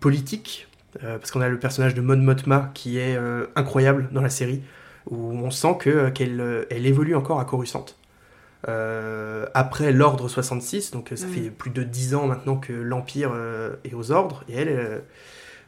politique, 0.00 0.68
parce 1.00 1.30
qu'on 1.30 1.40
a 1.40 1.48
le 1.48 1.58
personnage 1.58 1.94
de 1.94 2.02
Mon 2.02 2.18
Mothma 2.18 2.70
qui 2.74 2.98
est 2.98 3.18
incroyable 3.56 4.10
dans 4.12 4.20
la 4.20 4.28
série, 4.28 4.62
où 5.08 5.32
on 5.32 5.50
sent 5.50 5.76
que 5.80 6.10
qu'elle 6.10 6.66
elle 6.68 6.84
évolue 6.84 7.14
encore 7.14 7.40
à 7.40 7.46
Coruscant. 7.46 7.86
Euh, 8.68 9.46
après 9.54 9.92
l'ordre 9.92 10.28
66, 10.28 10.90
donc 10.92 11.12
euh, 11.12 11.16
ça 11.16 11.26
Mm. 11.26 11.30
fait 11.30 11.50
plus 11.50 11.70
de 11.70 11.82
10 11.82 12.14
ans 12.14 12.26
maintenant 12.26 12.56
que 12.56 12.72
l'Empire 12.72 13.30
euh, 13.34 13.76
est 13.84 13.94
aux 13.94 14.10
ordres, 14.10 14.44
et 14.48 14.54
elle, 14.54 14.68
euh, 14.68 14.98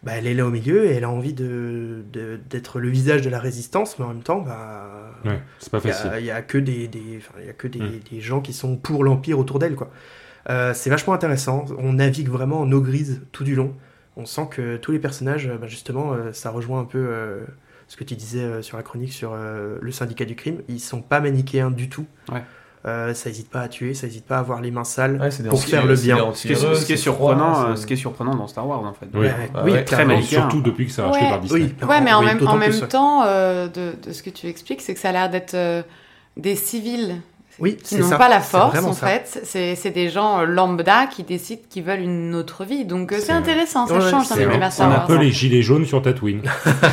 bah, 0.03 0.13
elle 0.17 0.27
est 0.27 0.35
là 0.35 0.47
au 0.47 0.51
milieu, 0.51 0.87
et 0.87 0.93
elle 0.95 1.05
a 1.05 1.11
envie 1.11 1.35
de- 1.35 2.03
de- 2.13 2.39
d'être 2.49 2.81
le 2.81 2.89
visage 2.89 3.23
de 3.23 3.29
la 3.31 3.39
résistance, 3.39 3.99
mais 3.99 4.05
en 4.05 4.09
même 4.09 4.23
temps, 4.23 4.41
bah, 4.41 5.13
Ouais, 5.25 5.41
c'est 5.59 5.71
pas 5.71 5.79
il 5.85 5.89
y 5.89 5.93
facile. 5.93 6.11
a, 6.11 6.21
il 6.21 6.27
y 6.27 6.31
a 6.31 6.43
que 6.43 6.59
des, 6.59 6.89
des- 6.89 7.21
y 7.45 7.49
a 7.49 7.53
que 7.53 7.69
des, 7.69 7.81
Mm. 7.81 8.01
des 8.11 8.21
gens 8.21 8.41
qui 8.41 8.53
sont 8.53 8.77
pour 8.77 9.05
l'Empire 9.05 9.39
autour 9.39 9.59
d'elle, 9.59 9.75
quoi. 9.75 9.91
Euh, 10.49 10.73
c'est 10.75 10.91
vachement 10.91 11.13
intéressant. 11.13 11.65
On 11.79 11.95
navigue 11.95 12.29
vraiment 12.29 12.61
en 12.61 12.71
eau 12.73 12.81
grise 12.81 13.21
tout 13.33 13.43
du 13.45 13.55
long. 13.57 13.75
On 14.17 14.25
sent 14.27 14.47
que 14.51 14.77
tous 14.77 14.93
les 14.93 15.01
personnages, 15.01 15.51
bah, 15.61 15.67
justement, 15.67 16.13
euh, 16.15 16.33
ça 16.33 16.51
rejoint 16.51 16.81
un 16.81 16.85
peu 16.85 16.99
euh, 17.11 17.45
ce 17.89 17.97
que 17.97 18.05
tu 18.05 18.15
disais 18.15 18.41
euh, 18.43 18.63
sur 18.63 18.77
la 18.77 18.83
chronique 18.85 19.13
sur 19.13 19.33
euh, 19.35 19.77
le 19.81 19.91
syndicat 19.93 20.25
du 20.25 20.37
crime. 20.37 20.63
Ils 20.69 20.79
sont 20.81 21.03
pas 21.03 21.21
manichéens 21.21 21.71
du 21.71 21.89
tout. 21.89 22.07
Ouais. 22.33 22.43
Euh, 22.87 23.15
ça 23.15 23.31
hésite 23.31 23.51
pas 23.51 23.63
à 23.63 23.69
tuer, 23.69 23.95
ça 23.95 24.07
hésite 24.07 24.25
pas 24.27 24.37
à 24.37 24.39
avoir 24.39 24.61
les 24.61 24.71
mains 24.71 24.85
sales. 24.85 25.21
Ouais, 25.21 25.49
Pour 25.49 25.61
faire 25.61 25.85
le 25.87 25.95
bien. 25.95 26.17
ce 26.35 26.43
qui 26.43 26.53
est, 26.53 26.57
anti-héros, 26.57 26.75
ce 26.77 26.87
qui 26.87 26.93
est 26.93 26.97
c'est 26.97 27.03
surprenant, 27.03 27.55
froid, 27.55 27.69
euh, 27.71 27.77
ce 27.77 27.85
qui 27.87 27.93
est 27.95 27.97
surprenant 27.97 28.35
dans 28.37 28.47
Star 28.47 28.67
Wars 28.69 28.85
en 28.85 28.93
fait. 28.93 29.07
Oui. 29.13 29.85
Très 29.85 30.05
manichéen. 30.05 30.43
Surtout 30.43 30.61
depuis 30.63 30.87
que 30.87 30.93
c'est 30.93 31.03
racheté 31.03 31.25
Ouais. 31.25 31.31
par 31.31 31.41
Disney. 31.41 31.63
Oui, 31.83 31.89
Ouais, 31.89 32.01
mais 32.01 32.13
en 32.13 32.21
oui, 32.21 32.27
même, 32.27 32.47
en 32.47 32.87
temps, 32.87 33.25
euh, 33.27 33.67
de, 33.67 33.95
de 34.07 34.13
ce 34.13 34.23
que 34.23 34.31
tu 34.31 34.47
expliques, 34.47 34.83
c'est 34.83 34.95
que 34.95 35.01
ça 35.01 35.09
a 35.09 35.13
l'air 35.13 35.29
d'être 35.31 35.55
euh, 35.55 35.83
des 36.37 36.55
civils 36.55 37.17
Oui, 37.59 37.77
qui 37.77 37.95
c'est 37.95 38.01
n'ont 38.03 38.11
pas 38.11 38.29
la 38.29 38.41
force, 38.41 38.79
en 38.79 38.93
ça. 38.93 39.07
fait. 39.07 39.41
C'est 39.45 39.77
c'est 39.77 39.91
des 39.91 40.11
gens 40.11 40.41
euh, 40.41 40.45
lambda 40.45 41.07
qui 41.07 41.23
décident 41.23 41.63
qu'ils 41.71 41.85
veulent 41.85 42.01
une 42.03 42.35
autre 42.35 42.65
vie. 42.65 42.85
Donc 42.85 43.13
euh, 43.13 43.17
C'est- 43.19 43.33
intéressant, 43.33 43.87
ça 43.87 43.99
change 43.99 44.29
dans 44.29 44.35
c'est- 44.35 44.45
l'univers 44.45 44.71
C'est 44.71 44.83
Star 44.83 44.93
un 44.93 45.07
peu 45.07 45.17
les 45.17 45.31
gilets 45.33 45.63
jaunes 45.63 45.87
sur 45.87 46.03
Tatooine. 46.03 46.43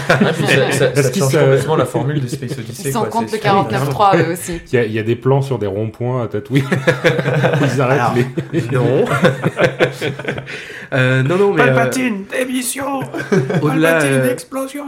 Ah, 0.09 0.31
ça, 0.71 1.03
change 1.13 1.31
complètement 1.33 1.75
la 1.75 1.85
formule 1.85 2.21
de 2.21 2.27
Space 2.27 2.53
Odyssey. 2.57 2.89
Ils 2.89 2.93
sont 2.93 3.03
contre 3.05 3.31
le 3.33 3.37
super. 3.39 3.53
49.3 3.69 4.17
eux 4.23 4.31
aussi. 4.33 4.61
Il 4.71 4.75
y, 4.75 4.77
a, 4.77 4.85
il 4.85 4.91
y 4.93 4.99
a 4.99 5.03
des 5.03 5.15
plans 5.17 5.41
sur 5.41 5.59
des 5.59 5.67
ronds-points 5.67 6.23
à 6.23 6.27
Tatooine. 6.27 6.63
Ils 7.61 7.81
arrêtent 7.81 7.99
Alors, 7.99 8.15
les... 8.53 8.61
Non. 8.71 9.05
Euh, 10.93 11.23
non, 11.23 11.37
non, 11.37 11.53
mais 11.53 11.63
euh, 11.63 11.65
Palpatine, 11.73 12.25
démission 12.31 12.99
au-delà. 13.63 13.93
Palpatine, 13.93 14.19
euh, 14.19 14.31
explosion 14.31 14.85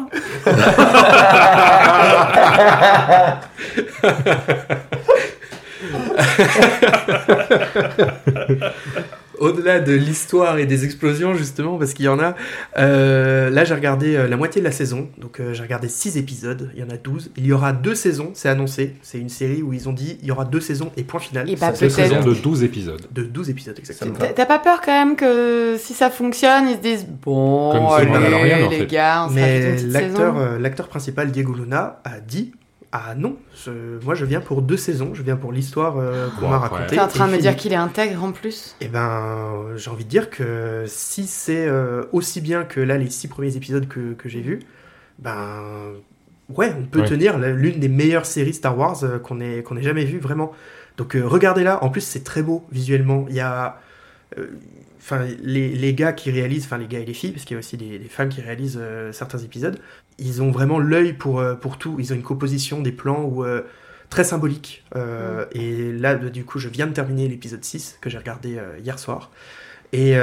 Au-delà 9.39 9.79
de 9.81 9.93
l'histoire 9.93 10.57
et 10.59 10.65
des 10.65 10.85
explosions, 10.85 11.33
justement, 11.33 11.77
parce 11.77 11.93
qu'il 11.93 12.05
y 12.05 12.07
en 12.07 12.19
a, 12.19 12.35
euh, 12.77 13.49
là 13.49 13.65
j'ai 13.65 13.73
regardé 13.73 14.15
euh, 14.15 14.27
la 14.27 14.37
moitié 14.37 14.61
de 14.61 14.65
la 14.65 14.71
saison, 14.71 15.09
donc 15.17 15.39
euh, 15.39 15.53
j'ai 15.53 15.61
regardé 15.61 15.89
6 15.89 16.17
épisodes, 16.17 16.71
il 16.73 16.79
y 16.79 16.83
en 16.83 16.89
a 16.89 16.97
12. 16.97 17.31
Il 17.35 17.45
y 17.45 17.51
aura 17.51 17.73
deux 17.73 17.95
saisons, 17.95 18.31
c'est 18.33 18.49
annoncé, 18.49 18.95
c'est 19.01 19.19
une 19.19 19.29
série 19.29 19.61
où 19.61 19.73
ils 19.73 19.89
ont 19.89 19.93
dit 19.93 20.17
il 20.21 20.27
y 20.27 20.31
aura 20.31 20.45
deux 20.45 20.61
saisons 20.61 20.91
et 20.95 21.03
point 21.03 21.19
final. 21.19 21.49
Et 21.49 21.55
bah, 21.57 21.71
C'est 21.73 21.89
saison 21.89 22.21
de 22.21 22.33
12 22.33 22.63
épisodes. 22.63 23.01
De 23.11 23.23
12 23.23 23.49
épisodes, 23.49 23.77
exactement. 23.77 24.15
T'as 24.35 24.45
pas 24.45 24.59
peur 24.59 24.79
quand 24.79 24.93
même 24.93 25.15
que 25.15 25.75
si 25.79 25.93
ça 25.93 26.09
fonctionne, 26.09 26.69
ils 26.69 26.75
se 26.75 26.81
disent 26.81 27.05
bon, 27.05 27.71
Comme 27.73 27.85
allez, 27.87 28.07
Mandalorian, 28.07 28.67
en 28.67 28.69
les 28.69 28.77
fait. 28.79 28.87
gars, 28.87 29.25
on 29.27 29.31
Mais 29.33 29.77
l'acteur 29.83 30.37
euh, 30.37 30.59
l'acteur 30.59 30.87
principal, 30.87 31.31
Diego 31.31 31.53
Luna, 31.53 31.99
a 32.05 32.19
dit 32.21 32.53
Ah 32.91 33.13
non, 33.15 33.37
je- 33.65 33.99
moi 34.05 34.15
je 34.15 34.23
viens 34.25 34.39
pour 34.39 34.61
deux 34.61 34.77
saisons, 34.77 35.13
je 35.13 35.21
viens 35.21 35.35
pour 35.35 35.51
l'histoire 35.51 35.97
euh, 35.97 36.29
qu'on 36.29 36.47
m'a 36.47 36.59
racontée. 36.59 36.95
T'es 36.95 36.99
en 36.99 37.07
train 37.07 37.27
de 37.27 37.33
me 37.33 37.37
dire 37.39 37.55
qu'il 37.57 37.73
est 37.73 37.77
intègre 37.77 38.23
en 38.23 38.31
plus 38.31 38.75
Eh 38.79 38.87
ben, 38.87 39.65
j'ai 39.75 39.89
envie 39.89 40.05
de 40.05 40.09
dire 40.09 40.29
que 40.29 40.85
si 40.87 41.27
c'est 41.27 41.67
euh, 41.67 42.03
aussi 42.13 42.39
bien 42.41 42.63
que 42.63 42.79
là 42.79 42.97
les 42.97 43.09
six 43.09 43.27
premiers 43.27 43.57
épisodes 43.57 43.87
que, 43.87 44.13
que 44.13 44.29
j'ai 44.29 44.41
vus, 44.41 44.59
ben 45.19 45.61
ouais, 46.55 46.73
on 46.77 46.83
peut 46.83 47.01
Ouais. 47.01 47.07
tenir 47.07 47.37
l'une 47.37 47.79
des 47.79 47.89
meilleures 47.89 48.25
séries 48.25 48.53
Star 48.53 48.77
Wars 48.77 49.03
euh, 49.03 49.19
qu'on 49.19 49.41
ait 49.41 49.63
qu'on 49.63 49.75
ait 49.77 49.83
jamais 49.83 50.05
vues 50.05 50.19
vraiment. 50.19 50.51
Donc 50.97 51.15
euh, 51.15 51.25
regardez-la. 51.25 51.83
En 51.83 51.89
plus, 51.89 52.01
c'est 52.01 52.23
très 52.23 52.43
beau 52.43 52.65
visuellement. 52.71 53.25
Il 53.29 53.35
y 53.35 53.41
a, 53.41 53.79
euh, 54.37 54.47
enfin 55.05 55.23
les, 55.43 55.69
les 55.69 55.93
gars 55.93 56.13
qui 56.13 56.31
réalisent, 56.31 56.65
enfin 56.65 56.79
les 56.79 56.87
gars 56.87 56.99
et 56.99 57.05
les 57.05 57.13
filles, 57.13 57.31
parce 57.31 57.45
qu'il 57.45 57.53
y 57.53 57.57
a 57.57 57.59
aussi 57.59 57.77
des, 57.77 57.99
femmes 58.09 58.29
qui 58.29 58.41
réalisent 58.41 58.79
euh, 58.81 59.11
certains 59.11 59.37
épisodes. 59.37 59.79
Ils 60.17 60.41
ont 60.41 60.49
vraiment 60.49 60.79
l'œil 60.79 61.13
pour 61.13 61.39
euh, 61.39 61.53
pour 61.53 61.77
tout. 61.77 61.97
Ils 61.99 62.11
ont 62.11 62.15
une 62.15 62.23
composition 62.23 62.81
des 62.81 62.91
plans 62.91 63.31
euh, 63.43 63.61
très 64.09 64.23
symbolique. 64.23 64.83
Et 65.53 65.91
là, 65.91 66.15
du 66.15 66.43
coup, 66.43 66.57
je 66.59 66.69
viens 66.69 66.87
de 66.87 66.93
terminer 66.93 67.27
l'épisode 67.27 67.63
6 67.63 67.99
que 68.01 68.09
j'ai 68.09 68.17
regardé 68.17 68.59
hier 68.83 68.97
soir. 68.97 69.31
Et 69.93 70.13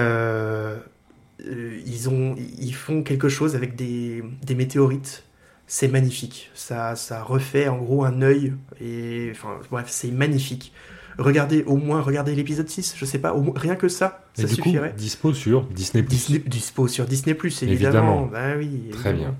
ils, 1.40 2.08
ont, 2.08 2.36
ils 2.58 2.74
font 2.74 3.02
quelque 3.02 3.28
chose 3.28 3.54
avec 3.56 3.76
des, 3.76 4.22
des 4.42 4.54
météorites. 4.54 5.24
C'est 5.66 5.88
magnifique. 5.88 6.50
Ça, 6.54 6.96
ça 6.96 7.22
refait 7.22 7.68
en 7.68 7.78
gros 7.78 8.04
un 8.04 8.22
œil. 8.22 8.54
Et 8.80 9.30
enfin, 9.32 9.58
bref, 9.70 9.86
c'est 9.88 10.10
magnifique. 10.10 10.72
Regardez 11.18 11.62
au 11.66 11.76
moins, 11.76 12.00
regardez 12.00 12.34
l'épisode 12.34 12.68
6, 12.68 12.94
je 12.96 13.04
sais 13.04 13.18
pas, 13.18 13.32
au 13.34 13.40
moins- 13.42 13.54
rien 13.56 13.76
que 13.76 13.88
ça, 13.88 14.24
Et 14.38 14.42
ça 14.42 14.46
du 14.48 14.56
coup, 14.56 14.62
suffirait. 14.70 14.94
dispo 14.96 15.34
sur 15.34 15.62
Disney+. 15.64 16.02
Disney, 16.02 16.38
dispo 16.46 16.88
sur 16.88 17.04
Disney+, 17.06 17.32
évidemment. 17.42 17.70
Évidemment. 17.72 18.28
Bah 18.32 18.38
oui, 18.58 18.90
Très 18.92 19.10
évidemment. 19.10 19.34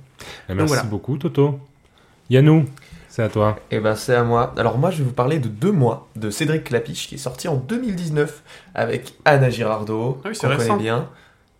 Eh, 0.48 0.54
Merci 0.54 0.68
voilà. 0.68 0.82
beaucoup, 0.84 1.16
Toto. 1.18 1.58
Yannou, 2.30 2.64
c'est 3.08 3.22
à 3.22 3.28
toi. 3.28 3.58
Et 3.70 3.80
ben 3.80 3.94
c'est 3.94 4.14
à 4.14 4.22
moi. 4.24 4.54
Alors 4.56 4.78
moi 4.78 4.90
je 4.90 4.98
vais 4.98 5.04
vous 5.04 5.12
parler 5.12 5.38
de 5.38 5.48
Deux 5.48 5.72
mois 5.72 6.08
de 6.16 6.30
Cédric 6.30 6.64
Clapiche 6.64 7.08
qui 7.08 7.16
est 7.16 7.18
sorti 7.18 7.48
en 7.48 7.56
2019 7.56 8.42
avec 8.74 9.14
Anna 9.24 9.50
Girardot, 9.50 10.20
Ah 10.24 10.28
oui, 10.28 10.36
c'est 10.36 10.46
récent. 10.46 10.68
connaît 10.76 10.82
bien. 10.82 11.08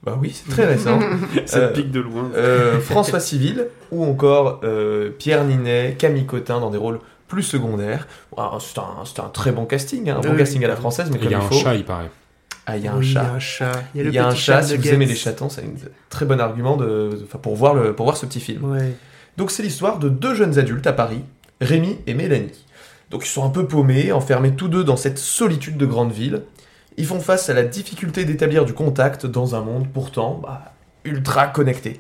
Bah 0.03 0.19
oui, 0.21 0.33
c'est 0.35 0.51
très 0.51 0.67
récent. 0.67 0.99
Ça 1.47 1.59
Euh, 1.59 1.73
pique 1.73 1.91
de 1.91 2.01
loin. 2.01 2.31
Euh, 2.35 2.81
François 2.81 3.21
Civil 3.21 3.67
ou 3.91 4.05
encore 4.05 4.61
euh, 4.65 5.11
Pierre 5.11 5.45
Ninet, 5.45 5.95
Camille 5.99 6.27
Cotin 6.27 6.59
dans 6.59 6.71
des 6.71 6.79
rôles 6.79 6.99
plus 7.33 7.43
secondaires. 7.43 8.07
Ah, 8.37 8.59
c'est 8.61 9.21
un, 9.21 9.29
très 9.31 9.53
bon 9.53 9.65
casting, 9.65 10.11
hein, 10.11 10.17
un 10.19 10.21
bon 10.21 10.37
casting 10.37 10.63
à 10.67 10.69
la 10.69 10.77
française, 10.77 11.09
mais 11.11 11.17
Il 11.19 11.25
y 11.25 11.29
comme 11.29 11.35
a 11.35 11.43
il 11.43 11.47
un 11.47 11.49
faut. 11.49 11.55
chat, 11.55 11.75
il 11.75 11.85
paraît. 11.85 12.11
Ah, 12.67 12.77
il 12.77 12.85
y 12.85 12.89
a 12.89 12.93
un 12.93 12.99
Oui, 12.99 13.07
chat. 13.07 13.23
Il 13.23 13.25
y 13.25 13.31
a 13.31 13.33
un 13.35 13.39
chat. 13.39 13.73
Il 13.95 13.99
y 13.99 14.01
a, 14.01 14.05
le 14.05 14.11
Il 14.11 14.15
y 14.15 14.19
a 14.19 14.27
un 14.27 14.31
petit 14.33 14.41
chat, 14.41 14.63
si 14.63 14.77
vous 14.77 14.89
aimez 14.89 15.07
les 15.07 15.15
chatons, 15.15 15.49
c'est 15.49 15.63
un 15.63 15.71
très 16.11 16.27
bon 16.27 16.39
argument 16.41 16.77
de, 16.77 16.85
de- 16.85 17.21
enfin, 17.25 17.39
pour, 17.39 17.57
voir 17.57 17.73
le, 17.73 17.95
pour 17.95 18.05
voir 18.05 18.19
ce 18.19 18.27
petit 18.27 18.39
film. 18.41 18.71
Ouais. 18.71 18.95
Donc 19.39 19.51
c'est 19.51 19.63
l'histoire 19.63 19.99
de 19.99 20.11
deux 20.11 20.35
jeunes 20.35 20.59
adultes 20.59 20.87
à 20.87 20.93
Paris, 20.93 21.23
Rémi 21.63 21.97
et 22.07 22.13
Mélanie. 22.13 22.67
Donc 23.09 23.25
ils 23.25 23.31
sont 23.31 23.45
un 23.47 23.51
peu 23.51 23.67
paumés, 23.67 24.13
enfermés 24.13 24.55
tous 24.55 24.69
deux 24.69 24.85
dans 24.85 24.99
cette 24.99 25.19
solitude 25.19 25.79
de 25.79 25.87
grande 25.87 26.13
ville. 26.13 26.43
Ils 26.99 27.07
font 27.07 27.21
face 27.21 27.49
à 27.49 27.55
la 27.55 27.63
difficulté 27.63 28.27
d'établir 28.27 28.67
du 28.67 28.75
contact 28.75 29.25
dans 29.25 29.55
un 29.55 29.63
monde 29.63 29.87
pourtant 29.91 30.39
bah, 30.43 30.75
ultra 31.05 31.47
connecté. 31.47 31.99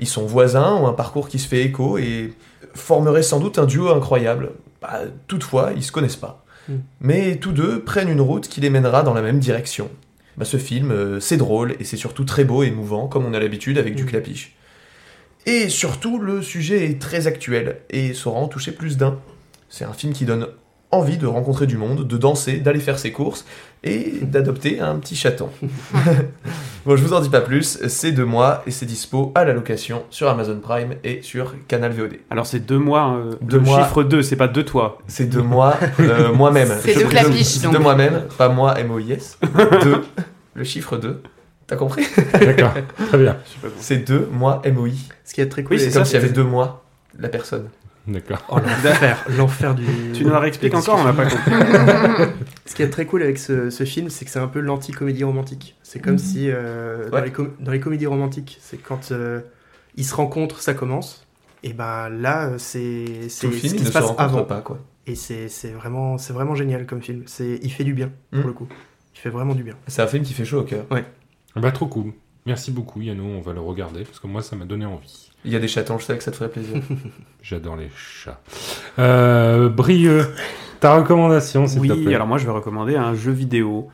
Ils 0.00 0.08
sont 0.08 0.26
voisins, 0.26 0.74
ont 0.74 0.88
un 0.88 0.92
parcours 0.92 1.28
qui 1.28 1.38
se 1.38 1.46
fait 1.46 1.62
écho 1.62 1.98
et 1.98 2.34
formeraient 2.74 3.22
sans 3.22 3.38
doute 3.40 3.58
un 3.58 3.66
duo 3.66 3.90
incroyable. 3.90 4.50
Bah, 4.82 5.02
toutefois, 5.28 5.72
ils 5.76 5.82
se 5.82 5.92
connaissent 5.92 6.16
pas. 6.16 6.44
Mm. 6.68 6.74
Mais 7.00 7.36
tous 7.36 7.52
deux 7.52 7.82
prennent 7.82 8.08
une 8.08 8.20
route 8.20 8.48
qui 8.48 8.60
les 8.60 8.70
mènera 8.70 9.02
dans 9.02 9.14
la 9.14 9.22
même 9.22 9.38
direction. 9.38 9.90
Bah, 10.36 10.44
ce 10.44 10.56
film, 10.56 10.90
euh, 10.90 11.20
c'est 11.20 11.36
drôle 11.36 11.76
et 11.78 11.84
c'est 11.84 11.96
surtout 11.96 12.24
très 12.24 12.44
beau 12.44 12.62
et 12.62 12.66
émouvant, 12.68 13.06
comme 13.06 13.24
on 13.24 13.34
a 13.34 13.40
l'habitude 13.40 13.78
avec 13.78 13.94
du 13.94 14.04
Mm. 14.04 14.06
clapiche. 14.06 14.56
Et 15.46 15.68
surtout, 15.68 16.18
le 16.18 16.40
sujet 16.42 16.84
est 16.86 17.00
très 17.00 17.26
actuel 17.26 17.78
et 17.90 18.14
saura 18.14 18.40
en 18.40 18.48
toucher 18.48 18.72
plus 18.72 18.96
d'un. 18.96 19.18
C'est 19.68 19.84
un 19.84 19.92
film 19.92 20.12
qui 20.12 20.24
donne 20.24 20.46
envie 20.92 21.16
de 21.16 21.26
rencontrer 21.26 21.66
du 21.66 21.76
monde, 21.76 22.06
de 22.06 22.16
danser, 22.16 22.58
d'aller 22.58 22.78
faire 22.80 22.98
ses 22.98 23.10
courses 23.12 23.44
et 23.82 24.12
d'adopter 24.22 24.78
un 24.80 24.96
petit 24.96 25.16
chaton. 25.16 25.48
bon, 26.86 26.96
je 26.96 27.02
vous 27.02 27.12
en 27.14 27.20
dis 27.20 27.28
pas 27.30 27.40
plus, 27.40 27.78
c'est 27.88 28.12
de 28.12 28.22
moi 28.24 28.62
et 28.66 28.70
c'est 28.70 28.86
dispo 28.86 29.32
à 29.34 29.44
la 29.44 29.52
location 29.52 30.02
sur 30.10 30.28
Amazon 30.28 30.58
Prime 30.60 30.94
et 31.02 31.20
sur 31.22 31.54
Canal 31.66 31.92
VOD. 31.92 32.14
Alors 32.30 32.46
c'est 32.46 32.60
deux 32.60 32.78
mois, 32.78 33.16
euh, 33.16 33.34
Deux 33.40 33.56
le 33.58 33.62
mois. 33.64 33.82
chiffre 33.82 34.02
2, 34.02 34.22
c'est 34.22 34.36
pas 34.36 34.48
deux 34.48 34.64
toi. 34.64 34.98
C'est 35.06 35.28
de 35.28 35.40
moi, 35.40 35.76
euh, 36.00 36.32
moi-même. 36.34 36.68
C'est 36.80 36.92
Je- 36.92 36.98
de 37.00 37.04
je- 37.04 37.08
Clapiche, 37.08 37.46
c'est 37.46 37.62
donc. 37.64 37.72
De 37.74 37.78
moi-même, 37.78 38.22
pas 38.38 38.48
moi, 38.48 38.78
M-O-I-S. 38.78 39.38
De, 39.84 40.02
le 40.54 40.64
chiffre 40.64 40.96
2. 40.98 41.22
T'as 41.66 41.76
compris? 41.76 42.04
D'accord, 42.34 42.72
très 43.08 43.18
bien. 43.18 43.36
C'est 43.78 44.06
de 44.06 44.28
moi, 44.30 44.60
M-O-I. 44.64 45.08
Ce 45.24 45.32
qui 45.32 45.40
est 45.40 45.48
très 45.48 45.62
cool. 45.62 45.76
Oui, 45.76 45.80
C'est 45.82 45.90
c'est 45.90 45.96
comme 45.96 46.04
s'il 46.04 46.14
y 46.14 46.22
avait 46.22 46.28
deux 46.28 46.42
mois, 46.44 46.84
la 47.18 47.28
personne. 47.28 47.68
D'accord. 48.06 48.42
Oh, 48.48 48.56
l'enfer, 48.58 49.24
l'enfer 49.36 49.74
du. 49.74 49.84
Tu 50.12 50.24
nous 50.24 50.30
la 50.30 50.40
réexpliques 50.40 50.74
encore, 50.74 50.98
on 50.98 51.04
n'a 51.04 51.12
pas 51.12 51.26
compris. 51.26 51.52
Ce 52.66 52.74
qui 52.74 52.82
est 52.82 52.90
très 52.90 53.06
cool 53.06 53.22
avec 53.22 53.38
ce, 53.38 53.70
ce 53.70 53.84
film, 53.84 54.08
c'est 54.10 54.24
que 54.24 54.30
c'est 54.30 54.38
un 54.40 54.48
peu 54.48 54.60
l'anti-comédie 54.60 55.24
romantique. 55.24 55.76
C'est 55.82 56.00
comme 56.00 56.18
si 56.18 56.50
euh, 56.50 57.08
dans, 57.10 57.18
Ouais. 57.18 57.24
les 57.26 57.30
com- 57.32 57.52
dans 57.60 57.70
les 57.70 57.80
comédies 57.80 58.06
romantiques, 58.06 58.58
c'est 58.60 58.76
quand 58.78 59.12
euh, 59.12 59.40
ils 59.96 60.04
se 60.04 60.14
rencontrent, 60.14 60.60
ça 60.60 60.74
commence. 60.74 61.26
Et 61.62 61.72
ben 61.74 62.08
là, 62.08 62.52
c'est 62.58 63.28
ce 63.28 63.46
film 63.48 63.74
qui 63.74 63.78
se 63.84 63.86
se 63.86 63.92
passe 63.92 64.10
avant. 64.18 64.42
pas, 64.44 64.60
quoi. 64.62 64.78
Et 65.06 65.14
c'est 65.14 65.48
vraiment, 65.76 66.18
c'est 66.18 66.32
vraiment 66.32 66.54
génial 66.56 66.86
comme 66.86 67.02
film. 67.02 67.22
C'est, 67.26 67.60
il 67.62 67.70
fait 67.70 67.84
du 67.84 67.94
bien 67.94 68.10
pour 68.32 68.40
Mm. 68.42 68.46
le 68.48 68.52
coup. 68.52 68.68
Il 69.14 69.18
fait 69.20 69.30
vraiment 69.30 69.54
du 69.54 69.62
bien. 69.62 69.74
C'est 69.86 70.02
un 70.02 70.06
film 70.08 70.24
qui 70.24 70.32
fait 70.32 70.44
chaud 70.44 70.60
au 70.60 70.64
cœur. 70.64 70.86
Bah, 71.54 71.70
trop 71.70 71.86
cool. 71.86 72.12
Merci 72.46 72.70
beaucoup, 72.72 73.00
Yannou. 73.00 73.24
On 73.36 73.40
va 73.40 73.52
le 73.52 73.60
regarder 73.60 74.04
parce 74.04 74.18
que 74.18 74.26
moi, 74.26 74.42
ça 74.42 74.56
m'a 74.56 74.64
donné 74.64 74.84
envie. 74.84 75.30
Il 75.44 75.52
y 75.52 75.56
a 75.56 75.58
des 75.58 75.68
chatons, 75.68 75.98
je 75.98 76.04
sais 76.04 76.16
que 76.16 76.22
ça 76.24 76.30
te 76.30 76.36
ferait 76.36 76.50
plaisir. 76.50 76.80
J'adore 77.42 77.76
les 77.76 77.90
chats. 77.96 78.40
Euh, 78.98 79.68
Brieux, 79.68 80.26
ta 80.80 80.94
recommandation, 80.96 81.66
s'il 81.66 81.80
te 81.82 81.92
Oui, 81.92 82.04
plaît. 82.04 82.14
alors 82.14 82.26
moi 82.28 82.38
je 82.38 82.46
vais 82.46 82.52
recommander 82.52 82.96
un 82.96 83.14
jeu 83.14 83.32
vidéo. 83.32 83.88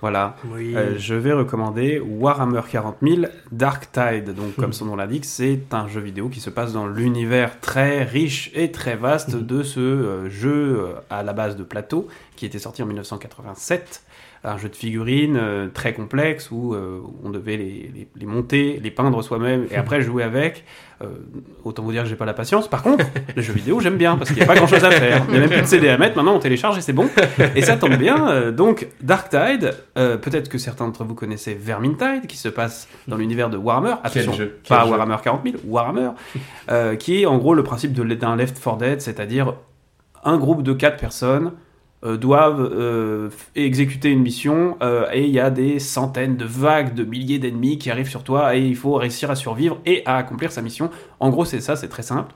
Voilà, 0.00 0.36
Oui. 0.52 0.74
Euh, 0.76 0.98
je 0.98 1.14
vais 1.14 1.32
recommander 1.32 1.98
Warhammer 1.98 2.60
40 2.70 2.96
000 3.00 3.22
Dark 3.52 3.90
Tide. 3.90 4.34
Donc, 4.34 4.54
comme 4.56 4.74
son 4.74 4.84
nom 4.84 4.96
l'indique, 4.96 5.24
c'est 5.24 5.60
un 5.72 5.88
jeu 5.88 6.00
vidéo 6.00 6.28
qui 6.28 6.40
se 6.40 6.50
passe 6.50 6.74
dans 6.74 6.86
l'univers 6.86 7.58
très 7.60 8.02
riche 8.02 8.50
et 8.54 8.70
très 8.70 8.96
vaste 8.96 9.34
de 9.34 9.62
ce 9.62 9.80
euh, 9.80 10.28
jeu 10.28 10.78
euh, 10.78 10.92
à 11.08 11.22
la 11.22 11.32
base 11.32 11.56
de 11.56 11.62
plateau 11.62 12.08
qui 12.36 12.44
était 12.44 12.58
sorti 12.58 12.82
en 12.82 12.86
1987. 12.86 14.02
Un 14.46 14.58
jeu 14.58 14.68
de 14.68 14.76
figurines 14.76 15.38
euh, 15.40 15.68
très 15.72 15.94
complexe 15.94 16.50
où 16.50 16.74
euh, 16.74 17.00
on 17.24 17.30
devait 17.30 17.56
les, 17.56 17.90
les- 17.94 18.08
les 18.14 18.26
monter, 18.26 18.78
les 18.82 18.90
peindre 18.90 19.22
soi-même 19.22 19.66
et 19.70 19.76
après 19.76 20.02
jouer 20.02 20.22
avec. 20.22 20.64
Euh, 21.02 21.06
autant 21.64 21.82
vous 21.82 21.92
dire 21.92 22.02
que 22.02 22.08
j'ai 22.10 22.14
pas 22.14 22.26
la 22.26 22.34
patience. 22.34 22.68
Par 22.68 22.82
contre, 22.82 23.06
les 23.36 23.42
jeux 23.42 23.54
vidéo, 23.54 23.80
j'aime 23.80 23.96
bien 23.96 24.16
parce 24.16 24.28
qu'il 24.30 24.38
n'y 24.38 24.42
a 24.44 24.46
pas 24.46 24.54
grand 24.54 24.66
chose 24.66 24.84
à 24.84 24.90
faire. 24.90 25.22
Il 25.28 25.30
n'y 25.32 25.36
a 25.38 25.40
même 25.40 25.48
plus 25.50 25.62
de 25.62 25.66
CD 25.66 25.88
à 25.88 25.96
mettre. 25.96 26.14
Maintenant, 26.16 26.36
on 26.36 26.38
télécharge 26.40 26.76
et 26.76 26.82
c'est 26.82 26.92
bon. 26.92 27.08
Et 27.56 27.62
ça 27.62 27.76
tombe 27.76 27.96
bien. 27.96 28.52
donc, 28.52 28.86
Dark 29.02 29.28
Tide, 29.30 29.74
peut-être 29.94 30.48
que 30.50 30.58
certains 30.58 30.86
d'entre 30.86 31.04
vous 31.04 31.14
connaissez 31.14 31.54
Vermintide, 31.54 32.26
qui 32.28 32.36
se 32.36 32.48
passe 32.50 32.86
dans 33.08 33.16
l'univers 33.16 33.48
de 33.50 33.56
Warhammer. 33.56 33.94
Quel 34.12 34.22
Attention, 34.22 34.32
jeu 34.34 34.58
Quel 34.62 34.76
pas 34.76 34.84
jeu 34.84 34.90
Warhammer 34.90 35.16
40 35.24 35.40
000, 35.44 35.56
Warhammer, 35.66 36.10
qui 36.98 37.22
est 37.22 37.26
en 37.26 37.38
gros 37.38 37.54
le 37.54 37.62
principe 37.64 37.92
d'un 37.92 38.36
Left 38.36 38.62
4 38.62 38.76
Dead, 38.76 39.00
c'est-à-dire 39.00 39.54
un 40.22 40.36
groupe 40.38 40.62
de 40.62 40.72
quatre 40.74 40.98
personnes 40.98 41.52
euh, 42.04 42.16
doivent 42.16 42.60
euh, 42.60 43.30
exécuter 43.54 44.10
une 44.10 44.20
mission 44.20 44.76
euh, 44.82 45.06
et 45.12 45.24
il 45.24 45.30
y 45.30 45.40
a 45.40 45.50
des 45.50 45.78
centaines 45.78 46.36
de 46.36 46.44
vagues 46.44 46.94
de 46.94 47.04
milliers 47.04 47.38
d'ennemis 47.38 47.78
qui 47.78 47.90
arrivent 47.90 48.10
sur 48.10 48.24
toi 48.24 48.56
et 48.56 48.60
il 48.60 48.76
faut 48.76 48.94
réussir 48.94 49.30
à 49.30 49.36
survivre 49.36 49.78
et 49.86 50.02
à 50.04 50.16
accomplir 50.16 50.52
sa 50.52 50.60
mission. 50.60 50.90
En 51.18 51.30
gros, 51.30 51.44
c'est 51.44 51.60
ça, 51.60 51.76
c'est 51.76 51.88
très 51.88 52.02
simple. 52.02 52.34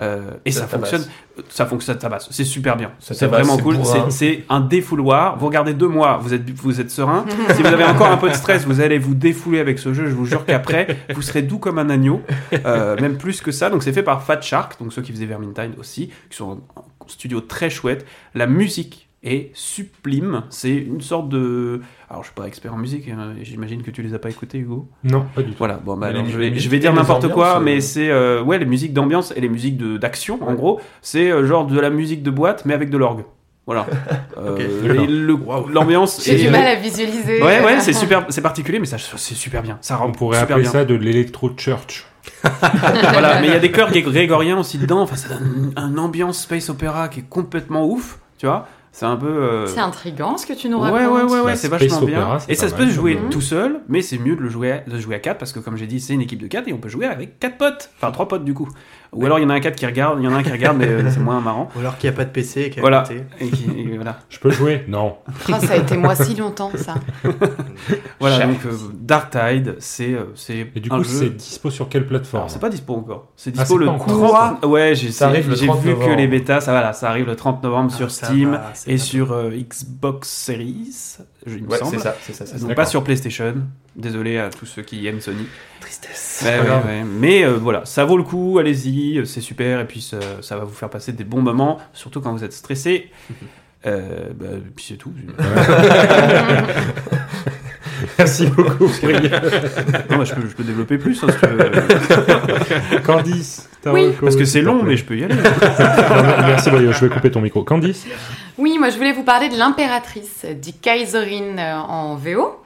Euh, 0.00 0.30
et 0.44 0.52
Ça 0.52 0.68
fonctionne, 0.68 1.04
ça 1.48 1.66
fonctionne, 1.66 1.96
ça 1.96 2.00
tabasse. 2.00 2.28
C'est 2.30 2.44
super 2.44 2.76
bien. 2.76 2.92
C'est 3.00 3.26
vraiment 3.26 3.58
cool. 3.58 3.78
C'est 4.10 4.44
un 4.48 4.60
défouloir. 4.60 5.36
Vous 5.36 5.46
regardez 5.46 5.74
deux 5.74 5.88
mois, 5.88 6.18
vous 6.18 6.34
êtes, 6.34 6.48
vous 6.50 6.80
êtes 6.80 6.90
serein. 6.90 7.24
si 7.56 7.62
vous 7.62 7.66
avez 7.66 7.84
encore 7.84 8.06
un 8.06 8.16
peu 8.16 8.28
de 8.28 8.34
stress, 8.34 8.64
vous 8.64 8.80
allez 8.80 8.98
vous 8.98 9.14
défouler 9.14 9.58
avec 9.58 9.78
ce 9.80 9.92
jeu. 9.92 10.06
Je 10.06 10.14
vous 10.14 10.26
jure 10.26 10.44
qu'après, 10.44 10.98
vous 11.14 11.22
serez 11.22 11.42
doux 11.42 11.58
comme 11.58 11.78
un 11.78 11.90
agneau, 11.90 12.22
euh, 12.64 12.96
même 13.00 13.18
plus 13.18 13.40
que 13.40 13.50
ça. 13.50 13.70
Donc 13.70 13.82
c'est 13.82 13.92
fait 13.92 14.04
par 14.04 14.22
Fat 14.22 14.40
Shark, 14.40 14.78
donc 14.78 14.92
ceux 14.92 15.02
qui 15.02 15.10
faisaient 15.10 15.26
Vermintide 15.26 15.74
aussi, 15.78 16.12
qui 16.30 16.36
sont 16.36 16.60
un 16.76 16.82
studio 17.08 17.40
très 17.40 17.70
chouette. 17.70 18.06
La 18.34 18.46
musique 18.46 19.07
est 19.22 19.50
sublime. 19.54 20.42
C'est 20.50 20.74
une 20.76 21.00
sorte 21.00 21.28
de. 21.28 21.80
Alors 22.08 22.22
je 22.22 22.28
suis 22.28 22.34
pas 22.34 22.46
expert 22.46 22.72
en 22.74 22.76
musique. 22.78 23.08
hein, 23.08 23.34
J'imagine 23.42 23.82
que 23.82 23.90
tu 23.90 24.02
les 24.02 24.14
as 24.14 24.18
pas 24.18 24.30
écoutés, 24.30 24.58
Hugo. 24.58 24.88
Non, 25.04 25.24
pas 25.34 25.42
du 25.42 25.50
tout. 25.50 25.56
Voilà, 25.58 25.74
bon, 25.84 25.96
bah, 25.96 26.06
alors, 26.08 26.24
je, 26.26 26.38
vais, 26.38 26.54
je 26.56 26.68
vais 26.68 26.78
dire 26.78 26.92
n'importe 26.92 27.28
quoi, 27.28 27.56
ambiances, 27.56 27.64
mais 27.64 27.76
euh, 27.76 27.80
c'est 27.80 28.10
euh, 28.10 28.42
ouais, 28.42 28.58
les 28.58 28.64
musiques 28.66 28.92
d'ambiance 28.92 29.32
et 29.36 29.40
les 29.40 29.48
musiques 29.48 29.76
de- 29.76 29.96
d'action, 29.96 30.38
en 30.46 30.54
gros, 30.54 30.80
c'est 31.02 31.30
euh, 31.30 31.46
genre 31.46 31.66
de 31.66 31.78
la 31.80 31.90
musique 31.90 32.22
de 32.22 32.30
boîte, 32.30 32.64
mais 32.64 32.74
avec 32.74 32.90
de 32.90 32.96
l'orgue. 32.98 33.24
Voilà. 33.66 33.86
Euh, 34.38 34.56
le- 35.08 35.36
L'ambiance. 35.72 36.22
J'ai 36.24 36.36
du 36.36 36.48
mal 36.48 36.64
à 36.64 36.76
visualiser. 36.76 37.42
Ouais, 37.42 37.60
ouais, 37.64 37.80
c'est 37.80 37.92
super, 37.92 38.24
c'est 38.28 38.40
particulier, 38.40 38.78
mais 38.78 38.86
ça, 38.86 38.96
c'est 38.98 39.34
super 39.34 39.62
bien. 39.62 39.78
Ça 39.80 39.96
rend 39.96 40.06
On 40.06 40.12
pourrait 40.12 40.38
super 40.38 40.54
appeler 40.56 40.62
bien. 40.62 40.70
ça 40.70 40.84
de 40.84 40.94
l'électro-church. 40.94 42.06
voilà, 42.42 43.40
mais 43.40 43.48
il 43.48 43.52
y 43.52 43.56
a 43.56 43.58
des 43.58 43.72
chœurs 43.72 43.90
gré- 43.90 44.02
grégoriens 44.02 44.58
aussi 44.58 44.78
dedans. 44.78 45.00
Enfin, 45.00 45.16
ça 45.16 45.28
donne 45.34 45.72
une, 45.76 45.82
une 45.90 45.98
ambiance 45.98 46.42
space 46.42 46.68
opéra 46.70 47.08
qui 47.08 47.20
est 47.20 47.28
complètement 47.28 47.84
ouf, 47.86 48.20
tu 48.38 48.46
vois. 48.46 48.68
C'est 48.98 49.06
un 49.06 49.14
peu. 49.16 49.28
euh, 49.28 49.66
C'est 49.68 49.78
intriguant 49.78 50.36
ce 50.36 50.44
que 50.44 50.54
tu 50.54 50.68
nous 50.68 50.76
Ouais, 50.78 50.90
racontes. 50.90 51.12
ouais, 51.12 51.22
ouais, 51.22 51.38
ouais, 51.42 51.44
Bah, 51.52 51.54
c'est 51.56 51.68
vachement 51.68 52.00
bien. 52.00 52.38
Et 52.48 52.56
ça 52.56 52.66
se 52.68 52.74
mal, 52.74 52.84
peut 52.86 52.90
jouer 52.90 53.14
comme- 53.14 53.28
tout 53.28 53.40
seul, 53.40 53.80
mais 53.88 54.02
c'est 54.02 54.18
mieux 54.18 54.34
de 54.34 54.40
le 54.40 54.48
jouer, 54.48 54.72
à, 54.72 54.78
de 54.80 54.98
jouer 54.98 55.14
à 55.14 55.18
4 55.20 55.38
parce 55.38 55.52
que, 55.52 55.60
comme 55.60 55.76
j'ai 55.76 55.86
dit, 55.86 56.00
c'est 56.00 56.14
une 56.14 56.20
équipe 56.20 56.42
de 56.42 56.48
4 56.48 56.66
et 56.66 56.72
on 56.72 56.78
peut 56.78 56.88
jouer 56.88 57.06
avec 57.06 57.38
4 57.38 57.58
potes. 57.58 57.90
Enfin, 57.96 58.10
3 58.10 58.26
potes 58.26 58.44
du 58.44 58.54
coup. 58.54 58.68
Ou 59.12 59.24
alors 59.24 59.38
il 59.38 59.42
y 59.42 59.44
en 59.46 59.50
a 59.50 59.54
un 59.54 59.60
quatre 59.60 59.76
qui 59.76 59.86
regarde, 59.86 60.18
il 60.20 60.24
y 60.24 60.28
en 60.28 60.34
a 60.34 60.36
un 60.36 60.42
qui 60.42 60.50
regarde, 60.50 60.76
mais 60.76 60.86
euh, 60.86 61.10
c'est 61.10 61.18
moins 61.20 61.40
marrant. 61.40 61.68
Ou 61.76 61.80
alors 61.80 61.96
qu'il 61.96 62.10
n'y 62.10 62.14
a 62.14 62.16
pas 62.16 62.24
de 62.24 62.30
PC 62.30 62.62
et 62.62 62.70
qu'il 62.70 62.76
y 62.76 62.78
a 62.78 62.82
Voilà. 62.82 63.04
Et 63.40 63.48
qui- 63.48 63.70
et 63.70 63.96
voilà. 63.96 64.18
Je 64.28 64.38
peux 64.38 64.50
jouer? 64.50 64.84
Non. 64.86 65.16
Ah, 65.52 65.60
ça 65.60 65.72
a 65.72 65.76
été 65.76 65.96
moi 65.96 66.14
si 66.14 66.34
longtemps, 66.34 66.70
ça. 66.74 66.94
Voilà, 68.20 68.38
Cher. 68.38 68.48
donc 68.48 68.58
euh, 68.66 68.72
Dark 69.00 69.30
Tide, 69.30 69.76
c'est 69.78 70.12
euh, 70.12 70.24
c'est 70.34 70.66
Et 70.74 70.80
du 70.80 70.90
un 70.90 70.98
coup, 70.98 71.04
jeu- 71.04 71.18
c'est 71.20 71.30
dispo 71.36 71.70
sur 71.70 71.88
quelle 71.88 72.06
plateforme? 72.06 72.48
C'est 72.48 72.58
pas 72.60 72.68
dispo 72.68 72.94
encore. 72.96 73.28
C'est 73.36 73.54
Ah, 73.56 73.60
dispo 73.62 73.78
le 73.78 73.86
pas 73.86 73.92
encore. 73.92 74.58
3. 74.60 74.66
Ouais, 74.68 74.94
j'ai 74.94 75.10
Ça 75.12 75.28
arrive 75.28 75.48
le 75.48 75.56
j'ai 75.56 75.66
30 75.66 75.80
vu 75.82 75.94
que 75.94 76.10
les 76.16 76.26
bêtas, 76.26 76.60
ça, 76.60 76.72
voilà, 76.72 76.92
ça 76.92 77.08
arrive 77.08 77.26
le 77.26 77.36
30 77.36 77.62
novembre 77.62 77.90
Ah, 77.92 77.96
sur 77.96 78.10
Steam 78.10 78.50
va, 78.52 78.72
et 78.86 78.98
sur 78.98 79.32
euh, 79.32 79.50
Xbox 79.50 80.28
Series, 80.28 81.18
il 81.46 81.62
me 81.64 81.68
Ouais, 81.68 81.78
semble. 81.78 81.96
c'est 81.96 82.02
ça, 82.02 82.16
c'est 82.20 82.32
ça, 82.34 82.46
c'est 82.46 82.58
ça. 82.58 82.66
Donc 82.66 82.74
pas 82.76 82.84
sur 82.86 83.02
PlayStation. 83.04 83.54
Désolé 83.96 84.38
à 84.38 84.50
tous 84.50 84.66
ceux 84.66 84.82
qui 84.82 85.06
aiment 85.06 85.20
Sony. 85.20 85.46
Tristesse. 85.80 86.42
Ouais, 86.44 86.58
ouais. 86.60 87.04
Mais 87.04 87.44
euh, 87.44 87.52
voilà, 87.54 87.84
ça 87.84 88.04
vaut 88.04 88.16
le 88.16 88.22
coup, 88.24 88.58
allez-y, 88.58 89.18
euh, 89.18 89.24
c'est 89.24 89.40
super, 89.40 89.80
et 89.80 89.86
puis 89.86 90.00
ça, 90.00 90.18
ça 90.40 90.56
va 90.56 90.64
vous 90.64 90.74
faire 90.74 90.90
passer 90.90 91.12
des 91.12 91.24
bons 91.24 91.42
moments, 91.42 91.78
surtout 91.92 92.20
quand 92.20 92.32
vous 92.32 92.44
êtes 92.44 92.52
stressé. 92.52 93.10
Euh, 93.86 94.30
bah, 94.34 94.46
et 94.56 94.70
puis 94.74 94.84
c'est 94.88 94.96
tout. 94.96 95.12
Merci 98.18 98.46
beaucoup. 98.48 98.86
non, 98.86 100.18
bah, 100.18 100.24
je, 100.24 100.34
peux, 100.34 100.48
je 100.48 100.54
peux 100.56 100.64
développer 100.64 100.98
plus, 100.98 101.22
hein, 101.22 101.28
si 101.30 101.38
tu 101.38 101.46
veux. 101.54 103.00
Candice, 103.06 103.68
Oui. 103.86 104.12
parce 104.20 104.34
que 104.34 104.44
c'est 104.44 104.62
long, 104.62 104.82
mais 104.82 104.96
je 104.96 105.04
peux 105.04 105.16
y 105.16 105.22
aller. 105.24 105.34
Non, 105.34 105.42
Merci, 106.46 106.70
je 106.70 107.04
vais 107.04 107.08
couper 107.08 107.30
ton 107.30 107.40
micro. 107.40 107.62
Candice? 107.62 108.04
Oui, 108.58 108.76
moi 108.76 108.90
je 108.90 108.96
voulais 108.96 109.12
vous 109.12 109.22
parler 109.22 109.48
de 109.48 109.56
l'impératrice, 109.56 110.44
die 110.44 110.72
Kaiserin 110.72 111.58
euh, 111.58 111.76
en 111.76 112.16
VO. 112.16 112.60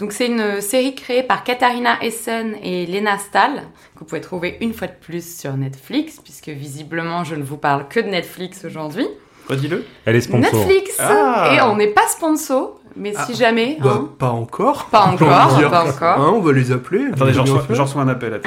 Donc 0.00 0.12
c'est 0.12 0.26
une 0.26 0.60
série 0.60 0.96
créée 0.96 1.22
par 1.22 1.44
Katharina 1.44 2.02
Essen 2.02 2.56
et 2.64 2.84
Lena 2.84 3.16
Stahl, 3.16 3.62
que 3.94 4.00
vous 4.00 4.04
pouvez 4.06 4.20
trouver 4.20 4.58
une 4.60 4.74
fois 4.74 4.88
de 4.88 4.94
plus 5.00 5.38
sur 5.38 5.56
Netflix, 5.56 6.18
puisque 6.22 6.48
visiblement 6.48 7.22
je 7.22 7.36
ne 7.36 7.44
vous 7.44 7.56
parle 7.56 7.86
que 7.88 8.00
de 8.00 8.08
Netflix 8.08 8.64
aujourd'hui. 8.64 9.06
Redis-le. 9.48 9.84
Elle 10.04 10.16
est 10.16 10.20
sponsor. 10.20 10.52
Netflix 10.52 10.96
Ah. 10.98 11.52
Et 11.54 11.62
on 11.62 11.76
n'est 11.76 11.92
pas 11.92 12.08
sponsor, 12.08 12.80
mais 12.96 13.14
si 13.24 13.36
jamais... 13.36 13.78
Bah, 13.80 14.00
hein, 14.00 14.10
pas 14.18 14.30
encore. 14.30 14.86
pas 14.86 15.04
encore, 15.04 15.28
pas 15.70 15.84
encore. 15.88 16.20
Hein, 16.20 16.32
on 16.34 16.40
va 16.40 16.52
les 16.52 16.72
appeler. 16.72 17.06
Attendez, 17.12 17.32
j'en 17.32 17.44
reçois, 17.44 18.02
un 18.02 18.08
appel. 18.08 18.40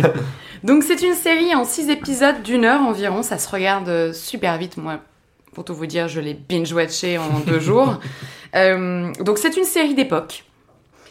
Donc 0.64 0.84
c'est 0.84 1.02
une 1.02 1.14
série 1.14 1.54
en 1.54 1.64
6 1.64 1.90
épisodes 1.90 2.42
d'une 2.42 2.64
heure 2.64 2.80
environ, 2.80 3.22
ça 3.22 3.38
se 3.38 3.48
regarde 3.48 3.88
euh, 3.88 4.12
super 4.12 4.58
vite, 4.58 4.78
moi 4.78 5.00
pour 5.52 5.64
tout 5.64 5.74
vous 5.74 5.86
dire 5.86 6.08
je 6.08 6.20
l'ai 6.20 6.34
binge-watché 6.34 7.18
en 7.18 7.40
deux 7.40 7.60
jours. 7.60 7.98
Euh, 8.54 9.12
donc 9.20 9.38
c'est 9.38 9.56
une 9.56 9.64
série 9.64 9.94
d'époque. 9.94 10.44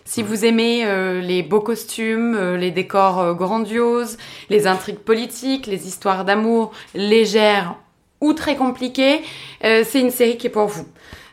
Si 0.06 0.24
vous 0.24 0.44
aimez 0.44 0.86
euh, 0.86 1.22
les 1.22 1.44
beaux 1.44 1.60
costumes, 1.62 2.36
euh, 2.36 2.58
les 2.58 2.72
décors 2.72 3.36
grandioses, 3.36 4.18
les 4.50 4.66
intrigues 4.66 4.98
politiques, 5.00 5.68
les 5.68 5.88
histoires 5.88 6.26
d'amour 6.26 6.72
légères 6.96 7.76
ou 8.22 8.34
très 8.34 8.58
compliquées, 8.58 9.22
c'est 9.62 10.02
une 10.02 10.12
série 10.12 10.36
qui 10.36 10.48
est 10.48 10.50
pour 10.50 10.68
vous. 10.68 10.86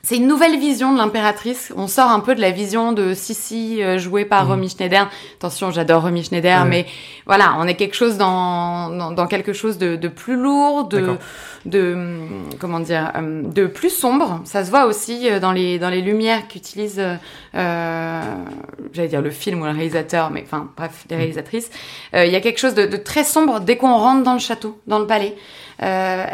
C'est 0.09 0.19
une 0.19 0.29
nouvelle 0.29 0.57
vision 0.57 0.93
de 0.93 0.99
l'impératrice. 0.99 1.73
On 1.77 1.89
sort 1.89 2.11
un 2.13 2.21
peu 2.21 2.37
de 2.37 2.41
la 2.41 2.53
vision 2.53 2.93
de 2.93 3.13
Sissi 3.13 3.83
euh, 3.83 3.99
jouée 3.99 4.25
par 4.25 4.45
Mhm. 4.45 4.51
Romy 4.53 4.69
Schneider. 4.69 5.11
Attention, 5.41 5.73
j'adore 5.73 6.03
Romy 6.03 6.23
Schneider, 6.23 6.63
Ouais. 6.63 6.69
mais 6.69 6.87
voilà, 7.27 7.57
on 7.59 7.67
est 7.67 7.75
quelque 7.75 7.97
chose 7.97 8.17
dans, 8.17 8.89
dans, 8.91 9.11
dans 9.11 9.27
quelque 9.27 9.53
chose 9.53 9.79
de, 9.79 9.97
de 9.97 10.07
plus 10.07 10.37
lourd, 10.37 10.85
de, 10.85 11.17
de 11.65 11.99
comment 12.61 12.79
dire, 12.79 13.11
hum, 13.17 13.53
de 13.53 13.67
plus 13.67 13.91
sombre. 13.91 14.43
Ça 14.45 14.65
se 14.65 14.71
voit 14.71 14.85
aussi 14.87 15.29
euh, 15.29 15.41
dans 15.41 15.51
les 15.51 15.81
dans 15.81 15.91
les 15.91 16.03
lumières 16.03 16.47
qu'utilise, 16.47 17.01
euh, 17.01 17.17
euh, 17.57 18.21
j'allais 18.93 19.09
dire 19.09 19.23
le 19.23 19.31
film 19.31 19.61
ou 19.61 19.65
le 19.65 19.73
réalisateur, 19.73 20.31
mais 20.31 20.45
enfin 20.47 20.69
bref, 20.77 21.05
les 21.11 21.17
réalisatrices. 21.17 21.69
Euh, 22.15 22.25
Il 22.27 22.33
y 22.33 22.37
a 22.37 22.41
quelque 22.41 22.61
chose 22.61 22.75
de, 22.75 22.87
de 22.87 22.97
très 22.97 23.25
sombre 23.25 23.59
dès 23.59 23.77
qu'on 23.77 23.97
rentre 23.97 24.23
dans 24.23 24.35
le 24.35 24.39
château, 24.39 24.79
dans 24.87 25.01
le 25.01 25.07
palais. 25.09 25.35
Euh, 25.83 26.25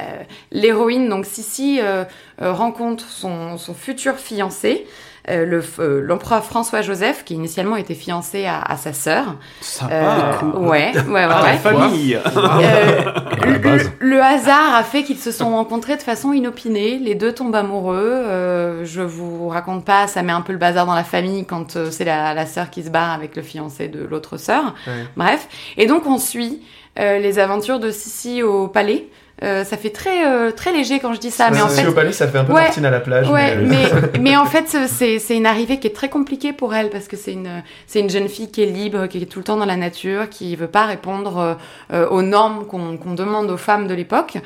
L'héroïne, 0.52 1.08
donc 1.08 1.24
Sissi, 1.26 1.80
euh, 1.80 2.04
euh, 2.04 2.04
rencontre 2.50 3.04
son, 3.08 3.58
son 3.58 3.74
futur 3.74 4.16
fiancé. 4.16 4.86
euh, 5.30 5.46
le 5.46 5.62
euh, 5.78 6.00
l'empereur 6.00 6.44
François 6.44 6.82
Joseph, 6.82 7.24
qui 7.24 7.34
initialement 7.34 7.76
était 7.76 7.94
fiancé 7.94 8.46
à, 8.46 8.60
à 8.60 8.76
sa 8.76 8.92
sœur. 8.92 9.36
Sympa. 9.60 9.94
Euh, 9.94 10.58
ouais, 10.58 10.92
ouais, 10.94 11.12
ouais. 11.12 11.26
Ah, 11.30 11.44
ouais. 11.44 11.56
famille. 11.58 12.16
Euh, 12.16 13.04
la 13.38 13.76
le, 13.76 13.80
le 14.00 14.22
hasard 14.22 14.74
a 14.74 14.82
fait 14.82 15.04
qu'ils 15.04 15.18
se 15.18 15.30
sont 15.30 15.50
rencontrés 15.50 15.96
de 15.96 16.02
façon 16.02 16.32
inopinée. 16.32 16.98
Les 16.98 17.14
deux 17.14 17.32
tombent 17.32 17.54
amoureux. 17.54 17.96
Euh, 18.00 18.84
je 18.84 19.02
vous 19.02 19.48
raconte 19.48 19.84
pas, 19.84 20.06
ça 20.06 20.22
met 20.22 20.32
un 20.32 20.40
peu 20.40 20.52
le 20.52 20.58
bazar 20.58 20.86
dans 20.86 20.94
la 20.94 21.04
famille 21.04 21.44
quand 21.44 21.76
euh, 21.76 21.90
c'est 21.90 22.04
la, 22.04 22.34
la 22.34 22.46
sœur 22.46 22.70
qui 22.70 22.82
se 22.82 22.90
barre 22.90 23.12
avec 23.12 23.36
le 23.36 23.42
fiancé 23.42 23.88
de 23.88 24.04
l'autre 24.04 24.36
sœur. 24.36 24.74
Ouais. 24.86 25.06
Bref. 25.16 25.48
Et 25.76 25.86
donc 25.86 26.06
on 26.06 26.18
suit 26.18 26.62
euh, 26.98 27.18
les 27.18 27.38
aventures 27.38 27.78
de 27.78 27.90
Sissi 27.90 28.42
au 28.42 28.66
palais. 28.66 29.06
Euh, 29.42 29.64
ça 29.64 29.76
fait 29.76 29.90
très 29.90 30.24
euh, 30.26 30.50
très 30.52 30.72
léger 30.72 31.00
quand 31.00 31.12
je 31.14 31.20
dis 31.20 31.30
ça, 31.30 31.50
mais 31.50 31.60
en 31.60 31.68
fait 31.68 31.86
au 31.86 31.92
palais, 31.92 32.12
ça 32.12 32.28
fait 32.28 32.38
un 32.38 32.44
peu 32.44 32.52
Ouais. 32.52 32.62
Martine 32.62 32.84
à 32.86 32.90
la 32.90 33.00
plage. 33.00 33.28
Ouais, 33.28 33.56
mais- 33.56 33.66
mais, 34.12 34.18
mais 34.20 34.36
en 34.36 34.44
fait, 34.44 34.68
c'est 34.88 35.18
c'est 35.18 35.36
une 35.36 35.46
arrivée 35.46 35.78
qui 35.80 35.86
est 35.88 35.94
très 35.94 36.08
compliquée 36.08 36.52
pour 36.52 36.74
elle 36.74 36.90
parce 36.90 37.08
que 37.08 37.16
c'est 37.16 37.32
une, 37.32 37.62
c'est 37.86 38.00
une 38.00 38.10
jeune 38.10 38.28
fille 38.28 38.50
qui 38.50 38.62
est 38.62 38.66
libre, 38.66 39.06
qui 39.06 39.18
est 39.20 39.26
tout 39.26 39.38
le 39.40 39.44
temps 39.44 39.56
dans 39.56 39.64
la 39.66 39.76
nature, 39.76 40.28
qui 40.28 40.54
veut 40.56 40.68
pas 40.68 40.86
répondre 40.86 41.38
euh, 41.38 41.54
euh, 41.92 42.08
aux 42.08 42.22
normes 42.22 42.66
qu'on 42.66 42.96
qu'on 42.96 43.14
demande 43.14 43.50
aux 43.50 43.56
femmes 43.56 43.86
de 43.88 43.94
l'époque. 43.94 44.38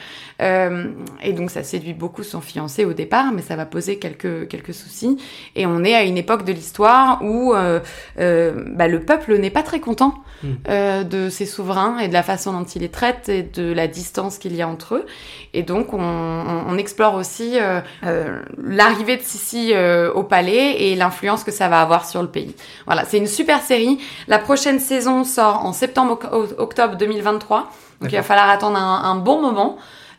Euh, 0.42 0.86
et 1.22 1.32
donc, 1.32 1.50
ça 1.50 1.62
séduit 1.62 1.94
beaucoup 1.94 2.22
son 2.22 2.40
fiancé 2.40 2.84
au 2.84 2.92
départ, 2.92 3.32
mais 3.34 3.42
ça 3.42 3.56
va 3.56 3.66
poser 3.66 3.98
quelques, 3.98 4.48
quelques 4.48 4.74
soucis. 4.74 5.16
Et 5.56 5.66
on 5.66 5.82
est 5.84 5.94
à 5.94 6.02
une 6.04 6.18
époque 6.18 6.44
de 6.44 6.52
l'histoire 6.52 7.20
où 7.22 7.54
euh, 7.54 7.80
euh, 8.18 8.52
bah, 8.74 8.88
le 8.88 9.00
peuple 9.00 9.36
n'est 9.38 9.50
pas 9.50 9.62
très 9.62 9.80
content 9.80 10.14
Mm. 10.42 10.48
euh, 10.68 11.02
de 11.02 11.30
ses 11.30 11.46
souverains 11.46 11.98
et 11.98 12.08
de 12.08 12.12
la 12.12 12.22
façon 12.22 12.52
dont 12.52 12.64
il 12.64 12.82
les 12.82 12.90
traite 12.90 13.30
et 13.30 13.42
de 13.42 13.72
la 13.72 13.86
distance 13.86 14.36
qu'il 14.36 14.54
y 14.54 14.60
a 14.60 14.68
entre 14.68 14.85
eux. 14.94 15.06
Et 15.54 15.62
donc, 15.62 15.92
on, 15.92 16.00
on- 16.00 16.64
on 16.68 16.78
explore 16.78 17.14
aussi 17.14 17.58
euh, 17.58 17.80
euh, 18.04 18.40
l'arrivée 18.62 19.16
de 19.16 19.22
Sissi 19.22 19.72
euh, 19.74 20.12
au 20.12 20.22
palais 20.22 20.82
et 20.82 20.94
l'influence 20.96 21.44
que 21.44 21.50
ça 21.50 21.68
va 21.68 21.80
avoir 21.80 22.06
sur 22.06 22.22
le 22.22 22.28
pays. 22.28 22.54
Voilà, 22.86 23.04
c'est 23.04 23.18
une 23.18 23.26
super 23.26 23.60
série. 23.60 23.98
La 24.28 24.38
prochaine 24.38 24.78
saison 24.78 25.24
sort 25.24 25.64
en 25.64 25.72
septembre-octobre 25.72 26.96
2023. 26.96 27.70
Donc, 28.00 28.12
il 28.12 28.16
va 28.16 28.22
falloir 28.22 28.48
attendre 28.50 28.76
un, 28.78 29.04
un 29.04 29.16
bon 29.16 29.40
moment. 29.40 29.76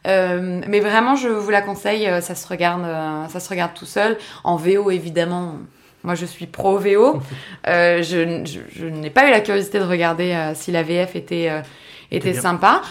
Euh, 0.07 0.61
mais 0.67 0.79
vraiment, 0.79 1.15
je 1.15 1.27
vous 1.27 1.49
la 1.49 1.61
conseille. 1.61 2.09
Ça 2.21 2.33
se 2.35 2.47
regarde, 2.47 2.85
ça 3.29 3.39
se 3.39 3.49
regarde 3.49 3.73
tout 3.73 3.85
seul. 3.85 4.17
En 4.43 4.55
VO, 4.55 4.89
évidemment. 4.91 5.55
Moi, 6.03 6.15
je 6.15 6.25
suis 6.25 6.45
pro 6.47 6.77
VO. 6.77 7.19
Euh, 7.67 8.01
je 8.01 8.45
je, 8.45 8.59
je 8.79 8.85
n'ai 8.85 9.09
pas 9.09 9.27
eu 9.27 9.31
la 9.31 9.41
curiosité 9.41 9.77
de 9.79 9.83
regarder 9.83 10.31
euh, 10.31 10.53
si 10.55 10.71
la 10.71 10.81
VF 10.81 11.15
était, 11.17 11.51
était 12.11 12.29
sympa. 12.41 12.81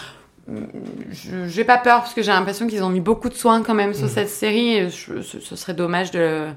J'ai 1.47 1.63
pas 1.63 1.77
peur 1.77 1.99
parce 2.01 2.13
que 2.13 2.21
j'ai 2.21 2.31
l'impression 2.31 2.67
qu'ils 2.67 2.83
ont 2.83 2.89
mis 2.89 3.01
beaucoup 3.01 3.29
de 3.29 3.33
soins 3.33 3.63
quand 3.63 3.73
même 3.73 3.93
sur 3.93 4.05
Mhm. 4.05 4.11
cette 4.11 4.29
série. 4.29 4.75
et 4.77 4.89
je- 4.89 5.21
ce, 5.21 5.39
ce 5.39 5.55
serait 5.55 5.73
dommage 5.73 6.11
de, 6.11 6.47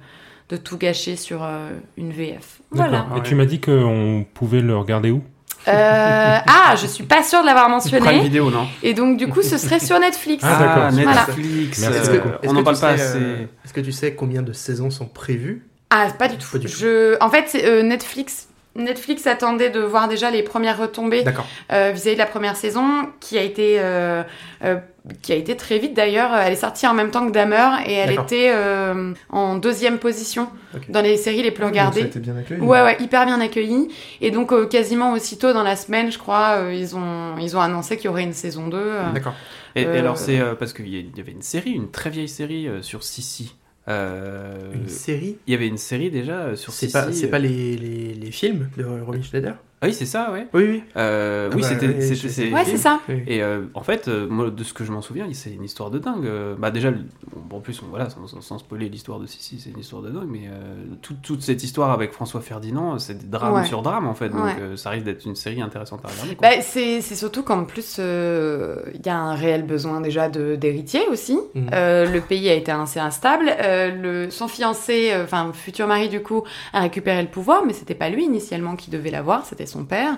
de 0.49 0.57
tout 0.57 0.76
gâcher 0.78 1.16
sur 1.16 1.43
euh, 1.43 1.70
une 1.97 2.12
VF. 2.12 2.61
Voilà. 2.70 3.07
Et 3.16 3.22
tu 3.22 3.34
m'as 3.34 3.45
dit 3.47 3.61
qu'on 3.61 4.24
pouvait 4.34 4.61
le 4.61 4.76
regarder 4.76 5.11
où? 5.11 5.22
Euh, 5.68 6.38
ah, 6.47 6.74
je 6.80 6.86
suis 6.86 7.05
pas 7.05 7.22
sûre 7.22 7.41
de 7.43 7.47
l'avoir 7.47 7.64
Prime 7.66 7.74
mentionné. 7.74 8.20
vidéo, 8.20 8.51
non? 8.51 8.66
Et 8.82 8.95
donc, 8.95 9.16
du 9.18 9.28
coup, 9.28 9.43
ce 9.43 9.59
serait 9.59 9.80
sur 9.80 9.99
Netflix. 9.99 10.43
Ah, 10.47 10.59
d'accord. 10.59 10.93
Netflix. 10.93 11.80
Merci. 11.80 11.99
euh, 11.99 12.01
Est-ce 12.03 12.11
que- 12.11 12.47
on 12.49 12.53
n'en 12.55 12.62
parle 12.62 12.76
tu 12.76 12.80
pas 12.82 12.97
sais, 12.97 13.03
assez. 13.03 13.18
euh, 13.18 13.45
Est-ce 13.64 13.72
que 13.74 13.80
tu 13.80 13.93
sais 13.93 14.14
combien 14.14 14.43
de 14.43 14.53
saisons 14.53 14.91
sont 14.91 15.07
prévues? 15.07 15.66
Ah, 15.91 16.07
pas 16.18 16.28
du 16.28 16.36
tout. 16.38 16.49
Pas 16.53 16.59
du 16.59 16.66
tout. 16.66 16.72
Je... 16.72 17.16
En 17.22 17.28
fait, 17.30 17.45
c'est, 17.49 17.64
euh, 17.66 17.82
Netflix. 17.82 18.49
Netflix 18.77 19.27
attendait 19.27 19.71
de 19.71 19.81
voir 19.81 20.07
déjà 20.09 20.31
les 20.31 20.43
premières 20.43 20.79
retombées 20.79 21.23
D'accord. 21.25 21.47
euh, 21.73 21.91
vis-à-vis 21.93 22.14
de 22.14 22.21
la 22.21 22.27
première 22.27 22.55
saison, 22.57 23.09
qui 23.18 23.37
a 23.37 23.43
été, 23.43 23.77
euh, 23.81 24.23
euh, 24.64 24.77
qui 25.23 25.33
a 25.33 25.35
été 25.35 25.57
très 25.57 25.79
vite 25.79 25.93
d'ailleurs. 25.95 26.35
Elle 26.37 26.53
est 26.53 26.57
sortie 26.57 26.87
en 26.87 26.95
même 26.95 27.11
temps 27.11 27.27
que 27.27 27.33
Dahmer 27.33 27.83
et 27.87 27.95
elle 27.95 28.12
était 28.12 28.53
euh, 28.55 29.12
en 29.29 29.57
deuxième 29.57 29.99
position 29.99 30.49
dans 30.89 31.01
les 31.03 31.16
séries 31.16 31.43
les 31.43 31.51
plus 31.51 31.64
Donc, 31.64 31.75
Ça 31.75 31.81
a 31.83 31.85
regardées. 31.91 32.01
été 32.09 32.21
bien 32.21 32.37
accueilli. 32.37 32.61
Ouais, 32.61 32.81
ouais, 32.83 32.97
hyper 33.01 33.27
bien 33.27 33.41
accueilli. 33.41 33.89
Et 34.21 34.31
donc, 34.31 34.53
euh, 34.53 34.66
quasiment 34.66 35.12
aussitôt 35.14 35.53
dans 35.53 35.64
la 35.64 35.75
semaine, 35.75 36.12
je 36.12 36.18
crois, 36.18 36.59
euh, 36.59 36.73
ils, 36.73 36.95
ont, 36.97 37.37
ils 37.41 37.57
ont 37.57 37.61
annoncé 37.61 37.97
qu'il 37.97 38.07
y 38.07 38.09
aurait 38.09 38.23
une 38.23 38.33
saison 38.33 38.68
2. 38.68 38.77
euh. 38.79 39.12
D'accord. 39.12 39.35
Et, 39.75 39.83
et 39.83 39.87
alors, 39.87 40.16
c'est 40.16 40.39
euh, 40.41 40.55
parce 40.55 40.73
qu'il 40.73 40.89
y 40.89 40.97
a- 40.97 41.01
il 41.01 41.16
y 41.16 41.21
avait 41.21 41.33
une 41.33 41.43
série, 41.43 41.71
une 41.73 41.91
très 41.91 42.11
vieille 42.11 42.29
série 42.29 42.68
euh, 42.68 42.83
sur 42.83 43.03
Sissi. 43.03 43.55
Euh, 43.89 44.72
Une 44.74 44.89
série 44.89 45.39
Il 45.47 45.53
y 45.53 45.55
avait 45.57 45.66
une 45.68 45.78
série 45.78 46.11
déjà 46.11 46.55
sur 46.57 46.72
C'est 46.72 46.91
pas, 46.93 47.12
c'est 47.12 47.26
euh. 47.26 47.31
pas 47.31 47.39
les, 47.39 47.76
les, 47.76 48.14
les 48.14 48.31
films 48.31 48.70
de 48.76 48.85
Robin 48.85 49.22
Schneider? 49.22 49.57
Ah 49.83 49.87
oui, 49.87 49.95
c'est 49.95 50.05
ça, 50.05 50.31
ouais. 50.31 50.47
Oui, 50.53 50.64
oui. 50.68 50.83
Euh, 50.97 51.49
Ah 51.51 51.55
oui, 51.57 51.62
bah, 51.62 51.68
c'était. 51.68 51.87
oui, 51.87 51.95
c'était- 52.03 52.14
sais. 52.16 52.28
c'est- 52.28 52.53
Ouais, 52.53 52.64
c'est 52.66 52.76
ça. 52.76 53.01
oui. 53.09 53.22
Et 53.26 53.43
euh, 53.43 53.62
en 53.72 53.83
fait, 53.83 54.09
euh, 54.09 54.26
moi, 54.28 54.51
de 54.51 54.62
ce 54.62 54.74
que 54.74 54.85
je 54.85 54.93
m'en 54.93 55.01
souviens, 55.01 55.26
c'est 55.33 55.53
une 55.53 55.64
histoire 55.64 55.91
de 55.91 55.99
dingue. 55.99 56.26
Euh, 56.26 56.55
bah 56.59 56.70
déjà, 56.70 56.91
bon, 56.91 57.57
en 57.57 57.61
plus, 57.61 57.81
on- 57.83 57.87
voilà, 57.89 58.09
sans, 58.11 58.59
spoiler 58.59 58.91
l'histoire 58.91 59.18
de 59.18 59.24
Sissi, 59.26 59.59
c'est 59.59 59.70
une 59.70 59.78
histoire 59.78 60.03
de 60.03 60.11
dingue, 60.11 60.28
mais 60.28 60.49
euh, 60.49 60.85
toute, 61.01 61.22
toute 61.22 61.41
cette 61.43 61.62
histoire 61.64 61.93
avec 61.93 62.12
François 62.12 62.43
Ferdinand, 62.43 62.99
c'est 62.99 63.14
des 63.18 63.26
drames 63.26 63.55
Ouais. 63.55 63.64
sur 63.64 63.81
drames 63.81 64.07
en 64.07 64.14
fait, 64.14 64.28
donc 64.28 64.45
Ouais. 64.45 64.55
euh, 64.61 64.76
ça 64.76 64.91
risque 64.91 65.07
d'être 65.07 65.24
une 65.24 65.35
série 65.35 65.62
intéressante 65.62 66.01
à 66.05 66.09
regarder. 66.09 66.37
Bah, 66.43 66.61
c'est 66.61 67.01
surtout 67.01 67.43
qu'en 67.43 67.64
plus, 67.64 67.97
euh, 67.99 68.83
il 68.95 69.05
y 69.07 69.09
a 69.09 69.16
un 69.16 69.35
réel 69.35 69.62
besoin 69.64 70.03
déjà 70.03 70.28
de- 70.28 70.57
d'héritiers 70.57 71.07
aussi. 71.11 71.39
Mhm. 71.55 71.70
Euh, 71.72 72.05
le 72.11 72.20
pays 72.20 72.51
a 72.51 72.55
été 72.55 72.70
assez 72.70 73.01
instable. 73.01 73.47
Euh, 73.62 74.24
le, 74.26 74.31
son 74.31 74.47
fiancé, 74.47 75.11
euh, 75.12 75.24
enfin 75.24 75.53
futur 75.55 75.87
mari 75.87 76.11
du 76.11 76.20
coup, 76.22 76.45
a 76.74 76.81
récupéré 76.81 77.22
le 77.22 77.28
pouvoir, 77.28 77.64
mais 77.66 77.72
c'était 77.72 77.95
pas 77.95 78.11
lui 78.11 78.24
initialement 78.24 78.76
qui 78.76 78.91
devait 78.91 79.11
l'avoir, 79.11 79.47
c'était 79.47 79.66
son 79.71 79.85
père. 79.85 80.16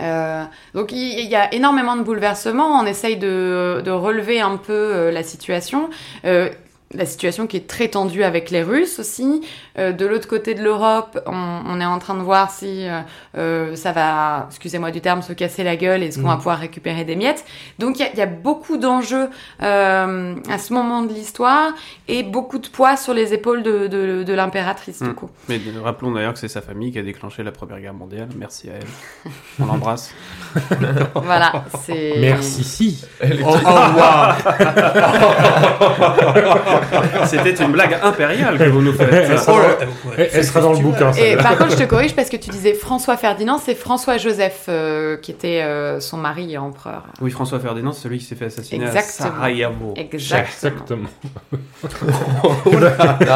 Euh, 0.00 0.44
donc 0.74 0.90
il 0.92 1.28
y, 1.28 1.36
a 1.36 1.52
énormément 1.54 1.96
de 1.96 2.02
bouleversements. 2.02 2.80
On 2.80 2.86
essaye 2.86 3.16
de, 3.16 3.82
de 3.84 3.90
relever 3.90 4.40
un 4.40 4.56
peu 4.56 4.72
euh, 4.72 5.10
la 5.12 5.22
situation. 5.22 5.90
Euh, 6.24 6.50
la 6.94 7.06
situation 7.06 7.46
qui 7.46 7.56
est 7.56 7.66
très 7.66 7.88
tendue 7.88 8.22
avec 8.24 8.50
les 8.50 8.62
Russes 8.62 8.98
aussi. 8.98 9.42
Euh, 9.78 9.92
de 9.92 10.06
l'autre 10.06 10.28
côté 10.28 10.54
de 10.54 10.62
l'Europe, 10.62 11.18
on, 11.26 11.60
on 11.66 11.80
est 11.80 11.84
en 11.84 11.98
train 11.98 12.14
de 12.14 12.22
voir 12.22 12.50
si 12.50 12.86
euh, 12.88 13.00
euh, 13.36 13.74
ça 13.76 13.92
va, 13.92 14.46
excusez-moi 14.50 14.90
du 14.90 15.00
terme, 15.00 15.22
se 15.22 15.32
casser 15.32 15.64
la 15.64 15.76
gueule 15.76 16.02
et 16.02 16.06
est-ce 16.06 16.18
qu'on 16.18 16.28
va 16.28 16.32
Mhm. 16.34 16.38
pouvoir 16.38 16.58
récupérer 16.58 17.04
des 17.04 17.16
miettes. 17.16 17.44
Donc 17.78 17.98
il 17.98 18.02
y 18.02 18.04
a- 18.04 18.10
il 18.12 18.18
y, 18.18 18.22
a 18.22 18.26
beaucoup 18.26 18.76
d'enjeux 18.76 19.28
euh, 19.62 20.34
à 20.50 20.58
ce 20.58 20.72
moment 20.72 21.02
de 21.02 21.12
l'histoire 21.12 21.72
et 22.08 22.22
beaucoup 22.22 22.58
de 22.58 22.68
poids 22.68 22.96
sur 22.96 23.12
les 23.14 23.34
épaules 23.34 23.62
de, 23.62 23.86
de, 23.88 24.22
de 24.22 24.32
l'impératrice 24.32 25.02
du 25.02 25.08
Mhm. 25.08 25.14
coup. 25.14 25.30
Mais 25.48 25.60
rappelons 25.82 26.12
d'ailleurs 26.12 26.32
que 26.34 26.38
c'est 26.38 26.48
sa 26.48 26.60
famille 26.62 26.92
qui 26.92 26.98
a 26.98 27.02
déclenché 27.02 27.42
la 27.42 27.50
Première 27.52 27.80
Guerre 27.80 27.94
mondiale. 27.94 28.28
Merci 28.38 28.70
à 28.70 28.74
elle. 28.74 29.30
On 29.60 29.66
l'embrasse. 29.66 30.14
Voilà, 31.14 31.64
c'est. 31.84 32.14
Merci, 32.18 32.62
si. 32.64 33.04
Oh, 33.22 33.26
oh, 33.46 33.68
waouh 33.68 34.34
C'était 37.26 37.54
une 37.62 37.72
blague 37.72 37.96
impériale 38.02 38.58
que 38.58 38.64
vous 38.64 38.82
nous 38.82 38.92
faites. 38.92 39.12
Elle 39.12 39.38
sera, 39.38 39.52
Oh 39.52 39.56
dans- 39.56 39.62
là, 39.68 39.74
ouais. 39.78 40.14
elle- 40.18 40.30
elle 40.32 40.44
sera 40.44 40.60
dans 40.60 40.72
le 40.72 40.78
bouquin, 40.78 41.10
Et 41.10 41.14
celle-là. 41.14 41.42
par 41.42 41.58
contre, 41.58 41.72
je 41.72 41.76
te 41.76 41.82
corrige 41.84 42.14
parce 42.14 42.28
que 42.28 42.36
tu 42.36 42.50
disais 42.50 42.74
François 42.74 43.16
Ferdinand, 43.16 43.58
c'est 43.58 43.74
François 43.74 44.16
Joseph 44.18 44.64
euh, 44.68 45.16
qui 45.16 45.30
était 45.30 45.62
euh, 45.62 46.00
son 46.00 46.16
mari 46.16 46.52
et 46.54 46.58
empereur. 46.58 47.04
Oui, 47.20 47.30
François 47.30 47.58
Ferdinand, 47.60 47.92
c'est 47.92 48.02
celui 48.02 48.18
qui 48.18 48.24
s'est 48.24 48.34
fait 48.34 48.46
assassiner 48.46 48.84
Exactement. 48.86 49.28
à 49.30 49.32
Sarajevo. 49.34 49.94
Exactement. 49.96 50.50
Exactement. 50.54 51.08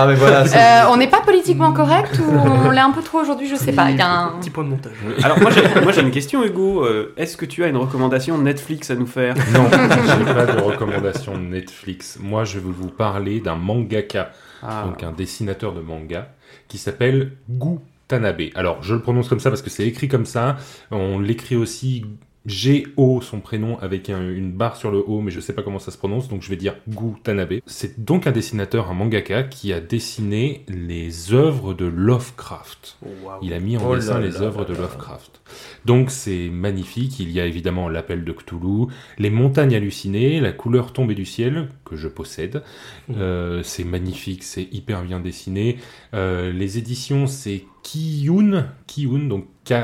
Mais 0.06 0.14
voilà. 0.14 0.46
c'est- 0.46 0.56
Euh, 0.58 0.90
on 0.90 0.96
n'est 0.96 1.08
pas 1.08 1.20
politiquement 1.20 1.72
correct 1.72 2.18
ou 2.18 2.32
on 2.66 2.70
l'est 2.70 2.80
un 2.80 2.90
peu 2.90 3.02
trop 3.02 3.18
aujourd'hui, 3.20 3.48
je 3.48 3.56
sais 3.56 3.72
pas. 3.72 3.90
Il 3.90 3.96
y 3.96 4.00
a 4.00 4.08
un... 4.10 4.28
Petit 4.40 4.50
point 4.50 4.64
de 4.64 4.68
montage. 4.70 4.92
Alors 5.22 5.38
moi 5.40 5.50
j'ai, 5.92 6.00
une 6.02 6.10
question 6.10 6.44
Hugo. 6.44 6.86
Est-ce 7.16 7.36
que 7.36 7.44
tu 7.44 7.64
as 7.64 7.68
une 7.68 7.76
recommandation 7.76 8.38
Netflix 8.38 8.90
à 8.90 8.94
nous 8.94 9.06
faire? 9.06 9.34
Non, 9.52 9.66
j'ai 9.70 10.34
pas 10.34 10.46
de 10.46 10.60
recommandation 10.60 11.36
Netflix. 11.36 12.18
Moi, 12.20 12.44
je 12.44 12.54
vais 12.58 12.70
vous 12.70 12.88
parler 12.88 13.27
d'un 13.40 13.54
mangaka, 13.56 14.32
Ah. 14.62 14.84
donc 14.86 15.02
un 15.02 15.12
dessinateur 15.12 15.72
de 15.72 15.80
manga, 15.80 16.28
qui 16.66 16.78
s'appelle 16.78 17.32
Gu 17.48 17.78
Tanabe. 18.08 18.42
Alors, 18.54 18.82
je 18.82 18.94
le 18.94 19.00
prononce 19.02 19.28
comme 19.28 19.38
ça 19.40 19.50
parce 19.50 19.62
que 19.62 19.70
c'est 19.70 19.86
écrit 19.86 20.08
comme 20.08 20.26
ça. 20.26 20.56
On 20.90 21.18
l'écrit 21.18 21.56
aussi 21.56 22.04
G-O, 22.48 23.20
son 23.20 23.40
prénom, 23.40 23.78
avec 23.80 24.10
un- 24.10 24.28
une 24.28 24.50
barre 24.52 24.76
sur 24.76 24.90
le 24.90 24.98
O, 25.06 25.20
mais 25.20 25.30
je 25.30 25.38
sais 25.40 25.52
pas 25.52 25.62
comment 25.62 25.78
ça 25.78 25.90
se 25.90 25.98
prononce, 25.98 26.28
donc 26.28 26.42
je 26.42 26.48
vais 26.48 26.56
dire 26.56 26.74
Gu 26.88 27.12
Tanabe. 27.22 27.60
C'est 27.66 28.02
donc 28.04 28.26
un 28.26 28.32
dessinateur, 28.32 28.90
un 28.90 28.94
mangaka, 28.94 29.42
qui 29.44 29.72
a 29.72 29.80
dessiné 29.80 30.64
les 30.68 31.32
œuvres 31.32 31.74
de 31.74 31.84
Lovecraft. 31.84 32.98
Il 33.42 33.52
a 33.52 33.60
mis 33.60 33.76
en 33.76 33.86
Oh 33.86 33.92
là 33.94 34.00
dessin 34.00 34.18
les 34.20 34.30
là 34.32 34.40
œuvres 34.42 34.60
là 34.60 34.64
de. 34.66 34.74
Lovecraft. 34.74 35.40
Donc 35.84 36.10
c'est 36.10 36.48
magnifique. 36.50 37.20
Il 37.20 37.30
y 37.30 37.40
a 37.40 37.46
évidemment 37.46 37.88
l'appel 37.88 38.24
de 38.24 38.32
Cthulhu, 38.32 38.86
les 39.18 39.30
montagnes 39.30 39.74
hallucinées, 39.74 40.40
la 40.40 40.52
couleur 40.52 40.92
tombée 40.92 41.14
du 41.14 41.24
ciel 41.24 41.68
que 41.84 41.96
je 41.96 42.08
possède. 42.08 42.62
Mmh. 43.08 43.14
Euh, 43.18 43.62
c'est 43.62 43.84
magnifique, 43.84 44.42
c'est 44.42 44.68
hyper 44.72 45.02
bien 45.02 45.20
dessiné. 45.20 45.78
Euh, 46.14 46.52
les 46.52 46.78
éditions 46.78 47.26
c'est 47.26 47.64
Kiyun, 47.82 48.66
Kiyun 48.86 49.26
donc 49.28 49.46
K 49.64 49.74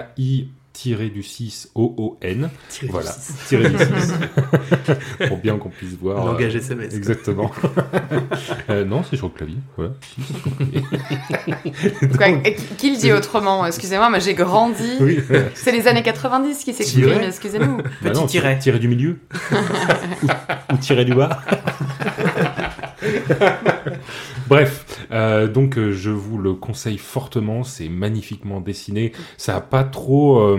I 0.87 1.11
du 1.11 1.23
6 1.23 1.71
O 1.75 1.95
O 1.97 2.19
N. 2.21 2.51
Tiré 2.69 2.87
du 2.87 2.93
Voilà, 2.93 3.11
six. 3.13 3.35
tiré 3.49 3.71
du 3.71 3.79
6 3.79 4.13
pour 5.29 5.39
bien 5.39 5.57
qu'on 5.57 5.71
puisse 5.71 5.95
voir. 5.95 6.25
Langage 6.27 6.55
euh, 6.55 6.59
SMS. 6.59 6.95
Exactement. 6.95 7.51
Euh, 8.71 8.85
non, 8.85 9.03
c'est 9.09 9.17
sur 9.17 9.27
le 9.29 9.33
clavier. 9.33 9.57
Voilà. 9.77 9.93
Qui- 12.79 12.91
le 12.91 12.97
dit 12.99 13.13
autrement? 13.13 13.67
Excusez-moi, 13.67 14.09
mais 14.11 14.21
j'ai 14.21 14.35
grandi. 14.35 14.83
Oui. 15.01 15.19
C'est 15.55 15.73
les 15.73 15.87
années 15.87 16.03
90 16.03 16.65
qui 16.65 16.73
s'expriment, 16.73 17.21
excusez-nous. 17.27 17.79
Bah 18.03 18.11
non, 18.15 18.27
tiret. 18.27 18.59
Tirer 18.59 18.79
du 18.79 18.89
milieu. 18.89 19.19
ou, 19.53 20.75
ou 20.75 20.77
tirer 20.79 21.05
du 21.05 21.15
bas. 21.15 21.41
Bref, 24.49 25.07
euh, 25.11 25.49
donc 25.49 25.79
euh, 25.79 25.93
je 25.93 26.11
vous 26.11 26.39
le 26.39 26.55
conseille 26.55 26.99
fortement, 26.99 27.65
c'est 27.65 27.89
magnifiquement 27.89 28.61
dessiné. 28.61 29.13
Ça 29.37 29.57
a 29.57 29.61
pas 29.61 29.85
trop, 29.85 30.57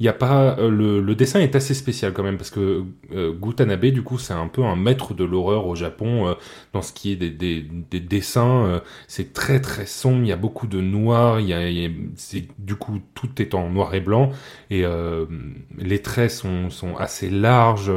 il 0.00 0.06
y 0.06 0.08
a 0.08 0.14
pas 0.14 0.56
euh, 0.58 0.70
le, 0.70 1.14
dessin 1.14 1.40
est 1.40 1.54
assez 1.54 1.74
spécial 1.74 2.14
quand 2.14 2.22
même 2.22 2.38
parce 2.38 2.50
que 2.50 2.84
euh, 3.12 3.32
Gutanabe 3.32 3.84
du 3.86 4.02
coup 4.02 4.18
c'est 4.18 4.32
un 4.32 4.48
peu 4.48 4.64
un 4.64 4.74
maître 4.74 5.12
de 5.12 5.24
l'horreur 5.24 5.66
au 5.66 5.74
Japon 5.74 6.26
euh, 6.26 6.34
dans 6.72 6.80
ce 6.80 6.94
qui 6.94 7.12
est 7.12 7.16
des, 7.16 7.28
des, 7.30 7.60
des 7.60 8.00
dessins. 8.00 8.64
euh, 8.64 8.80
c'est 9.08 9.34
très 9.34 9.60
très 9.60 9.84
sombre, 9.84 10.22
il 10.22 10.28
y 10.28 10.32
a 10.32 10.36
beaucoup 10.36 10.66
de 10.66 10.80
noir, 10.80 11.38
il 11.40 11.48
y 11.48 11.54
a, 11.54 11.90
c'est 12.16 12.48
du 12.58 12.76
coup 12.76 13.00
tout 13.14 13.42
est 13.42 13.54
en 13.54 13.68
noir 13.68 13.94
et 13.94 14.00
blanc 14.00 14.30
et 14.70 14.84
les 15.78 16.02
traits 16.02 16.30
sont, 16.30 16.70
sont 16.70 16.96
assez 16.96 17.28
larges. 17.28 17.92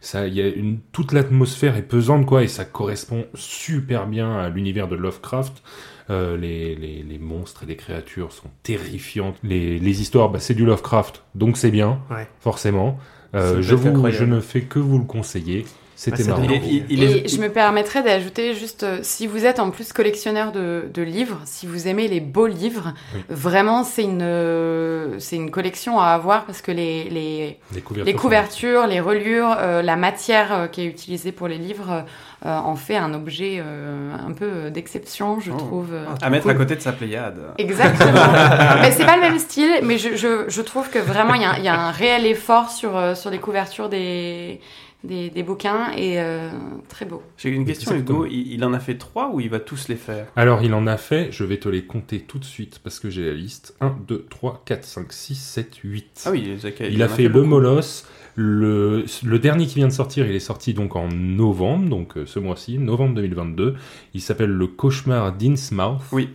Ça, 0.00 0.26
il 0.26 0.34
y 0.34 0.42
a 0.42 0.50
toute 0.92 1.12
l'atmosphère 1.12 1.76
est 1.76 1.82
pesante 1.82 2.26
quoi 2.26 2.42
et 2.42 2.48
ça 2.48 2.64
correspond 2.64 3.26
super 3.34 4.06
bien 4.06 4.38
à 4.38 4.48
l'univers 4.48 4.88
de 4.88 4.96
Lovecraft. 4.96 5.62
Euh, 6.10 6.36
les, 6.38 6.74
les, 6.74 7.02
les 7.02 7.18
monstres 7.18 7.64
et 7.64 7.66
les 7.66 7.76
créatures 7.76 8.32
sont 8.32 8.48
terrifiantes. 8.62 9.36
Les, 9.42 9.78
les 9.78 10.00
histoires, 10.00 10.30
bah, 10.30 10.40
c'est 10.40 10.54
du 10.54 10.64
Lovecraft, 10.64 11.22
donc 11.34 11.56
c'est 11.58 11.70
bien, 11.70 12.00
Ouais. 12.10 12.26
forcément. 12.40 12.98
Euh, 13.34 13.60
je, 13.60 13.74
vous, 13.74 14.10
je 14.10 14.24
ne 14.24 14.40
fais 14.40 14.62
que 14.62 14.78
vous 14.78 14.98
le 14.98 15.04
conseiller. 15.04 15.66
C'était 16.00 16.18
Ah, 16.20 16.24
ça 16.26 16.30
marrant. 16.30 16.42
Il 16.44 16.52
est, 16.52 16.62
il- 16.64 16.84
il 16.90 17.02
est- 17.02 17.24
Et 17.24 17.28
je 17.28 17.40
me 17.40 17.48
permettrais 17.48 18.04
d'ajouter 18.04 18.54
juste, 18.54 18.84
euh, 18.84 19.00
si 19.02 19.26
vous 19.26 19.44
êtes 19.44 19.58
en 19.58 19.70
plus 19.70 19.92
collectionneur 19.92 20.52
de, 20.52 20.84
de 20.94 21.02
livres, 21.02 21.40
si 21.44 21.66
vous 21.66 21.88
aimez 21.88 22.06
les 22.06 22.20
beaux 22.20 22.46
livres, 22.46 22.94
Oui. 23.16 23.22
vraiment 23.28 23.82
c'est 23.82 24.04
une, 24.04 24.22
euh, 24.22 25.18
c'est 25.18 25.34
une 25.34 25.50
collection 25.50 25.98
à 25.98 26.10
avoir 26.10 26.44
parce 26.44 26.62
que 26.62 26.70
les, 26.70 27.10
les, 27.10 27.58
Les 27.74 27.80
couvertures. 27.80 28.04
les 28.04 28.14
couvertures, 28.14 28.86
les 28.86 29.00
reliures, 29.00 29.56
euh, 29.58 29.82
la 29.82 29.96
matière 29.96 30.52
euh, 30.52 30.66
qui 30.68 30.82
est 30.82 30.86
utilisée 30.86 31.32
pour 31.32 31.48
les 31.48 31.58
livres 31.58 32.04
euh, 32.46 32.56
en 32.56 32.76
fait 32.76 32.94
un 32.96 33.12
objet 33.14 33.56
euh, 33.60 34.14
un 34.24 34.30
peu 34.30 34.70
d'exception, 34.70 35.40
je 35.40 35.50
Oh. 35.50 35.56
trouve. 35.56 35.88
euh. 35.92 36.04
à 36.22 36.30
mettre 36.30 36.44
Cool. 36.44 36.52
à 36.52 36.54
côté 36.54 36.76
de 36.76 36.80
sa 36.80 36.92
Pléiade. 36.92 37.40
Exactement. 37.58 38.12
mais 38.82 38.92
c'est 38.92 39.04
pas 39.04 39.16
le 39.16 39.22
même 39.22 39.40
style, 39.40 39.80
mais 39.82 39.98
je, 39.98 40.14
je, 40.14 40.44
je 40.46 40.62
trouve 40.62 40.90
que 40.90 41.00
vraiment 41.00 41.34
il 41.34 41.42
y, 41.42 41.44
a 41.44 41.50
un- 41.50 41.56
il 41.58 41.64
y 41.64 41.68
a 41.68 41.74
un 41.76 41.90
réel 41.90 42.24
effort 42.24 42.70
sur, 42.70 43.16
sur 43.16 43.30
les 43.30 43.38
couvertures 43.38 43.88
des, 43.88 44.60
des, 45.04 45.30
des 45.30 45.42
bouquins 45.42 45.92
et 45.96 46.20
euh, 46.20 46.50
très 46.88 47.04
beau. 47.04 47.22
J'ai 47.36 47.50
une 47.50 47.64
question. 47.64 47.94
Hugo. 47.94 48.26
Il, 48.26 48.52
il 48.52 48.64
en 48.64 48.72
a 48.72 48.80
fait 48.80 48.96
trois 48.96 49.30
ou 49.32 49.40
il 49.40 49.48
va 49.48 49.60
tous 49.60 49.88
les 49.88 49.96
faire? 49.96 50.26
Alors, 50.36 50.62
il 50.62 50.74
en 50.74 50.86
a 50.86 50.96
fait, 50.96 51.28
je 51.30 51.44
vais 51.44 51.58
te 51.58 51.68
les 51.68 51.84
compter 51.84 52.20
tout 52.20 52.38
de 52.38 52.44
suite 52.44 52.80
parce 52.82 52.98
que 52.98 53.08
j'ai 53.10 53.24
la 53.24 53.32
liste. 53.34 53.76
1, 53.80 53.96
2, 54.08 54.26
3, 54.28 54.62
4, 54.64 54.84
5, 54.84 55.12
6, 55.12 55.34
7, 55.36 55.76
8. 55.84 56.22
Ah 56.26 56.30
oui, 56.32 56.58
Il, 56.90 57.02
a 57.02 57.08
fait, 57.08 57.24
le 57.24 57.28
beaucoup. 57.28 57.46
Moloss. 57.46 58.06
Le, 58.40 59.04
le 59.24 59.38
dernier 59.40 59.66
qui 59.66 59.76
vient 59.76 59.88
de 59.88 59.92
sortir, 59.92 60.24
il 60.24 60.34
est 60.36 60.38
sorti 60.40 60.72
donc 60.72 60.94
en 60.94 61.08
novembre, 61.08 61.88
donc 61.88 62.16
euh, 62.16 62.24
ce 62.24 62.38
mois-ci, 62.38 62.78
novembre 62.78 63.16
2022. 63.16 63.74
Il 64.14 64.20
s'appelle 64.20 64.50
Le 64.50 64.68
Cauchemar 64.68 65.32
d'Innsmouth. 65.32 66.02
Oui. 66.12 66.30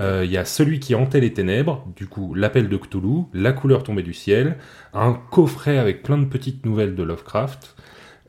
Euh, 0.00 0.24
Il 0.24 0.30
y 0.32 0.36
a 0.38 0.44
celui 0.44 0.80
qui 0.80 0.96
hantait 0.96 1.20
les 1.20 1.32
ténèbres, 1.32 1.86
du 1.94 2.06
coup 2.08 2.34
l'appel 2.34 2.68
de 2.68 2.76
Cthulhu, 2.76 3.26
la 3.32 3.52
couleur 3.52 3.84
tombée 3.84 4.02
du 4.02 4.12
ciel, 4.12 4.58
un 4.92 5.12
coffret 5.30 5.78
avec 5.78 6.02
plein 6.02 6.18
de 6.18 6.24
petites 6.24 6.66
nouvelles 6.66 6.96
de 6.96 7.02
Lovecraft, 7.04 7.75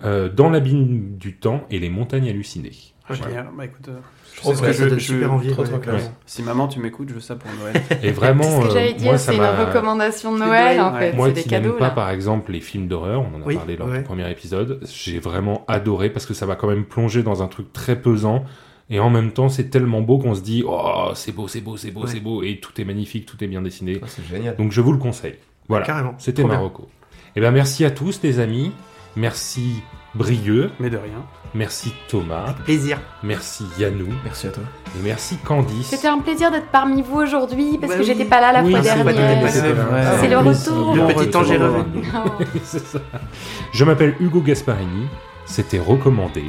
euh, 0.04 0.30
dans 0.30 0.50
l'abîme 0.50 1.18
du 1.18 1.36
temps 1.38 1.64
et 1.72 1.80
les 1.80 1.89
montagnes 1.89 2.30
hallucinées. 2.30 2.72
Ah, 3.10 3.14
Génial. 3.14 3.48
Bah 3.58 3.64
écoute, 3.66 3.88
euh, 3.88 4.00
je 4.36 4.41
Trop 4.41 4.50
sais 4.52 4.58
ce 4.58 4.62
bien, 4.64 4.72
que 4.72 4.76
ça 4.78 4.86
donne 4.89 5.00
super 5.00 5.32
envie. 5.34 5.52
trop, 5.52 5.64
trop 5.64 5.76
ouais. 5.91 6.02
Si 6.26 6.43
maman 6.43 6.68
tu 6.68 6.80
m'écoutes, 6.82 7.08
je 7.08 7.14
veux 7.14 7.20
ça 7.22 7.36
pour 7.38 7.50
Noël. 7.58 7.82
Et 8.04 8.12
vraiment, 8.12 8.43
C'est 8.43 8.50
ce 8.52 8.62
que 8.62 8.66
euh, 8.68 8.74
j'allais 8.74 8.93
dire, 8.93 9.08
moi, 9.08 9.18
c'est 9.18 9.34
une 9.36 9.41
m'a- 9.41 9.66
recommandation 9.66 10.34
de 10.34 10.39
Noël 10.39 10.82
en 10.82 10.93
fait, 10.93 11.14
Moi 11.14 11.32
qui 11.32 11.48
n'aime 11.50 11.72
pas 11.78 11.89
par 11.89 12.10
exemple 12.10 12.52
les 12.52 12.60
films 12.60 12.88
d'horreur, 12.89 13.22
on 13.22 13.38
en 13.38 13.41
a 13.41 13.45
Oui, 13.45 13.56
parlé 13.56 13.78
lors 13.78 13.88
ouais. 13.88 14.00
du 14.00 14.04
premier 14.04 14.30
épisode, 14.30 14.82
j'ai 14.91 15.20
vraiment 15.20 15.64
adoré 15.70 16.10
parce 16.10 16.26
que 16.26 16.34
ça 16.34 16.45
m'a 16.45 16.56
quand 16.58 16.68
même 16.68 16.84
plongé 16.84 17.24
dans 17.24 17.41
un 17.41 17.48
truc 17.48 17.72
très 17.72 17.95
pesant 18.02 18.43
et 18.89 19.00
en 19.00 19.10
même 19.10 19.32
temps 19.32 19.48
c'est 19.50 19.70
tellement 19.70 20.02
beau 20.02 20.18
qu'on 20.18 20.36
se 20.36 20.41
dit 20.41 20.64
oh 20.68 21.12
c'est 21.16 21.32
beau, 21.34 21.48
c'est 21.48 21.62
beau, 21.62 21.78
c'est 21.78 21.91
beau, 21.91 22.02
Ouais. 22.02 22.08
c'est 22.12 22.20
beau 22.20 22.43
et 22.43 22.60
tout 22.60 22.80
est 22.82 22.86
magnifique, 22.86 23.26
tout 23.26 23.41
est 23.41 23.48
bien 23.48 23.62
dessiné. 23.62 24.02
C'est 24.08 24.26
génial. 24.28 24.58
Donc 24.58 24.74
je 24.74 24.82
vous 24.82 24.91
le 24.91 24.98
conseille. 25.00 25.36
Voilà, 25.70 25.86
Carrément. 25.86 26.14
c'était 26.18 26.41
Trop 26.41 26.50
bien. 26.50 26.58
Marocco. 26.58 26.89
Et 27.38 27.39
ben 27.41 27.52
merci 27.52 27.86
à 27.86 27.91
tous 27.91 28.22
les 28.24 28.39
amis, 28.39 28.72
merci 29.18 29.84
Brieux, 30.15 30.72
Mais 30.80 30.89
de 30.89 30.97
rien. 30.97 31.22
merci 31.53 31.93
Thomas, 32.07 32.53
Plaisir. 32.65 32.99
merci 33.22 33.65
Yanou 33.78 34.07
Merci 34.24 34.47
à 34.47 34.49
toi. 34.51 34.63
et 34.97 35.03
merci 35.03 35.38
Candice. 35.38 35.88
C'était 35.88 36.07
un 36.07 36.18
plaisir 36.20 36.49
d'être 36.49 36.70
parmi 36.72 37.03
vous 37.03 37.18
aujourd'hui 37.18 37.78
parce 37.78 37.91
Bah 37.91 37.97
que 37.97 38.03
oui. 38.03 38.07
j'étais 38.07 38.26
pas 38.26 38.41
là 38.41 38.51
la 38.53 38.63
Oui, 38.63 38.72
fois 38.72 38.82
dernière. 38.82 39.43
de- 39.43 39.47
C'est 39.49 40.28
le 40.30 40.38
retour. 40.39 40.95
Le 40.95 41.13
petit 41.13 41.36
ange 41.38 41.51
est 41.51 41.57
retour. 41.57 41.78
revenu. 41.78 42.03
C'est 42.63 42.84
ça. 42.86 42.99
Je 43.72 43.84
m'appelle 43.86 44.15
Hugo 44.20 44.41
Gasparini, 44.41 45.07
c'était 45.45 45.78
recommandé. 45.80 46.45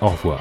Au 0.00 0.08
revoir. 0.08 0.40